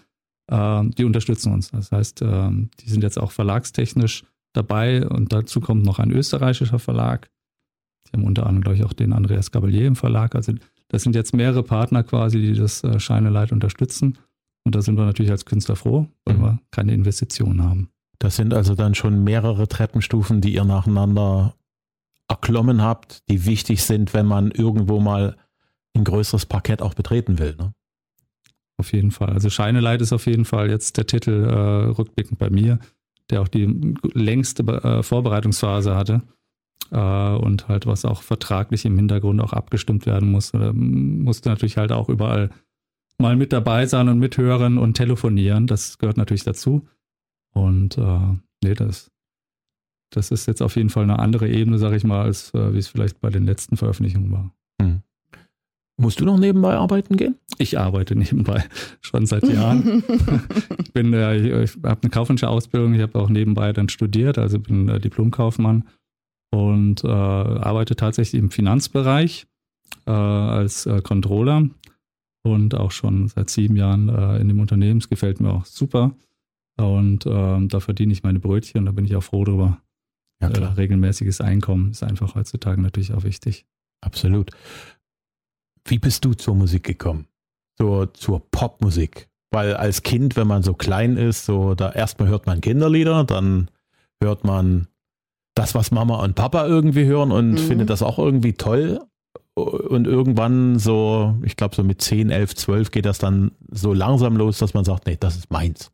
äh, 0.47 0.83
die 0.97 1.05
unterstützen 1.05 1.53
uns. 1.53 1.71
Das 1.71 1.91
heißt, 1.91 2.21
äh, 2.21 2.49
die 2.79 2.89
sind 2.89 3.03
jetzt 3.03 3.19
auch 3.19 3.31
verlagstechnisch 3.31 4.23
dabei 4.53 5.07
und 5.07 5.33
dazu 5.33 5.61
kommt 5.61 5.85
noch 5.85 5.99
ein 5.99 6.11
österreichischer 6.11 6.79
Verlag. 6.79 7.29
Die 8.07 8.17
haben 8.17 8.25
unter 8.25 8.45
anderem, 8.45 8.63
glaube 8.63 8.77
ich, 8.77 8.83
auch 8.83 8.93
den 8.93 9.13
Andreas 9.13 9.51
Gabalier 9.51 9.87
im 9.87 9.95
Verlag. 9.95 10.35
Also 10.35 10.53
das 10.89 11.03
sind 11.03 11.15
jetzt 11.15 11.33
mehrere 11.33 11.63
Partner 11.63 12.03
quasi, 12.03 12.41
die 12.41 12.53
das 12.53 12.83
äh, 12.83 12.99
Scheineleit 12.99 13.51
unterstützen. 13.51 14.17
Und 14.63 14.75
da 14.75 14.81
sind 14.81 14.97
wir 14.97 15.05
natürlich 15.05 15.31
als 15.31 15.45
Künstler 15.45 15.75
froh, 15.75 16.07
weil 16.25 16.37
mhm. 16.37 16.41
wir 16.41 16.59
keine 16.69 16.93
Investitionen 16.93 17.63
haben. 17.63 17.89
Das 18.19 18.35
sind 18.35 18.53
also 18.53 18.75
dann 18.75 18.93
schon 18.93 19.23
mehrere 19.23 19.67
Treppenstufen, 19.67 20.41
die 20.41 20.53
ihr 20.53 20.63
nacheinander 20.63 21.55
erklommen 22.31 22.81
habt, 22.81 23.27
die 23.29 23.45
wichtig 23.45 23.83
sind, 23.83 24.13
wenn 24.13 24.25
man 24.25 24.51
irgendwo 24.51 24.99
mal 24.99 25.37
ein 25.93 26.03
größeres 26.03 26.45
Parkett 26.45 26.81
auch 26.81 26.93
betreten 26.93 27.37
will. 27.37 27.55
Ne? 27.57 27.73
Auf 28.77 28.93
jeden 28.93 29.11
Fall. 29.11 29.29
Also 29.29 29.49
Scheineleit 29.49 30.01
ist 30.01 30.13
auf 30.13 30.25
jeden 30.25 30.45
Fall 30.45 30.69
jetzt 30.69 30.97
der 30.97 31.05
Titel 31.05 31.45
äh, 31.45 31.91
rückblickend 31.91 32.39
bei 32.39 32.49
mir, 32.49 32.79
der 33.29 33.41
auch 33.41 33.47
die 33.47 33.95
längste 34.13 34.63
äh, 34.63 35.03
Vorbereitungsphase 35.03 35.95
hatte 35.95 36.23
äh, 36.91 36.97
und 36.97 37.67
halt 37.67 37.85
was 37.85 38.05
auch 38.05 38.23
vertraglich 38.23 38.85
im 38.85 38.95
Hintergrund 38.95 39.41
auch 39.41 39.53
abgestimmt 39.53 40.05
werden 40.05 40.31
musste. 40.31 40.59
Da 40.59 40.73
musste 40.73 41.49
natürlich 41.49 41.77
halt 41.77 41.91
auch 41.91 42.09
überall 42.09 42.49
mal 43.17 43.35
mit 43.35 43.53
dabei 43.53 43.85
sein 43.85 44.09
und 44.09 44.19
mithören 44.19 44.77
und 44.77 44.95
telefonieren. 44.95 45.67
Das 45.67 45.97
gehört 45.97 46.17
natürlich 46.17 46.43
dazu. 46.43 46.87
Und 47.53 47.97
äh, 47.97 48.37
nee, 48.63 48.73
das, 48.73 49.10
das 50.11 50.29
ist 50.29 50.45
jetzt 50.45 50.61
auf 50.61 50.75
jeden 50.75 50.89
Fall 50.89 51.03
eine 51.03 51.19
andere 51.19 51.49
Ebene, 51.49 51.77
sag 51.79 51.93
ich 51.93 52.03
mal, 52.03 52.21
als 52.21 52.53
äh, 52.53 52.73
wie 52.73 52.77
es 52.77 52.87
vielleicht 52.87 53.19
bei 53.21 53.29
den 53.29 53.45
letzten 53.45 53.77
Veröffentlichungen 53.77 54.31
war. 54.31 54.51
Hm. 54.81 55.01
Musst 55.97 56.19
du 56.19 56.25
noch 56.25 56.37
nebenbei 56.37 56.75
arbeiten 56.75 57.15
gehen? 57.15 57.35
Ich 57.57 57.79
arbeite 57.79 58.15
nebenbei 58.15 58.63
schon 59.01 59.25
seit 59.25 59.47
Jahren. 59.47 60.03
ich 60.83 60.93
bin, 60.93 61.13
äh, 61.13 61.37
ich, 61.37 61.75
ich 61.75 61.83
habe 61.83 62.01
eine 62.03 62.09
kaufmännische 62.09 62.49
Ausbildung, 62.49 62.93
ich 62.93 63.01
habe 63.01 63.17
auch 63.19 63.29
nebenbei 63.29 63.73
dann 63.73 63.89
studiert, 63.89 64.37
also 64.37 64.59
bin 64.59 64.89
äh, 64.89 64.99
Diplomkaufmann 64.99 65.87
und 66.51 67.03
äh, 67.03 67.07
arbeite 67.07 67.95
tatsächlich 67.95 68.41
im 68.41 68.51
Finanzbereich 68.51 69.47
äh, 70.05 70.11
als 70.11 70.85
äh, 70.85 71.01
Controller 71.01 71.69
und 72.43 72.75
auch 72.75 72.91
schon 72.91 73.27
seit 73.29 73.49
sieben 73.49 73.77
Jahren 73.77 74.09
äh, 74.09 74.39
in 74.39 74.47
dem 74.47 74.59
Unternehmen. 74.59 74.99
Es 74.99 75.09
gefällt 75.09 75.39
mir 75.39 75.51
auch 75.51 75.65
super 75.65 76.11
und 76.77 77.25
ähm, 77.25 77.69
da 77.69 77.79
verdiene 77.79 78.11
ich 78.11 78.23
meine 78.23 78.39
Brötchen 78.39 78.79
und 78.79 78.85
da 78.87 78.91
bin 78.91 79.05
ich 79.05 79.15
auch 79.15 79.23
froh 79.23 79.45
drüber. 79.45 79.81
Ja, 80.41 80.49
klar. 80.49 80.77
regelmäßiges 80.77 81.41
Einkommen 81.41 81.91
ist 81.91 82.03
einfach 82.03 82.35
heutzutage 82.35 82.81
natürlich 82.81 83.13
auch 83.13 83.23
wichtig. 83.23 83.65
Absolut. 84.01 84.51
Wie 85.85 85.99
bist 85.99 86.25
du 86.25 86.33
zur 86.33 86.55
Musik 86.55 86.83
gekommen? 86.83 87.27
Zur, 87.77 88.13
zur 88.13 88.41
Popmusik? 88.51 89.29
Weil 89.51 89.75
als 89.75 90.03
Kind, 90.03 90.35
wenn 90.35 90.47
man 90.47 90.63
so 90.63 90.73
klein 90.73 91.17
ist, 91.17 91.45
so 91.45 91.75
da 91.75 91.91
erstmal 91.91 92.29
hört 92.29 92.45
man 92.45 92.61
Kinderlieder, 92.61 93.23
dann 93.23 93.69
hört 94.21 94.43
man 94.43 94.87
das, 95.55 95.75
was 95.75 95.91
Mama 95.91 96.23
und 96.23 96.35
Papa 96.35 96.65
irgendwie 96.65 97.05
hören 97.05 97.31
und 97.31 97.51
mhm. 97.51 97.57
findet 97.57 97.89
das 97.89 98.01
auch 98.01 98.17
irgendwie 98.17 98.53
toll. 98.53 98.99
Und 99.53 100.07
irgendwann 100.07 100.79
so, 100.79 101.35
ich 101.43 101.57
glaube 101.57 101.75
so 101.75 101.83
mit 101.83 102.01
10, 102.01 102.29
11, 102.29 102.55
12 102.55 102.91
geht 102.91 103.05
das 103.05 103.17
dann 103.17 103.51
so 103.69 103.93
langsam 103.93 104.37
los, 104.37 104.59
dass 104.59 104.73
man 104.73 104.85
sagt, 104.85 105.07
nee, 105.07 105.17
das 105.19 105.35
ist 105.35 105.51
meins. 105.51 105.91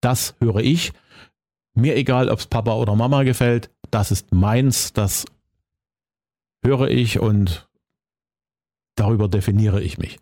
Das 0.00 0.34
höre 0.40 0.56
ich. 0.56 0.92
Mir 1.74 1.94
egal, 1.94 2.30
ob 2.30 2.40
es 2.40 2.46
Papa 2.46 2.74
oder 2.74 2.96
Mama 2.96 3.22
gefällt, 3.22 3.70
das 3.90 4.10
ist 4.10 4.32
meins, 4.32 4.92
das 4.92 5.24
höre 6.64 6.88
ich 6.88 7.20
und 7.20 7.68
darüber 8.96 9.28
definiere 9.28 9.82
ich 9.82 9.98
mich. 9.98 10.18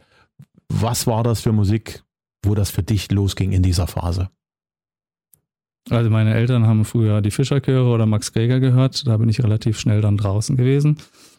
Was 0.68 1.06
war 1.06 1.22
das 1.22 1.40
für 1.40 1.52
Musik, 1.52 2.02
wo 2.44 2.54
das 2.54 2.70
für 2.70 2.82
dich 2.82 3.10
losging 3.10 3.52
in 3.52 3.62
dieser 3.62 3.86
Phase? 3.86 4.30
Also 5.90 6.08
meine 6.08 6.34
Eltern 6.34 6.66
haben 6.66 6.84
früher 6.84 7.20
die 7.20 7.30
Fischerchöre 7.30 7.90
oder 7.90 8.06
Max 8.06 8.32
Greger 8.32 8.58
gehört. 8.58 9.06
Da 9.06 9.18
bin 9.18 9.28
ich 9.28 9.42
relativ 9.42 9.78
schnell 9.78 10.00
dann 10.00 10.16
draußen 10.16 10.56
gewesen. 10.56 10.96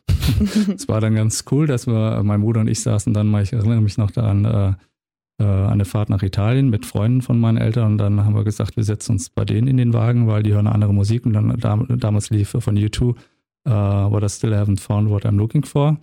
Es 0.75 0.87
war 0.87 1.01
dann 1.01 1.15
ganz 1.15 1.45
cool, 1.51 1.65
dass 1.65 1.87
wir, 1.87 2.21
mein 2.23 2.41
Bruder 2.41 2.61
und 2.61 2.67
ich 2.67 2.79
saßen 2.81 3.13
dann 3.13 3.27
mal, 3.27 3.41
ich 3.41 3.53
erinnere 3.53 3.81
mich 3.81 3.97
noch 3.97 4.11
daran, 4.11 4.45
äh, 4.45 4.69
äh, 4.69 4.73
eine 5.37 5.83
Fahrt 5.83 6.09
nach 6.09 6.23
Italien 6.23 6.69
mit 6.69 6.85
Freunden 6.85 7.21
von 7.21 7.37
meinen 7.39 7.57
Eltern 7.57 7.93
und 7.93 7.97
dann 7.97 8.23
haben 8.23 8.35
wir 8.35 8.45
gesagt, 8.45 8.77
wir 8.77 8.85
setzen 8.85 9.13
uns 9.13 9.29
bei 9.29 9.43
denen 9.43 9.67
in 9.67 9.75
den 9.75 9.91
Wagen, 9.91 10.27
weil 10.27 10.43
die 10.43 10.53
hören 10.53 10.67
andere 10.67 10.93
Musik 10.93 11.25
und 11.25 11.33
dann 11.33 11.57
damals 11.99 12.29
lief 12.29 12.55
von 12.57 12.77
U2 12.77 13.15
uh, 13.67 13.71
What 14.11 14.23
I 14.23 14.29
Still 14.29 14.53
Haven't 14.53 14.79
Found 14.79 15.09
What 15.09 15.25
I'm 15.25 15.37
Looking 15.37 15.63
For. 15.63 15.97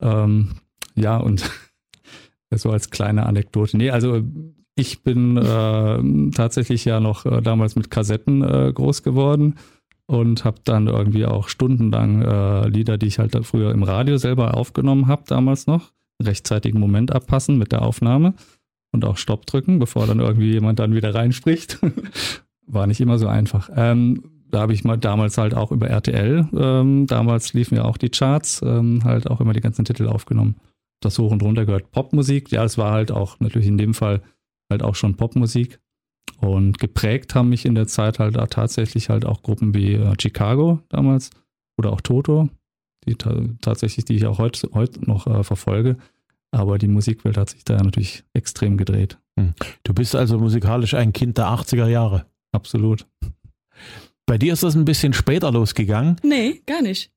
Ähm, 0.00 0.50
ja, 0.94 1.16
und 1.16 1.50
so 2.54 2.70
als 2.70 2.90
kleine 2.90 3.26
Anekdote. 3.26 3.76
Nee, 3.76 3.90
also 3.90 4.22
ich 4.76 5.02
bin 5.02 5.36
äh, 5.36 6.30
tatsächlich 6.32 6.84
ja 6.84 7.00
noch 7.00 7.24
äh, 7.24 7.40
damals 7.40 7.76
mit 7.76 7.90
Kassetten 7.90 8.42
äh, 8.42 8.72
groß 8.72 9.02
geworden 9.02 9.56
und 10.06 10.44
habe 10.44 10.60
dann 10.64 10.86
irgendwie 10.86 11.26
auch 11.26 11.48
stundenlang 11.48 12.22
äh, 12.22 12.68
Lieder, 12.68 12.98
die 12.98 13.06
ich 13.06 13.18
halt 13.18 13.36
früher 13.44 13.72
im 13.72 13.82
Radio 13.82 14.18
selber 14.18 14.56
aufgenommen 14.56 15.08
habe, 15.08 15.24
damals 15.26 15.66
noch, 15.66 15.92
rechtzeitigen 16.22 16.78
Moment 16.78 17.12
abpassen 17.12 17.58
mit 17.58 17.72
der 17.72 17.82
Aufnahme 17.82 18.34
und 18.96 19.04
auch 19.04 19.16
Stopp 19.16 19.46
drücken, 19.46 19.78
bevor 19.78 20.06
dann 20.06 20.20
irgendwie 20.20 20.52
jemand 20.52 20.78
dann 20.78 20.94
wieder 20.94 21.14
reinspricht. 21.14 21.78
War 22.66 22.86
nicht 22.86 23.00
immer 23.00 23.18
so 23.18 23.28
einfach. 23.28 23.70
Ähm, 23.74 24.24
da 24.50 24.60
habe 24.60 24.72
ich 24.72 24.84
mal 24.84 24.96
damals 24.96 25.38
halt 25.38 25.54
auch 25.54 25.70
über 25.70 25.88
RTL, 25.88 26.48
ähm, 26.56 27.06
damals 27.06 27.52
liefen 27.52 27.76
ja 27.76 27.84
auch 27.84 27.96
die 27.96 28.08
Charts, 28.08 28.62
ähm, 28.64 29.02
halt 29.04 29.30
auch 29.30 29.40
immer 29.40 29.52
die 29.52 29.60
ganzen 29.60 29.84
Titel 29.84 30.06
aufgenommen. 30.08 30.56
Das 31.00 31.18
hoch 31.18 31.30
und 31.30 31.42
runter 31.42 31.66
gehört. 31.66 31.90
Popmusik, 31.92 32.50
ja, 32.50 32.64
es 32.64 32.78
war 32.78 32.92
halt 32.92 33.12
auch 33.12 33.38
natürlich 33.38 33.68
in 33.68 33.78
dem 33.78 33.92
Fall 33.92 34.22
halt 34.70 34.82
auch 34.82 34.94
schon 34.94 35.16
Popmusik. 35.16 35.78
Und 36.40 36.78
geprägt 36.78 37.34
haben 37.34 37.48
mich 37.48 37.64
in 37.64 37.74
der 37.74 37.86
Zeit 37.86 38.18
halt 38.18 38.36
tatsächlich 38.50 39.08
halt 39.08 39.24
auch 39.24 39.42
Gruppen 39.42 39.74
wie 39.74 39.94
äh, 39.94 40.14
Chicago 40.20 40.80
damals 40.88 41.30
oder 41.78 41.92
auch 41.92 42.00
Toto, 42.00 42.48
die 43.06 43.14
tatsächlich, 43.60 44.04
die 44.04 44.16
ich 44.16 44.26
auch 44.26 44.38
heute, 44.38 44.68
heute 44.72 45.04
noch 45.08 45.26
äh, 45.26 45.42
verfolge. 45.44 45.96
Aber 46.52 46.78
die 46.78 46.88
Musikwelt 46.88 47.36
hat 47.36 47.50
sich 47.50 47.64
da 47.64 47.76
natürlich 47.82 48.24
extrem 48.32 48.76
gedreht. 48.76 49.18
Hm. 49.38 49.54
Du 49.82 49.92
bist 49.92 50.14
also 50.14 50.38
musikalisch 50.38 50.94
ein 50.94 51.12
Kind 51.12 51.38
der 51.38 51.46
80er 51.46 51.88
Jahre. 51.88 52.26
Absolut. 52.52 53.06
Bei 54.26 54.38
dir 54.38 54.52
ist 54.52 54.62
das 54.62 54.74
ein 54.74 54.84
bisschen 54.84 55.12
später 55.12 55.52
losgegangen? 55.52 56.16
Nee, 56.22 56.62
gar 56.66 56.82
nicht. 56.82 57.12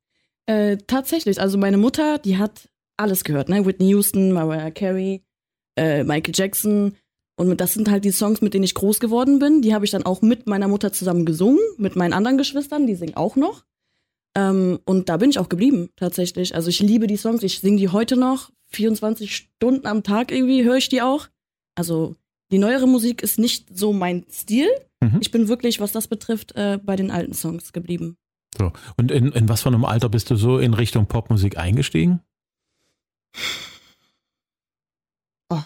Äh, 0.46 0.78
tatsächlich, 0.88 1.40
also 1.40 1.58
meine 1.58 1.78
Mutter, 1.78 2.18
die 2.18 2.38
hat 2.38 2.70
alles 2.98 3.24
gehört, 3.24 3.50
ne? 3.50 3.66
Whitney 3.66 3.90
Houston, 3.90 4.32
Mariah 4.32 4.72
Carey, 4.72 5.24
äh, 5.78 6.04
Michael 6.04 6.34
Jackson. 6.36 6.96
Und 7.36 7.62
das 7.62 7.74
sind 7.74 7.90
halt 7.90 8.04
die 8.04 8.12
Songs, 8.12 8.42
mit 8.42 8.54
denen 8.54 8.66
ich 8.66 8.76
groß 8.76 9.00
geworden 9.00 9.40
bin. 9.40 9.62
Die 9.62 9.74
habe 9.74 9.86
ich 9.86 9.92
dann 9.92 10.06
auch 10.06 10.22
mit 10.22 10.48
meiner 10.48 10.68
Mutter 10.68 10.92
zusammen 10.92 11.26
gesungen, 11.26 11.62
mit 11.78 11.96
meinen 11.96 12.14
anderen 12.14 12.38
Geschwistern, 12.38 12.86
die 12.86 12.96
singen 12.96 13.16
auch 13.16 13.38
noch. 13.38 13.64
Ähm, 14.36 14.80
und 14.86 15.10
da 15.10 15.18
bin 15.18 15.30
ich 15.30 15.40
auch 15.40 15.50
geblieben, 15.50 15.90
tatsächlich. 15.96 16.54
Also 16.54 16.70
ich 16.70 16.82
liebe 16.82 17.08
die 17.08 17.18
Songs, 17.18 17.42
ich 17.44 17.60
singe 17.60 17.78
die 17.78 17.90
heute 17.90 18.18
noch. 18.18 18.52
24 18.70 19.36
Stunden 19.36 19.88
am 19.88 20.04
Tag 20.04 20.32
irgendwie 20.32 20.64
höre 20.64 20.78
ich 20.78 20.90
die 20.90 21.02
auch. 21.02 21.28
Also 21.76 22.16
die 22.52 22.58
neuere 22.58 22.88
Musik 22.88 23.22
ist 23.22 23.40
nicht 23.40 23.78
so 23.78 23.94
mein 23.94 24.26
Stil. 24.32 24.68
Mhm. 25.02 25.18
Ich 25.22 25.32
bin 25.32 25.48
wirklich, 25.48 25.80
was 25.80 25.92
das 25.92 26.08
betrifft, 26.08 26.56
äh, 26.56 26.80
bei 26.84 26.96
den 26.96 27.12
alten 27.12 27.34
Songs 27.34 27.74
geblieben. 27.74 28.18
So. 28.58 28.72
Und 28.98 29.12
in, 29.12 29.32
in 29.32 29.48
was 29.48 29.62
für 29.62 29.70
einem 29.70 29.86
Alter 29.86 30.10
bist 30.10 30.30
du 30.32 30.36
so 30.36 30.58
in 30.58 30.74
Richtung 30.74 31.06
Popmusik 31.06 31.58
eingestiegen? 31.58 32.22
Oh. 35.50 35.62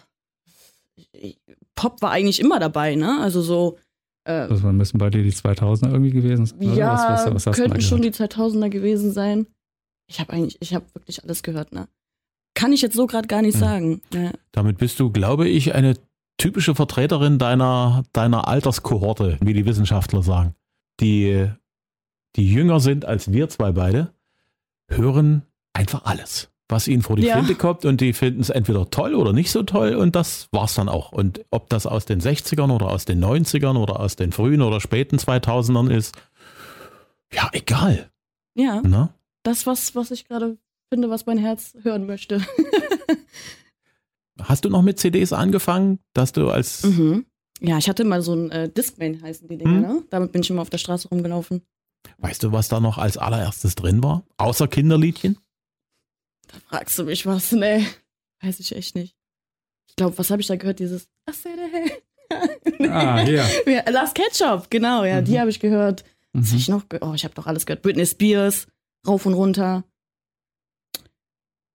Pop 1.75 2.01
war 2.01 2.11
eigentlich 2.11 2.39
immer 2.39 2.59
dabei, 2.59 2.95
ne? 2.95 3.21
Also 3.21 3.41
so. 3.41 3.77
Äh, 4.25 4.47
das 4.47 4.61
müssen 4.61 4.97
bei 4.97 5.09
dir 5.09 5.23
die 5.23 5.31
2000er 5.31 5.91
irgendwie 5.91 6.11
gewesen 6.11 6.45
sein? 6.45 6.75
Ja, 6.75 7.25
was, 7.33 7.45
was 7.45 7.55
könnten 7.55 7.81
schon 7.81 8.01
die 8.01 8.11
2000er 8.11 8.69
gewesen 8.69 9.11
sein. 9.11 9.47
Ich 10.07 10.19
habe 10.19 10.33
eigentlich, 10.33 10.57
ich 10.61 10.73
habe 10.73 10.85
wirklich 10.93 11.23
alles 11.23 11.43
gehört, 11.43 11.71
ne? 11.71 11.87
Kann 12.63 12.71
ich 12.71 12.81
jetzt 12.81 12.95
so 12.95 13.07
gerade 13.07 13.27
gar 13.27 13.41
nicht 13.41 13.55
hm. 13.55 13.59
sagen. 13.59 14.01
Ja. 14.13 14.31
Damit 14.53 14.77
bist 14.77 14.97
du, 15.01 15.11
glaube 15.11 15.49
ich, 15.49 15.75
eine 15.75 15.95
typische 16.37 16.75
Vertreterin 16.75 17.37
deiner, 17.37 18.03
deiner 18.13 18.47
Alterskohorte, 18.47 19.37
wie 19.41 19.53
die 19.53 19.65
Wissenschaftler 19.65 20.23
sagen. 20.23 20.55
Die, 21.01 21.45
die 22.37 22.49
jünger 22.49 22.79
sind 22.79 23.03
als 23.03 23.33
wir 23.33 23.49
zwei 23.49 23.73
beide, 23.73 24.13
hören 24.87 25.41
einfach 25.73 26.05
alles, 26.05 26.51
was 26.69 26.87
ihnen 26.87 27.01
vor 27.01 27.17
die 27.17 27.23
ja. 27.23 27.35
Flinte 27.35 27.55
kommt 27.55 27.83
und 27.83 27.99
die 27.99 28.13
finden 28.13 28.39
es 28.39 28.49
entweder 28.49 28.89
toll 28.89 29.13
oder 29.13 29.33
nicht 29.33 29.51
so 29.51 29.63
toll 29.63 29.95
und 29.95 30.15
das 30.15 30.47
war's 30.53 30.75
dann 30.75 30.87
auch. 30.87 31.11
Und 31.11 31.43
ob 31.51 31.69
das 31.69 31.85
aus 31.85 32.05
den 32.05 32.21
60ern 32.21 32.73
oder 32.73 32.91
aus 32.91 33.03
den 33.03 33.21
90ern 33.21 33.75
oder 33.75 33.99
aus 33.99 34.15
den 34.15 34.31
frühen 34.31 34.61
oder 34.61 34.79
späten 34.79 35.17
2000ern 35.17 35.93
ist, 35.93 36.15
ja, 37.33 37.49
egal. 37.51 38.09
Ja. 38.55 38.81
Na? 38.85 39.13
Das, 39.43 39.67
was, 39.67 39.95
was 39.95 40.11
ich 40.11 40.29
gerade 40.29 40.57
finde, 40.93 41.09
was 41.09 41.25
mein 41.25 41.39
Herz 41.39 41.75
hören 41.81 42.05
möchte. 42.05 42.39
Hast 44.39 44.63
du 44.63 44.69
noch 44.69 44.83
mit 44.83 44.99
CDs 44.99 45.33
angefangen, 45.33 45.97
dass 46.13 46.33
du 46.33 46.51
als. 46.51 46.83
Mhm. 46.83 47.25
Ja, 47.61 47.79
ich 47.79 47.89
hatte 47.89 48.03
mal 48.03 48.21
so 48.21 48.35
ein 48.35 48.51
äh, 48.51 48.69
Discman 48.69 49.19
heißen 49.23 49.47
die 49.47 49.57
Dinger, 49.57 49.71
mhm. 49.71 49.81
ne? 49.81 50.03
Damit 50.11 50.31
bin 50.31 50.43
ich 50.43 50.51
immer 50.51 50.61
auf 50.61 50.69
der 50.69 50.77
Straße 50.77 51.07
rumgelaufen. 51.07 51.63
Weißt 52.19 52.43
du, 52.43 52.51
was 52.51 52.67
da 52.67 52.79
noch 52.79 52.99
als 52.99 53.17
allererstes 53.17 53.73
drin 53.73 54.03
war? 54.03 54.23
Außer 54.37 54.67
Kinderliedchen? 54.67 55.39
Da 56.47 56.57
fragst 56.67 56.99
du 56.99 57.05
mich 57.05 57.25
was, 57.25 57.51
ne? 57.53 57.83
Weiß 58.41 58.59
ich 58.59 58.75
echt 58.75 58.95
nicht. 58.95 59.15
Ich 59.87 59.95
glaube, 59.95 60.15
was 60.19 60.29
habe 60.29 60.41
ich 60.41 60.47
da 60.47 60.57
gehört? 60.57 60.79
Dieses 60.79 61.07
Ah, 62.79 63.23
ja. 63.23 63.45
Last 63.89 64.13
Ketchup, 64.13 64.69
genau, 64.69 65.05
ja, 65.05 65.21
mhm. 65.21 65.25
die 65.25 65.39
habe 65.39 65.49
ich 65.49 65.59
gehört. 65.59 66.03
Was 66.33 66.51
hab 66.51 66.57
ich 66.57 66.67
noch 66.67 66.87
ge- 66.87 66.99
Oh, 67.01 67.13
ich 67.15 67.23
habe 67.23 67.33
doch 67.33 67.47
alles 67.47 67.65
gehört. 67.65 67.81
Britney 67.81 68.05
Spears, 68.05 68.67
rauf 69.07 69.25
und 69.25 69.33
runter. 69.33 69.85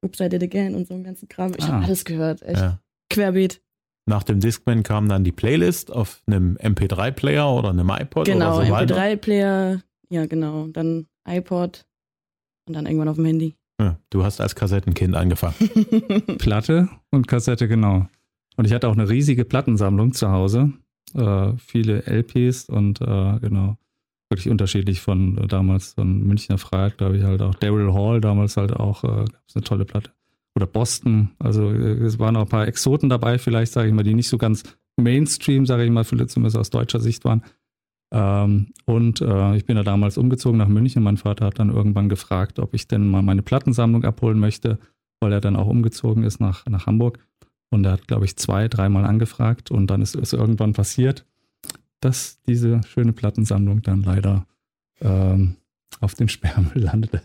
Oops, 0.02 0.20
I 0.20 0.28
did 0.28 0.42
again 0.42 0.74
und 0.74 0.86
so 0.86 0.94
einen 0.94 1.04
ganzen 1.04 1.28
Kram. 1.28 1.52
Ich 1.56 1.64
Ah. 1.64 1.68
habe 1.74 1.86
alles 1.86 2.04
gehört, 2.04 2.42
echt. 2.42 2.60
Ja. 2.60 2.80
Querbeet. 3.10 3.60
Nach 4.06 4.22
dem 4.22 4.40
Discman 4.40 4.82
kam 4.82 5.08
dann 5.08 5.24
die 5.24 5.32
Playlist 5.32 5.90
auf 5.92 6.22
einem 6.26 6.56
MP3-Player 6.56 7.50
oder 7.52 7.70
einem 7.70 7.90
iPod 7.90 8.26
Genau, 8.26 8.56
oder 8.56 8.66
so 8.66 8.72
weiter. 8.72 8.96
MP3-Player, 8.96 9.82
ja 10.10 10.26
genau. 10.26 10.68
Dann 10.68 11.06
iPod 11.28 11.84
und 12.66 12.74
dann 12.74 12.86
irgendwann 12.86 13.08
auf 13.08 13.16
dem 13.16 13.24
Handy. 13.26 13.54
Ja, 13.80 13.98
du 14.10 14.24
hast 14.24 14.40
als 14.40 14.54
Kassettenkind 14.54 15.14
angefangen. 15.14 15.54
Platte 16.38 16.88
und 17.10 17.28
Kassette, 17.28 17.68
genau. 17.68 18.06
Und 18.56 18.64
ich 18.64 18.72
hatte 18.72 18.88
auch 18.88 18.92
eine 18.94 19.08
riesige 19.08 19.44
Plattensammlung 19.44 20.12
zu 20.12 20.30
Hause. 20.30 20.72
Äh, 21.14 21.52
viele 21.58 22.02
LPs 22.06 22.68
und 22.68 23.00
äh, 23.00 23.38
genau, 23.40 23.76
wirklich 24.30 24.48
unterschiedlich 24.48 25.00
von 25.00 25.38
äh, 25.38 25.46
damals 25.46 25.94
von 25.94 26.22
Münchner 26.22 26.58
Freiheit, 26.58 26.98
glaube 26.98 27.16
ich, 27.16 27.24
halt 27.24 27.42
auch 27.42 27.54
Daryl 27.54 27.92
Hall, 27.92 28.20
damals 28.20 28.56
halt 28.56 28.72
auch, 28.72 29.04
äh, 29.04 29.24
gab 29.24 29.42
es 29.46 29.56
eine 29.56 29.64
tolle 29.64 29.84
Platte. 29.84 30.10
Oder 30.54 30.66
Boston, 30.66 31.30
also 31.38 31.70
äh, 31.70 32.04
es 32.04 32.18
waren 32.18 32.36
auch 32.36 32.42
ein 32.42 32.48
paar 32.48 32.68
Exoten 32.68 33.08
dabei, 33.08 33.38
vielleicht, 33.38 33.72
sage 33.72 33.88
ich 33.88 33.94
mal, 33.94 34.02
die 34.02 34.14
nicht 34.14 34.28
so 34.28 34.38
ganz 34.38 34.64
Mainstream, 34.96 35.66
sage 35.66 35.84
ich 35.84 35.90
mal, 35.90 36.04
zumindest 36.04 36.56
aus 36.56 36.70
deutscher 36.70 37.00
Sicht 37.00 37.24
waren. 37.24 37.42
Ähm, 38.12 38.72
und 38.84 39.20
äh, 39.20 39.56
ich 39.56 39.64
bin 39.64 39.76
da 39.76 39.82
damals 39.82 40.18
umgezogen 40.18 40.58
nach 40.58 40.68
München. 40.68 41.02
Mein 41.02 41.18
Vater 41.18 41.46
hat 41.46 41.58
dann 41.58 41.70
irgendwann 41.70 42.08
gefragt, 42.08 42.58
ob 42.58 42.74
ich 42.74 42.88
denn 42.88 43.06
mal 43.06 43.22
meine 43.22 43.42
Plattensammlung 43.42 44.04
abholen 44.04 44.38
möchte, 44.38 44.78
weil 45.20 45.32
er 45.32 45.40
dann 45.40 45.56
auch 45.56 45.66
umgezogen 45.66 46.24
ist 46.24 46.40
nach, 46.40 46.64
nach 46.66 46.86
Hamburg. 46.86 47.18
Und 47.70 47.84
er 47.84 47.92
hat, 47.92 48.08
glaube 48.08 48.24
ich, 48.24 48.36
zwei, 48.36 48.66
dreimal 48.68 49.04
angefragt 49.04 49.70
und 49.70 49.88
dann 49.88 50.00
ist 50.00 50.16
es 50.16 50.32
irgendwann 50.32 50.72
passiert, 50.72 51.26
dass 52.00 52.40
diese 52.46 52.80
schöne 52.86 53.12
Plattensammlung 53.12 53.82
dann 53.82 54.02
leider 54.02 54.46
ähm, 55.00 55.56
auf 56.00 56.14
den 56.14 56.28
Sperrmüll 56.28 56.82
landete, 56.82 57.22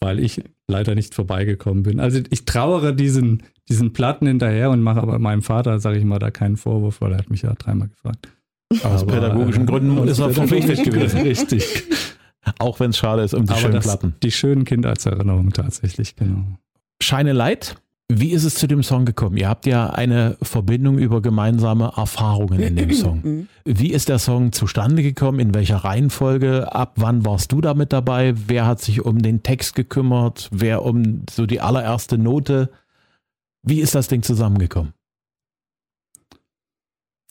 weil 0.00 0.18
ich 0.18 0.42
leider 0.68 0.94
nicht 0.94 1.14
vorbeigekommen 1.14 1.82
bin. 1.82 2.00
Also 2.00 2.20
ich 2.30 2.44
trauere 2.44 2.92
diesen, 2.92 3.42
diesen 3.68 3.92
Platten 3.92 4.26
hinterher 4.26 4.70
und 4.70 4.82
mache 4.82 5.00
aber 5.00 5.18
meinem 5.18 5.42
Vater, 5.42 5.78
sage 5.80 5.98
ich 5.98 6.04
mal, 6.04 6.18
da 6.18 6.30
keinen 6.30 6.56
Vorwurf, 6.56 7.00
weil 7.00 7.12
er 7.12 7.18
hat 7.18 7.30
mich 7.30 7.42
ja 7.42 7.54
dreimal 7.54 7.88
gefragt. 7.88 8.28
Aus 8.84 9.02
Aber, 9.02 9.14
pädagogischen 9.14 9.64
äh, 9.64 9.66
Gründen 9.66 9.98
aus 9.98 10.10
ist 10.10 10.18
er 10.20 10.30
verpflichtet 10.30 10.84
gewesen. 10.84 11.20
Richtig. 11.22 11.84
Auch 12.58 12.80
wenn 12.80 12.90
es 12.90 12.98
schade 12.98 13.22
ist 13.22 13.34
um 13.34 13.44
die 13.44 13.50
Aber 13.50 13.60
schönen 13.60 13.74
das, 13.74 13.84
Platten. 13.84 14.14
die 14.22 14.30
schönen 14.30 14.64
Kindheitserinnerungen 14.64 15.52
tatsächlich, 15.52 16.16
genau. 16.16 16.44
A 17.10 17.20
Light. 17.20 17.76
Wie 18.12 18.32
ist 18.32 18.42
es 18.42 18.56
zu 18.56 18.66
dem 18.66 18.82
Song 18.82 19.04
gekommen? 19.04 19.36
Ihr 19.36 19.48
habt 19.48 19.66
ja 19.66 19.90
eine 19.90 20.36
Verbindung 20.42 20.98
über 20.98 21.22
gemeinsame 21.22 21.92
Erfahrungen 21.96 22.58
in 22.58 22.74
dem 22.74 22.92
Song. 22.92 23.20
Mhm. 23.22 23.48
Wie 23.64 23.92
ist 23.92 24.08
der 24.08 24.18
Song 24.18 24.50
zustande 24.50 25.04
gekommen? 25.04 25.38
In 25.38 25.54
welcher 25.54 25.76
Reihenfolge? 25.76 26.74
Ab 26.74 26.94
wann 26.96 27.24
warst 27.24 27.52
du 27.52 27.60
damit 27.60 27.92
dabei? 27.92 28.34
Wer 28.48 28.66
hat 28.66 28.80
sich 28.80 29.04
um 29.04 29.22
den 29.22 29.44
Text 29.44 29.76
gekümmert? 29.76 30.48
Wer 30.50 30.84
um 30.84 31.22
so 31.30 31.46
die 31.46 31.60
allererste 31.60 32.18
Note? 32.18 32.70
Wie 33.62 33.78
ist 33.78 33.94
das 33.94 34.08
Ding 34.08 34.24
zusammengekommen? 34.24 34.92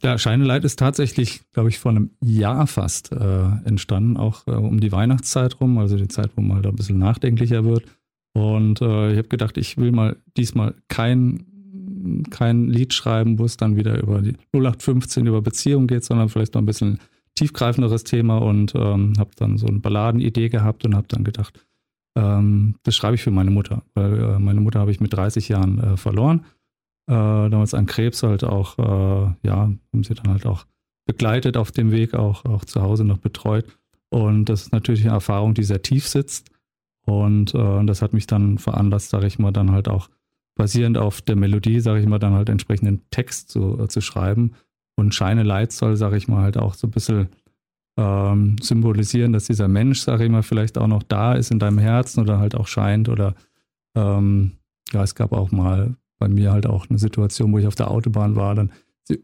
Ja, 0.02 0.15
Light 0.15 0.63
ist 0.63 0.80
tatsächlich, 0.80 1.42
glaube 1.52 1.68
ich, 1.68 1.80
vor 1.80 1.92
einem 1.92 2.12
Jahr 2.22 2.68
fast 2.68 3.12
äh, 3.12 3.50
entstanden, 3.65 4.15
auch 4.15 4.48
äh, 4.48 4.52
um 4.52 4.80
die 4.80 4.94
Weihnachtszeit 4.94 5.60
rum, 5.60 5.78
also 5.78 5.98
die 5.98 6.08
Zeit, 6.08 6.32
wo 6.38 6.42
man 6.42 6.56
halt 6.56 6.68
ein 6.68 6.76
bisschen 6.78 7.00
nachdenklicher 7.00 7.65
wird. 7.65 7.84
Und 8.34 8.82
äh, 8.82 9.12
ich 9.12 9.18
habe 9.18 9.28
gedacht, 9.28 9.58
ich 9.58 9.78
will 9.78 9.92
mal 9.92 10.18
diesmal 10.38 10.76
kein, 10.88 11.46
kein 12.30 12.68
Lied 12.68 12.94
schreiben, 12.94 13.39
wo 13.39 13.46
es 13.46 13.58
dann 13.58 13.76
wieder 13.76 14.02
über 14.02 14.22
die 14.22 14.36
0815 14.54 15.26
über 15.26 15.42
Beziehung 15.42 15.88
geht, 15.88 16.04
sondern 16.04 16.30
vielleicht 16.30 16.54
noch 16.54 16.62
ein 16.62 16.68
bisschen 16.68 17.00
tiefgreifenderes 17.36 18.04
Thema 18.04 18.38
und 18.38 18.74
ähm, 18.76 19.13
habe 19.18 19.32
dann 19.36 19.58
so 19.58 19.68
eine 19.68 19.80
Balladenidee 19.80 20.50
gehabt 20.50 20.86
und 20.86 20.96
habe 20.96 21.08
dann 21.08 21.24
gedacht, 21.24 21.65
ähm, 22.18 22.76
das 22.84 22.96
schreibe 22.96 23.15
ich 23.15 23.24
für 23.24 23.32
meine 23.32 23.52
Mutter, 23.52 23.84
weil 23.94 24.20
äh, 24.20 24.39
meine 24.39 24.62
Mutter 24.62 24.80
habe 24.80 24.92
ich 24.92 25.00
mit 25.00 25.13
30 25.13 25.50
Jahren 25.50 25.80
äh, 25.80 25.98
verloren 25.98 26.46
äh, 27.10 27.50
damals 27.50 27.74
an 27.74 27.88
Krebs 27.88 28.22
halt 28.22 28.44
auch, 28.44 28.78
äh, 28.78 29.34
ja, 29.48 29.58
haben 29.58 30.04
sie 30.04 30.13
dann 30.13 30.32
halt 30.32 30.46
auch 30.46 30.65
begleitet 31.08 31.58
auf 31.58 31.72
dem 31.72 31.92
Weg, 31.92 32.13
auch, 32.13 32.46
auch 32.46 32.63
zu 32.65 32.82
Hause 32.84 33.04
noch 33.04 33.18
betreut. 33.18 33.65
Und 34.10 34.46
das 34.46 34.63
ist 34.63 34.72
natürlich 34.72 35.02
eine 35.06 35.13
Erfahrung, 35.13 35.56
die 35.56 35.63
sehr 35.63 35.82
tief 35.82 36.08
sitzt. 36.08 36.52
Und 37.10 37.56
äh, 37.56 37.86
das 37.86 38.02
hat 38.02 38.13
mich 38.13 38.28
dann 38.28 38.58
veranlasst, 38.58 39.10
sage 39.10 39.28
ich 39.28 39.39
mal, 39.39 39.52
dann 39.52 39.72
halt 39.72 39.88
auch 39.88 40.10
basierend 40.56 40.98
auf 40.98 41.22
der 41.22 41.36
Melodie, 41.36 41.80
sage 41.80 42.02
ich 42.02 42.06
mal, 42.06 42.19
dann 42.19 42.34
halt 42.34 42.50
entsprechenden 42.50 43.02
Text 43.12 43.50
zu, 43.50 43.80
äh, 43.80 43.88
zu 43.88 44.02
schreiben. 44.02 44.54
Und 44.95 45.19
a 45.22 45.32
Light 45.32 45.72
soll, 45.72 45.95
sage 45.95 46.17
ich 46.17 46.28
mal, 46.28 46.41
halt 46.41 46.58
auch 46.58 46.74
so 46.74 46.88
ein 46.88 46.91
bisschen 46.91 47.30
ähm, 47.98 48.58
symbolisieren, 48.62 49.34
dass 49.34 49.45
dieser 49.45 49.67
Mensch, 49.67 50.02
sage 50.02 50.26
ich 50.26 50.30
mal, 50.30 50.43
vielleicht 50.43 50.78
auch 50.78 50.88
noch 50.88 51.04
da 51.04 51.34
ist 51.34 51.52
in 51.52 51.60
deinem 51.60 51.78
Herzen 51.78 52.22
oder 52.22 52.39
halt 52.39 52.56
auch 52.56 52.67
scheint. 52.67 53.08
Oder 53.08 53.36
ähm, 53.95 54.52
ja, 54.91 55.04
es 55.04 55.15
gab 55.15 55.32
auch 55.32 55.52
mal 55.52 55.95
bei 56.19 56.28
mir 56.28 56.52
halt 56.52 56.67
auch 56.67 56.89
eine 56.89 57.00
Situation, 57.00 57.54
wo 57.54 57.60
ich 57.60 57.67
auf 57.67 57.76
der 57.76 57.89
Autobahn 57.89 58.36
war, 58.36 58.56
dann 58.56 58.72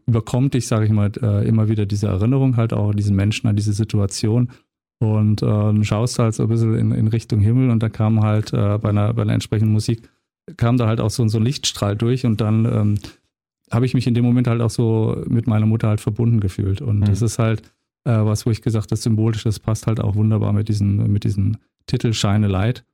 überkommt 0.06 0.54
dich, 0.54 0.66
sage 0.66 0.86
ich 0.86 0.90
mal, 0.90 1.12
äh, 1.22 1.46
immer 1.46 1.68
wieder 1.68 1.86
diese 1.86 2.08
Erinnerung 2.08 2.56
halt 2.56 2.72
auch 2.72 2.90
an 2.90 2.96
diesen 2.96 3.14
Menschen, 3.14 3.46
an 3.46 3.56
diese 3.56 3.72
Situation 3.72 4.50
und 4.98 5.42
äh, 5.42 5.46
dann 5.46 5.84
schaust 5.84 6.18
halt 6.18 6.34
so 6.34 6.44
ein 6.44 6.48
bisschen 6.48 6.74
in, 6.74 6.92
in 6.92 7.08
Richtung 7.08 7.40
Himmel 7.40 7.70
und 7.70 7.82
da 7.82 7.88
kam 7.88 8.22
halt 8.22 8.52
äh, 8.52 8.78
bei, 8.78 8.88
einer, 8.90 9.12
bei 9.14 9.22
einer 9.22 9.34
entsprechenden 9.34 9.72
Musik, 9.72 10.08
kam 10.56 10.76
da 10.76 10.86
halt 10.86 11.00
auch 11.00 11.10
so, 11.10 11.26
so 11.28 11.38
ein 11.38 11.44
Lichtstrahl 11.44 11.96
durch 11.96 12.24
und 12.24 12.40
dann 12.40 12.64
ähm, 12.64 12.94
habe 13.70 13.84
ich 13.84 13.94
mich 13.94 14.06
in 14.06 14.14
dem 14.14 14.24
Moment 14.24 14.46
halt 14.46 14.60
auch 14.60 14.70
so 14.70 15.22
mit 15.28 15.46
meiner 15.46 15.66
Mutter 15.66 15.88
halt 15.88 16.00
verbunden 16.00 16.40
gefühlt 16.40 16.80
und 16.80 17.00
Mhm. 17.00 17.04
das 17.04 17.22
ist 17.22 17.38
halt 17.38 17.62
äh, 18.04 18.24
was, 18.24 18.46
wo 18.46 18.50
ich 18.50 18.62
gesagt 18.62 18.90
habe, 18.92 18.96
symbolisch, 18.96 19.42
das 19.42 19.58
passt 19.58 19.86
halt 19.86 20.00
auch 20.00 20.14
wunderbar 20.14 20.52
mit 20.52 20.68
diesem, 20.68 21.12
mit 21.12 21.24
diesem 21.24 21.56
Titel 21.86 22.12
Shine 22.12 22.46
a 22.46 22.48
Light 22.48 22.84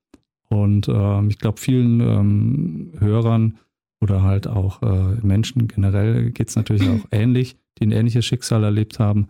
und 0.49 0.89
ähm, 0.89 1.29
ich 1.29 1.39
glaube 1.39 1.61
vielen 1.61 2.01
ähm, 2.01 2.93
Hörern 2.99 3.59
oder 4.01 4.23
halt 4.23 4.49
auch 4.49 4.83
äh, 4.83 5.15
Menschen 5.25 5.69
generell 5.69 6.31
geht 6.31 6.49
es 6.49 6.57
natürlich 6.57 6.89
auch 6.89 7.05
ähnlich, 7.13 7.57
die 7.79 7.87
ein 7.87 7.93
ähnliches 7.93 8.25
Schicksal 8.25 8.65
erlebt 8.65 8.99
haben. 8.99 9.29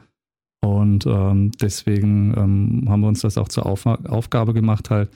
Und 0.64 1.06
ähm, 1.06 1.50
deswegen 1.60 2.34
ähm, 2.36 2.84
haben 2.88 3.00
wir 3.00 3.08
uns 3.08 3.20
das 3.20 3.36
auch 3.36 3.48
zur 3.48 3.66
Auf 3.66 3.84
Aufgabe 3.84 4.54
gemacht, 4.54 4.90
halt 4.90 5.10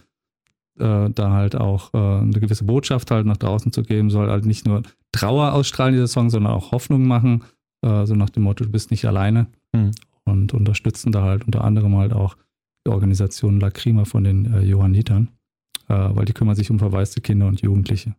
äh, 0.78 1.08
da 1.10 1.30
halt 1.30 1.56
auch 1.56 1.94
äh, 1.94 1.96
eine 1.96 2.40
gewisse 2.40 2.64
Botschaft 2.64 3.10
halt 3.10 3.26
nach 3.26 3.36
draußen 3.36 3.72
zu 3.72 3.82
geben, 3.82 4.10
soll 4.10 4.28
halt 4.28 4.44
nicht 4.44 4.66
nur 4.66 4.82
Trauer 5.12 5.52
ausstrahlen, 5.52 5.94
dieser 5.94 6.08
Song, 6.08 6.30
sondern 6.30 6.52
auch 6.52 6.72
Hoffnung 6.72 7.06
machen, 7.06 7.44
äh, 7.82 8.06
so 8.06 8.14
nach 8.14 8.30
dem 8.30 8.42
Motto, 8.42 8.64
du 8.64 8.70
bist 8.70 8.90
nicht 8.90 9.04
alleine. 9.06 9.46
Mhm. 9.72 9.92
Und 10.24 10.52
unterstützen 10.52 11.12
da 11.12 11.22
halt 11.22 11.44
unter 11.44 11.62
anderem 11.62 11.96
halt 11.96 12.12
auch 12.12 12.36
die 12.84 12.90
Organisation 12.90 13.60
Lacrima 13.60 14.04
von 14.04 14.24
den 14.24 14.52
äh, 14.52 14.62
Johannitern, 14.62 15.28
äh, 15.88 15.94
weil 15.94 16.24
die 16.24 16.32
kümmern 16.32 16.56
sich 16.56 16.70
um 16.70 16.80
verwaiste 16.80 17.20
Kinder 17.20 17.46
und 17.46 17.60
Jugendliche. 17.60 18.16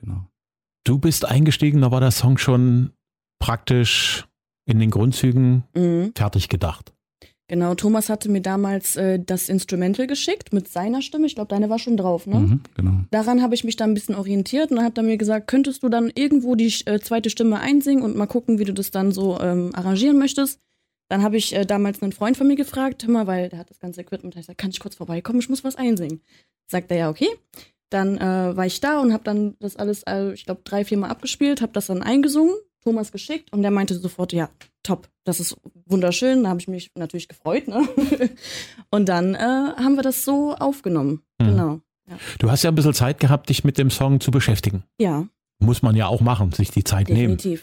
Genau. 0.00 0.26
Du 0.84 0.98
bist 0.98 1.24
eingestiegen, 1.24 1.80
da 1.80 1.90
war 1.90 2.00
der 2.00 2.12
Song 2.12 2.38
schon 2.38 2.90
praktisch 3.40 4.26
in 4.70 4.78
den 4.78 4.90
Grundzügen 4.90 5.64
Mhm. 5.74 6.12
fertig 6.16 6.48
gedacht. 6.48 6.92
Genau, 7.48 7.74
Thomas 7.74 8.08
hatte 8.08 8.30
mir 8.30 8.42
damals 8.42 8.94
äh, 8.94 9.18
das 9.18 9.48
Instrumental 9.48 10.06
geschickt 10.06 10.52
mit 10.52 10.68
seiner 10.68 11.02
Stimme. 11.02 11.26
Ich 11.26 11.34
glaube, 11.34 11.48
deine 11.48 11.68
war 11.68 11.80
schon 11.80 11.96
drauf, 11.96 12.28
ne? 12.28 12.38
Mhm, 12.38 12.60
genau. 12.76 12.92
Daran 13.10 13.42
habe 13.42 13.56
ich 13.56 13.64
mich 13.64 13.74
dann 13.74 13.90
ein 13.90 13.94
bisschen 13.94 14.14
orientiert 14.14 14.70
und 14.70 14.76
dann 14.76 14.84
hat 14.84 14.96
er 14.96 15.02
mir 15.02 15.16
gesagt, 15.16 15.48
könntest 15.48 15.82
du 15.82 15.88
dann 15.88 16.12
irgendwo 16.14 16.54
die 16.54 16.72
äh, 16.86 17.00
zweite 17.00 17.28
Stimme 17.28 17.58
einsingen 17.58 18.04
und 18.04 18.14
mal 18.16 18.26
gucken, 18.26 18.60
wie 18.60 18.64
du 18.64 18.72
das 18.72 18.92
dann 18.92 19.10
so 19.10 19.40
ähm, 19.40 19.70
arrangieren 19.74 20.16
möchtest. 20.16 20.60
Dann 21.08 21.24
habe 21.24 21.38
ich 21.38 21.52
äh, 21.52 21.66
damals 21.66 22.00
einen 22.02 22.12
Freund 22.12 22.36
von 22.36 22.46
mir 22.46 22.54
gefragt, 22.54 23.02
hör 23.02 23.10
mal, 23.10 23.26
weil 23.26 23.48
der 23.48 23.58
hat 23.58 23.68
das 23.70 23.80
ganze 23.80 24.00
Equipment. 24.00 24.36
Ich 24.36 24.42
gesagt, 24.42 24.58
kann 24.58 24.70
ich 24.70 24.78
kurz 24.78 24.94
vorbeikommen? 24.94 25.40
Ich 25.40 25.48
muss 25.48 25.64
was 25.64 25.74
einsingen. 25.74 26.20
Sagt 26.70 26.92
er 26.92 26.98
ja, 26.98 27.10
okay. 27.10 27.30
Dann 27.90 28.16
äh, 28.18 28.56
war 28.56 28.66
ich 28.66 28.80
da 28.80 29.00
und 29.00 29.12
habe 29.12 29.24
dann 29.24 29.56
das 29.58 29.74
alles, 29.74 30.04
äh, 30.04 30.32
ich 30.34 30.44
glaube, 30.44 30.60
drei, 30.62 30.84
vier 30.84 30.98
Mal 30.98 31.08
abgespielt, 31.08 31.62
habe 31.62 31.72
das 31.72 31.88
dann 31.88 32.04
eingesungen, 32.04 32.54
Thomas 32.82 33.12
geschickt 33.12 33.52
und 33.52 33.62
der 33.62 33.70
meinte 33.70 33.94
sofort, 33.94 34.32
ja, 34.32 34.48
top, 34.82 35.08
das 35.24 35.40
ist 35.40 35.56
wunderschön. 35.86 36.42
Da 36.44 36.50
habe 36.50 36.60
ich 36.60 36.68
mich 36.68 36.90
natürlich 36.94 37.28
gefreut. 37.28 37.68
Ne? 37.68 37.86
und 38.90 39.08
dann 39.08 39.34
äh, 39.34 39.38
haben 39.38 39.96
wir 39.96 40.02
das 40.02 40.24
so 40.24 40.54
aufgenommen. 40.54 41.22
Mhm. 41.40 41.46
Genau. 41.46 41.80
Du 42.38 42.50
hast 42.50 42.62
ja 42.64 42.70
ein 42.70 42.74
bisschen 42.74 42.94
Zeit 42.94 43.20
gehabt, 43.20 43.48
dich 43.50 43.62
mit 43.62 43.78
dem 43.78 43.90
Song 43.90 44.20
zu 44.20 44.30
beschäftigen. 44.32 44.82
Ja, 44.98 45.28
Muss 45.60 45.82
man 45.82 45.94
ja 45.94 46.06
auch 46.08 46.20
machen, 46.20 46.50
sich 46.52 46.70
die 46.70 46.82
Zeit 46.84 47.08
nehmen. 47.08 47.36
definitiv. 47.36 47.62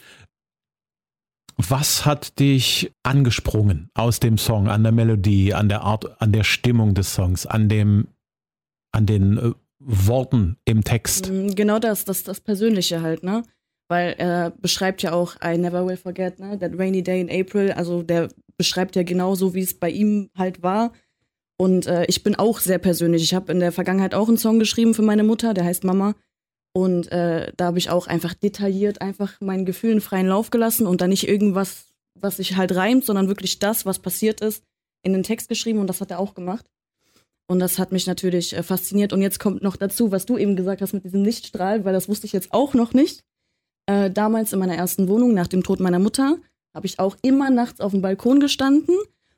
Was 1.56 2.06
hat 2.06 2.38
dich 2.38 2.92
angesprungen 3.02 3.90
aus 3.94 4.20
dem 4.20 4.38
Song, 4.38 4.68
an 4.68 4.84
der 4.84 4.92
Melodie, 4.92 5.52
an 5.54 5.68
der 5.68 5.82
Art, 5.82 6.22
an 6.22 6.32
der 6.32 6.44
Stimmung 6.44 6.94
des 6.94 7.12
Songs, 7.14 7.46
an 7.46 7.68
dem, 7.68 8.06
an 8.92 9.06
den 9.06 9.36
äh, 9.38 9.52
Worten 9.80 10.56
im 10.64 10.84
Text? 10.84 11.30
Mm, 11.30 11.48
Genau 11.56 11.80
das, 11.80 12.04
das, 12.04 12.22
das 12.22 12.40
Persönliche 12.40 13.02
halt, 13.02 13.24
ne? 13.24 13.42
Weil 13.88 14.14
er 14.18 14.50
beschreibt 14.50 15.02
ja 15.02 15.12
auch 15.12 15.36
I 15.42 15.56
never 15.56 15.86
will 15.86 15.96
forget, 15.96 16.38
ne? 16.38 16.58
That 16.58 16.78
rainy 16.78 17.02
day 17.02 17.20
in 17.20 17.30
April. 17.30 17.72
Also 17.72 18.02
der 18.02 18.28
beschreibt 18.56 18.96
ja 18.96 19.02
genauso, 19.02 19.54
wie 19.54 19.62
es 19.62 19.78
bei 19.78 19.90
ihm 19.90 20.30
halt 20.36 20.62
war. 20.62 20.92
Und 21.56 21.86
äh, 21.86 22.04
ich 22.06 22.22
bin 22.22 22.36
auch 22.36 22.60
sehr 22.60 22.78
persönlich. 22.78 23.22
Ich 23.22 23.34
habe 23.34 23.50
in 23.50 23.60
der 23.60 23.72
Vergangenheit 23.72 24.14
auch 24.14 24.28
einen 24.28 24.38
Song 24.38 24.58
geschrieben 24.58 24.94
für 24.94 25.02
meine 25.02 25.24
Mutter, 25.24 25.54
der 25.54 25.64
heißt 25.64 25.84
Mama. 25.84 26.14
Und 26.72 27.10
äh, 27.10 27.52
da 27.56 27.66
habe 27.66 27.78
ich 27.78 27.90
auch 27.90 28.06
einfach 28.06 28.34
detailliert 28.34 29.00
einfach 29.00 29.40
meinen 29.40 29.64
Gefühlen 29.64 30.00
freien 30.00 30.28
Lauf 30.28 30.50
gelassen 30.50 30.86
und 30.86 31.00
dann 31.00 31.10
nicht 31.10 31.26
irgendwas, 31.26 31.86
was 32.14 32.36
sich 32.36 32.56
halt 32.56 32.74
reimt, 32.76 33.04
sondern 33.04 33.26
wirklich 33.26 33.58
das, 33.58 33.86
was 33.86 33.98
passiert 33.98 34.40
ist, 34.40 34.62
in 35.02 35.12
den 35.12 35.22
Text 35.22 35.48
geschrieben 35.48 35.80
und 35.80 35.88
das 35.88 36.00
hat 36.00 36.10
er 36.10 36.20
auch 36.20 36.34
gemacht. 36.34 36.66
Und 37.48 37.60
das 37.60 37.78
hat 37.78 37.92
mich 37.92 38.06
natürlich 38.06 38.54
äh, 38.54 38.62
fasziniert. 38.62 39.12
Und 39.12 39.22
jetzt 39.22 39.40
kommt 39.40 39.62
noch 39.62 39.76
dazu, 39.76 40.12
was 40.12 40.26
du 40.26 40.36
eben 40.36 40.54
gesagt 40.54 40.82
hast 40.82 40.92
mit 40.92 41.04
diesem 41.04 41.24
Lichtstrahl, 41.24 41.84
weil 41.84 41.94
das 41.94 42.08
wusste 42.08 42.26
ich 42.26 42.32
jetzt 42.32 42.52
auch 42.52 42.74
noch 42.74 42.92
nicht. 42.92 43.24
Äh, 43.88 44.10
damals 44.10 44.52
in 44.52 44.58
meiner 44.58 44.76
ersten 44.76 45.08
Wohnung, 45.08 45.32
nach 45.32 45.46
dem 45.46 45.62
Tod 45.62 45.80
meiner 45.80 45.98
Mutter, 45.98 46.36
habe 46.74 46.86
ich 46.86 46.98
auch 46.98 47.16
immer 47.22 47.48
nachts 47.48 47.80
auf 47.80 47.92
dem 47.92 48.02
Balkon 48.02 48.38
gestanden. 48.38 48.94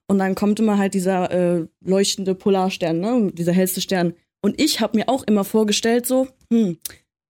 Und 0.08 0.18
dann 0.18 0.34
kommt 0.34 0.58
immer 0.58 0.76
halt 0.76 0.94
dieser 0.94 1.30
äh, 1.30 1.66
leuchtende 1.80 2.34
Polarstern, 2.34 2.98
ne? 2.98 3.30
dieser 3.32 3.52
hellste 3.52 3.80
Stern. 3.80 4.14
Und 4.42 4.60
ich 4.60 4.80
habe 4.80 4.96
mir 4.96 5.08
auch 5.08 5.22
immer 5.22 5.44
vorgestellt, 5.44 6.04
so, 6.04 6.26
hm, 6.52 6.78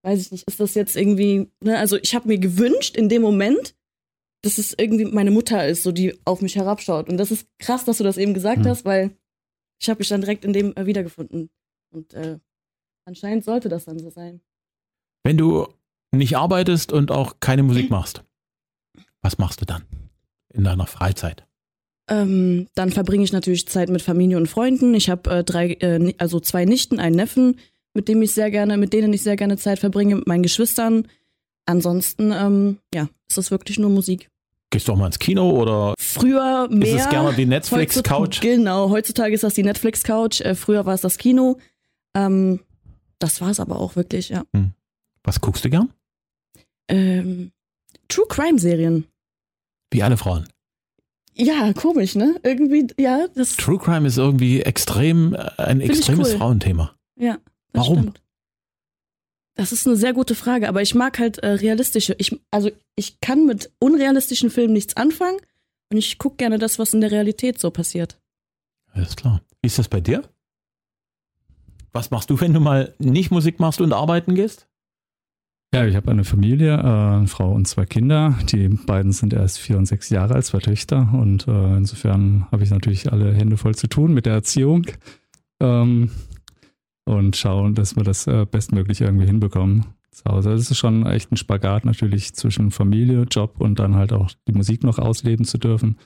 weiß 0.03 0.19
ich 0.19 0.33
nicht, 0.33 0.49
ist 0.49 0.61
das 0.61 0.75
jetzt 0.75 0.97
irgendwie, 0.97 1.51
ne? 1.63 1.79
also 1.79 1.99
ich 1.99 2.15
habe 2.15 2.27
mir 2.27 2.39
gewünscht 2.39 2.97
in 2.97 3.11
dem 3.11 3.21
Moment, 3.21 3.75
dass 4.43 4.57
es 4.57 4.75
irgendwie 4.79 5.05
meine 5.05 5.31
Mutter 5.31 5.69
ist, 5.69 5.83
so 5.83 5.93
die 5.93 6.19
auf 6.25 6.41
mich 6.41 6.57
herabschaut. 6.57 7.11
Und 7.11 7.19
das 7.19 7.31
ist 7.31 7.47
krass, 7.59 7.85
dass 7.85 7.99
du 7.99 8.05
das 8.05 8.17
eben 8.17 8.33
gesagt 8.33 8.61
mhm. 8.61 8.69
hast, 8.69 8.87
weil 8.87 9.11
ich 9.79 9.91
habe 9.91 9.99
mich 9.99 10.09
dann 10.09 10.23
direkt 10.23 10.47
in 10.47 10.55
dem 10.55 10.75
äh, 10.75 10.87
wiedergefunden. 10.87 11.51
Und 11.93 12.15
äh, 12.15 12.39
anscheinend 13.05 13.45
sollte 13.45 13.69
das 13.69 13.85
dann 13.85 13.99
so 13.99 14.09
sein. 14.09 14.41
Wenn 15.23 15.37
du 15.37 15.67
nicht 16.13 16.37
arbeitest 16.37 16.93
und 16.93 17.11
auch 17.11 17.37
keine 17.41 17.63
Musik 17.63 17.91
machst, 17.91 18.25
was 19.23 19.39
machst 19.39 19.61
du 19.61 19.65
dann 19.65 19.83
in 20.53 20.65
deiner 20.65 20.87
Freizeit? 20.87 21.47
Ähm, 22.09 22.67
dann 22.75 22.91
verbringe 22.91 23.23
ich 23.23 23.33
natürlich 23.33 23.69
Zeit 23.69 23.89
mit 23.89 24.03
Familie 24.03 24.37
und 24.37 24.49
Freunden. 24.49 24.95
Ich 24.95 25.09
habe 25.09 25.31
äh, 25.31 25.45
drei, 25.45 25.73
äh, 25.75 26.13
also 26.19 26.41
zwei 26.41 26.65
Nichten, 26.65 26.99
einen 26.99 27.15
Neffen, 27.15 27.57
mit 27.95 28.09
dem 28.09 28.21
ich 28.23 28.33
sehr 28.33 28.51
gerne, 28.51 28.77
mit 28.77 28.93
denen 28.93 29.13
ich 29.13 29.23
sehr 29.23 29.37
gerne 29.37 29.57
Zeit 29.57 29.79
verbringe, 29.79 30.17
mit 30.17 30.27
meinen 30.27 30.43
Geschwistern. 30.43 31.07
Ansonsten, 31.67 32.33
ähm, 32.33 32.79
ja, 32.93 33.09
ist 33.29 33.39
das 33.39 33.53
wirklich 33.53 33.79
nur 33.79 33.91
Musik. 33.91 34.29
Gehst 34.71 34.89
du 34.89 34.93
auch 34.93 34.97
mal 34.97 35.07
ins 35.07 35.19
Kino 35.19 35.51
oder? 35.51 35.95
Früher 36.01 36.69
mehr. 36.69 36.97
Ist 36.97 37.03
es 37.03 37.09
gerne 37.09 37.33
die 37.33 37.47
Netflix-Couch? 37.47 38.41
Genau, 38.41 38.91
heutzutage 38.91 39.35
ist 39.35 39.45
das 39.45 39.55
die 39.55 39.63
Netflix-Couch. 39.63 40.41
Äh, 40.41 40.55
früher 40.57 40.87
war 40.87 40.95
es 40.95 41.01
das 41.01 41.19
Kino. 41.19 41.59
Ähm, 42.17 42.61
das 43.21 43.41
war 43.41 43.51
es 43.51 43.61
aber 43.61 43.79
auch 43.79 43.95
wirklich, 43.95 44.31
ja. 44.31 44.43
Hm. 44.55 44.73
Was 45.23 45.41
guckst 45.41 45.65
du 45.65 45.71
gern? 45.71 45.93
Ähm, 46.91 47.53
True 48.09 48.27
Crime-Serien. 48.29 49.07
Wie 49.91 50.03
alle 50.03 50.17
Frauen. 50.17 50.49
Ja, 51.35 51.73
komisch, 51.73 52.17
ne? 52.17 52.39
Irgendwie, 52.43 52.89
ja. 52.99 53.27
Das 53.35 53.57
True 53.57 53.79
Crime 53.79 54.07
ist 54.07 54.19
irgendwie 54.19 54.61
extrem, 54.63 55.35
äh, 55.35 55.51
ein 55.57 55.81
extremes 55.81 56.31
cool. 56.31 56.39
Frauenthema. 56.39 56.95
Ja. 57.19 57.39
Warum? 57.73 57.99
Stimmt. 57.99 58.23
Das 59.55 59.73
ist 59.73 59.87
eine 59.87 59.97
sehr 59.97 60.13
gute 60.13 60.35
Frage, 60.35 60.69
aber 60.69 60.83
ich 60.83 60.95
mag 60.95 61.19
halt 61.19 61.39
äh, 61.39 61.49
realistische. 61.49 62.15
Ich, 62.19 62.39
also 62.51 62.71
ich 62.97 63.21
kann 63.21 63.47
mit 63.47 63.71
unrealistischen 63.79 64.51
Filmen 64.51 64.73
nichts 64.73 64.97
anfangen 64.97 65.39
und 65.91 65.99
ich 65.99 66.19
gucke 66.19 66.37
gerne 66.37 66.59
das, 66.59 66.79
was 66.79 66.95
in 66.95 67.01
der 67.01 67.11
Realität 67.11 67.59
so 67.59 67.71
passiert. 67.71 68.19
Alles 68.93 69.17
klar. 69.17 69.43
Wie 69.61 69.67
ist 69.67 69.79
das 69.79 69.89
bei 69.89 70.01
dir? 70.01 70.23
Was 71.93 72.11
machst 72.11 72.31
du, 72.31 72.41
wenn 72.41 72.55
du 72.55 72.61
mal 72.61 72.95
nicht 72.99 73.31
Musik 73.31 73.61
machst 73.61 73.81
und 73.81 73.93
arbeiten 73.93 74.35
gehst? 74.35 74.69
Ja, 75.73 75.87
ich 75.87 75.95
habe 75.95 76.11
eine 76.11 76.25
Familie, 76.25 76.75
äh, 76.75 76.81
eine 76.81 77.29
Frau 77.29 77.53
und 77.53 77.69
zwei 77.69 77.87
Kinder. 77.87 78.37
Die 78.51 78.69
beiden 78.69 79.13
sind 79.13 79.33
erst 79.33 79.59
vier 79.59 79.79
und 79.79 79.87
sechs 79.87 80.11
Jahre 80.11 80.35
alt, 80.35 80.45
zwei 80.45 80.59
Töchter. 80.59 81.09
Und 81.13 81.47
äh, 81.47 81.77
insofern 81.77 82.47
habe 82.51 82.65
ich 82.65 82.71
natürlich 82.71 83.13
alle 83.13 83.33
Hände 83.33 83.57
voll 83.57 83.77
zu 83.77 83.87
tun 83.87 84.13
mit 84.13 84.27
der 84.27 84.33
Erziehung. 84.33 84.87
Ähm, 85.61 86.11
und 87.05 87.37
schauen, 87.37 87.77
dass 87.77 87.95
wir 87.95 88.03
das 88.03 88.27
äh, 88.27 88.47
bestmöglich 88.51 89.01
irgendwie 89.01 89.27
hinbekommen 89.27 89.85
zu 90.11 90.25
Hause. 90.25 90.51
Das 90.51 90.71
ist 90.71 90.77
schon 90.77 91.07
echt 91.07 91.31
ein 91.31 91.37
Spagat 91.37 91.85
natürlich 91.85 92.35
zwischen 92.35 92.73
Familie, 92.73 93.23
Job 93.31 93.61
und 93.61 93.79
dann 93.79 93.95
halt 93.95 94.13
auch 94.13 94.31
die 94.49 94.53
Musik 94.53 94.83
noch 94.83 94.99
ausleben 94.99 95.45
zu 95.45 95.59
dürfen. 95.59 95.99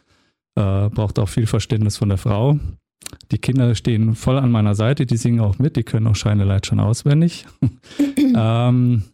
Äh, 0.56 0.90
braucht 0.90 1.18
auch 1.18 1.28
viel 1.28 1.46
Verständnis 1.46 1.96
von 1.96 2.10
der 2.10 2.18
Frau. 2.18 2.58
Die 3.30 3.38
Kinder 3.38 3.74
stehen 3.74 4.14
voll 4.14 4.38
an 4.38 4.50
meiner 4.50 4.74
Seite, 4.74 5.06
die 5.06 5.16
singen 5.16 5.40
auch 5.40 5.58
mit, 5.58 5.76
die 5.76 5.84
können 5.84 6.06
auch 6.06 6.16
Scheine 6.16 6.44
Leid 6.44 6.66
schon 6.66 6.80
auswendig. 6.80 7.46
ähm, 8.36 9.04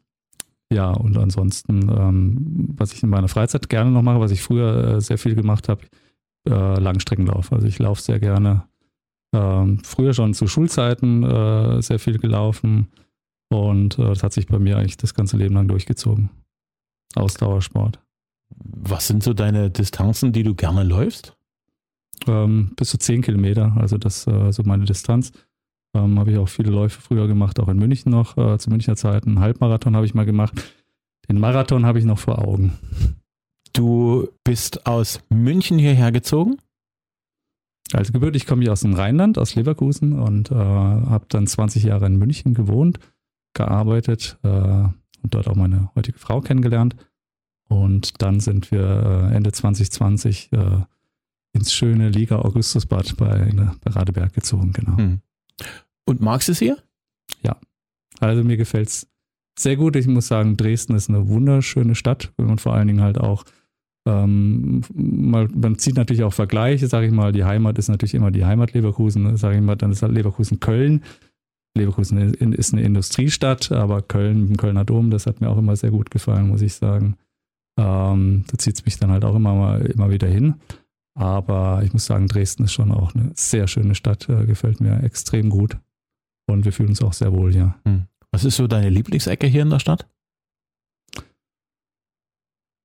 ja, 0.72 0.90
und 0.90 1.18
ansonsten, 1.18 1.88
ähm, 1.88 2.68
was 2.76 2.92
ich 2.92 3.02
in 3.02 3.10
meiner 3.10 3.28
Freizeit 3.28 3.68
gerne 3.68 3.90
noch 3.90 4.02
mache, 4.02 4.20
was 4.20 4.30
ich 4.30 4.42
früher 4.42 4.96
äh, 4.96 5.00
sehr 5.00 5.18
viel 5.18 5.34
gemacht 5.34 5.68
habe, 5.68 5.82
äh, 6.48 6.80
Langstreckenlauf. 6.80 7.52
Also 7.52 7.66
ich 7.66 7.78
laufe 7.78 8.00
sehr 8.00 8.20
gerne 8.20 8.64
ähm, 9.34 9.78
früher 9.84 10.14
schon 10.14 10.34
zu 10.34 10.46
Schulzeiten 10.46 11.22
äh, 11.22 11.82
sehr 11.82 11.98
viel 11.98 12.18
gelaufen 12.18 12.88
und 13.48 13.98
äh, 13.98 14.04
das 14.04 14.22
hat 14.22 14.32
sich 14.32 14.46
bei 14.46 14.58
mir 14.58 14.78
eigentlich 14.78 14.96
das 14.96 15.14
ganze 15.14 15.36
Leben 15.36 15.54
lang 15.54 15.68
durchgezogen. 15.68 16.30
Ausdauersport. 17.14 18.00
Was 18.56 19.06
sind 19.06 19.22
so 19.22 19.34
deine 19.34 19.70
Distanzen, 19.70 20.32
die 20.32 20.42
du 20.42 20.54
gerne 20.54 20.82
läufst? 20.82 21.36
Ähm, 22.26 22.72
bis 22.76 22.90
zu 22.90 22.98
10 22.98 23.22
Kilometer, 23.22 23.76
also 23.76 23.98
das 23.98 24.26
äh, 24.26 24.52
so 24.52 24.62
meine 24.64 24.84
Distanz. 24.84 25.32
Ähm, 25.94 26.18
habe 26.18 26.30
ich 26.30 26.38
auch 26.38 26.48
viele 26.48 26.70
Läufe 26.70 27.00
früher 27.00 27.26
gemacht, 27.26 27.58
auch 27.58 27.68
in 27.68 27.78
München 27.78 28.12
noch, 28.12 28.36
äh, 28.36 28.58
zu 28.58 28.70
Münchner 28.70 28.96
Zeiten. 28.96 29.40
Halbmarathon 29.40 29.96
habe 29.96 30.06
ich 30.06 30.14
mal 30.14 30.26
gemacht. 30.26 30.54
Den 31.28 31.38
Marathon 31.38 31.86
habe 31.86 31.98
ich 31.98 32.04
noch 32.04 32.18
vor 32.18 32.38
Augen. 32.38 32.78
Du 33.72 34.28
bist 34.44 34.86
aus 34.86 35.20
München 35.28 35.78
hierher 35.78 36.12
gezogen? 36.12 36.58
Also 37.92 38.12
gebürtig 38.12 38.46
komme 38.46 38.62
ich 38.62 38.70
aus 38.70 38.80
dem 38.80 38.94
Rheinland, 38.94 39.38
aus 39.38 39.54
Leverkusen 39.54 40.18
und 40.18 40.50
äh, 40.50 40.54
habe 40.54 41.26
dann 41.28 41.46
20 41.46 41.84
Jahre 41.84 42.06
in 42.06 42.16
München 42.16 42.54
gewohnt, 42.54 42.98
gearbeitet 43.54 44.38
äh, 44.42 44.48
und 44.48 45.34
dort 45.34 45.48
auch 45.48 45.56
meine 45.56 45.90
heutige 45.94 46.18
Frau 46.18 46.40
kennengelernt. 46.40 46.96
Und 47.68 48.22
dann 48.22 48.40
sind 48.40 48.70
wir 48.70 49.30
äh, 49.30 49.34
Ende 49.34 49.52
2020 49.52 50.52
äh, 50.52 50.80
ins 51.52 51.72
schöne 51.72 52.10
Liga 52.10 52.40
Augustusbad 52.40 53.16
bei, 53.16 53.52
bei 53.82 53.90
Radeberg 53.90 54.32
gezogen, 54.32 54.72
genau. 54.72 54.96
Hm. 54.96 55.20
Und 56.10 56.20
magst 56.20 56.48
du 56.48 56.52
es 56.52 56.58
hier? 56.58 56.76
Ja. 57.42 57.56
Also 58.18 58.42
mir 58.42 58.56
gefällt 58.56 58.88
es 58.88 59.08
sehr 59.56 59.76
gut. 59.76 59.94
Ich 59.94 60.08
muss 60.08 60.26
sagen, 60.26 60.56
Dresden 60.56 60.96
ist 60.96 61.08
eine 61.08 61.28
wunderschöne 61.28 61.94
Stadt, 61.94 62.32
man 62.36 62.58
vor 62.58 62.74
allen 62.74 62.88
Dingen 62.88 63.00
halt 63.00 63.18
auch 63.18 63.44
ähm, 64.08 64.82
mal, 64.92 65.46
man 65.54 65.78
zieht 65.78 65.94
natürlich 65.94 66.24
auch 66.24 66.32
Vergleiche, 66.32 66.88
sage 66.88 67.06
ich 67.06 67.12
mal. 67.12 67.30
Die 67.30 67.44
Heimat 67.44 67.78
ist 67.78 67.88
natürlich 67.88 68.14
immer 68.14 68.32
die 68.32 68.44
Heimat 68.44 68.72
Leverkusen, 68.72 69.22
ne? 69.22 69.36
sage 69.36 69.56
ich 69.56 69.62
mal. 69.62 69.76
Dann 69.76 69.92
ist 69.92 70.02
halt 70.02 70.12
Leverkusen 70.12 70.58
Köln. 70.58 71.04
Leverkusen 71.76 72.18
ist 72.34 72.72
eine 72.72 72.82
Industriestadt, 72.82 73.70
aber 73.70 74.02
Köln, 74.02 74.48
im 74.48 74.56
Kölner 74.56 74.84
Dom, 74.84 75.10
das 75.10 75.26
hat 75.26 75.40
mir 75.40 75.48
auch 75.48 75.58
immer 75.58 75.76
sehr 75.76 75.92
gut 75.92 76.10
gefallen, 76.10 76.48
muss 76.48 76.62
ich 76.62 76.74
sagen. 76.74 77.14
Ähm, 77.78 78.44
da 78.50 78.58
zieht 78.58 78.74
es 78.74 78.84
mich 78.84 78.98
dann 78.98 79.12
halt 79.12 79.24
auch 79.24 79.36
immer 79.36 79.54
mal 79.54 79.86
immer 79.86 80.10
wieder 80.10 80.26
hin. 80.26 80.54
Aber 81.14 81.82
ich 81.84 81.92
muss 81.92 82.06
sagen, 82.06 82.26
Dresden 82.26 82.64
ist 82.64 82.72
schon 82.72 82.90
auch 82.90 83.14
eine 83.14 83.30
sehr 83.34 83.68
schöne 83.68 83.94
Stadt, 83.94 84.28
äh, 84.28 84.46
gefällt 84.46 84.80
mir 84.80 85.04
extrem 85.04 85.50
gut. 85.50 85.76
Und 86.50 86.64
wir 86.64 86.72
fühlen 86.72 86.90
uns 86.90 87.02
auch 87.02 87.12
sehr 87.12 87.32
wohl 87.32 87.52
hier. 87.52 87.74
Hm. 87.84 88.06
Was 88.32 88.44
ist 88.44 88.56
so 88.56 88.66
deine 88.66 88.90
Lieblingsecke 88.90 89.46
hier 89.46 89.62
in 89.62 89.70
der 89.70 89.78
Stadt? 89.78 90.06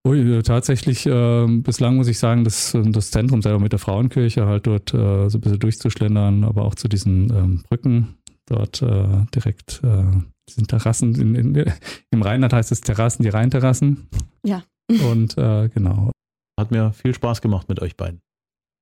Ui, 0.08 0.20
äh, 0.20 0.44
tatsächlich, 0.44 1.08
äh, 1.08 1.48
bislang 1.48 1.96
muss 1.96 2.08
ich 2.08 2.20
sagen, 2.20 2.44
das, 2.44 2.78
das 2.80 3.10
Zentrum 3.10 3.42
selber 3.42 3.60
mit 3.60 3.72
der 3.72 3.80
Frauenkirche 3.80 4.46
halt 4.46 4.68
dort 4.68 4.94
äh, 4.94 5.30
so 5.30 5.40
ein 5.40 5.42
bisschen 5.42 5.60
durchzuschlendern, 5.60 6.44
aber 6.44 6.66
auch 6.66 6.76
zu 6.76 6.88
diesen 6.88 7.34
ähm, 7.36 7.64
Brücken 7.68 8.16
dort 8.46 8.84
äh, 8.84 9.26
direkt, 9.34 9.82
äh, 9.84 10.04
diesen 10.48 10.68
Terrassen, 10.68 11.16
in, 11.16 11.34
in, 11.34 11.74
im 12.12 12.22
Rheinland 12.22 12.54
heißt 12.54 12.72
es 12.72 12.82
Terrassen, 12.82 13.24
die 13.24 13.30
Rheinterrassen. 13.30 14.08
Ja. 14.46 14.64
Und 15.10 15.38
äh, 15.40 15.70
genau. 15.70 16.12
Hat 16.60 16.70
mir 16.70 16.94
viel 16.94 17.14
Spaß 17.14 17.42
gemacht 17.42 17.68
mit 17.68 17.82
euch 17.82 17.98
beiden. 17.98 18.22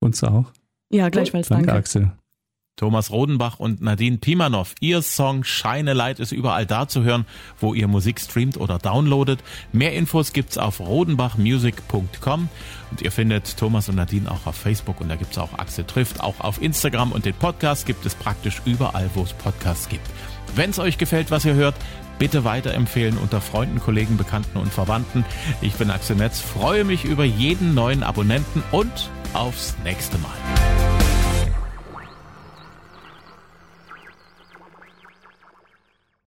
Uns 0.02 0.24
auch. 0.24 0.52
Ja, 0.91 1.08
gleichfalls. 1.08 1.48
Danke, 1.48 1.67
danke. 1.67 1.80
Axel. 1.80 2.12
Thomas 2.76 3.12
Rodenbach 3.12 3.60
und 3.60 3.82
Nadine 3.82 4.18
Pimanov. 4.18 4.74
Ihr 4.80 5.02
Song 5.02 5.44
Shine 5.44 5.94
Light 5.94 6.20
ist 6.20 6.32
überall 6.32 6.66
da 6.66 6.88
zu 6.88 7.04
hören, 7.04 7.26
wo 7.60 7.74
ihr 7.74 7.88
Musik 7.88 8.20
streamt 8.20 8.58
oder 8.58 8.80
downloadet. 8.80 9.44
Mehr 9.72 9.94
Infos 9.94 10.34
gibt's 10.34 10.58
auf 10.58 10.80
rodenbachmusic.com 10.80 12.50
und 12.92 13.02
ihr 13.02 13.12
findet 13.12 13.58
Thomas 13.58 13.90
und 13.90 13.96
Nadine 13.96 14.30
auch 14.30 14.48
auf 14.48 14.56
Facebook 14.56 15.02
und 15.02 15.10
da 15.10 15.16
gibt's 15.16 15.38
auch 15.38 15.58
Axel 15.60 15.84
trifft, 15.84 16.22
auch 16.22 16.40
auf 16.40 16.62
Instagram 16.62 17.12
und 17.12 17.26
den 17.26 17.36
Podcast 17.36 17.86
gibt 17.86 18.06
es 18.06 18.16
praktisch 18.16 18.62
überall, 18.66 19.10
wo 19.14 19.22
es 19.22 19.34
Podcasts 19.34 19.88
gibt. 19.88 20.08
Wenn's 20.56 20.80
euch 20.80 20.98
gefällt, 20.98 21.32
was 21.32 21.46
ihr 21.46 21.54
hört, 21.54 21.76
bitte 22.19 22.44
weiterempfehlen 22.44 23.17
unter 23.17 23.42
Freunden, 23.42 23.80
Kollegen, 23.80 24.17
Bekannten 24.17 24.58
und 24.58 24.74
Verwandten. 24.74 25.26
Ich 25.62 25.74
bin 25.74 25.92
Axel 25.92 26.15
Netz, 26.15 26.40
freue 26.40 26.84
mich 26.84 27.06
über 27.06 27.24
jeden 27.24 27.74
neuen 27.74 28.04
Abonnenten 28.04 28.63
und 28.71 29.10
aufs 29.34 29.76
nächste 29.84 30.17
Mal. 30.17 30.92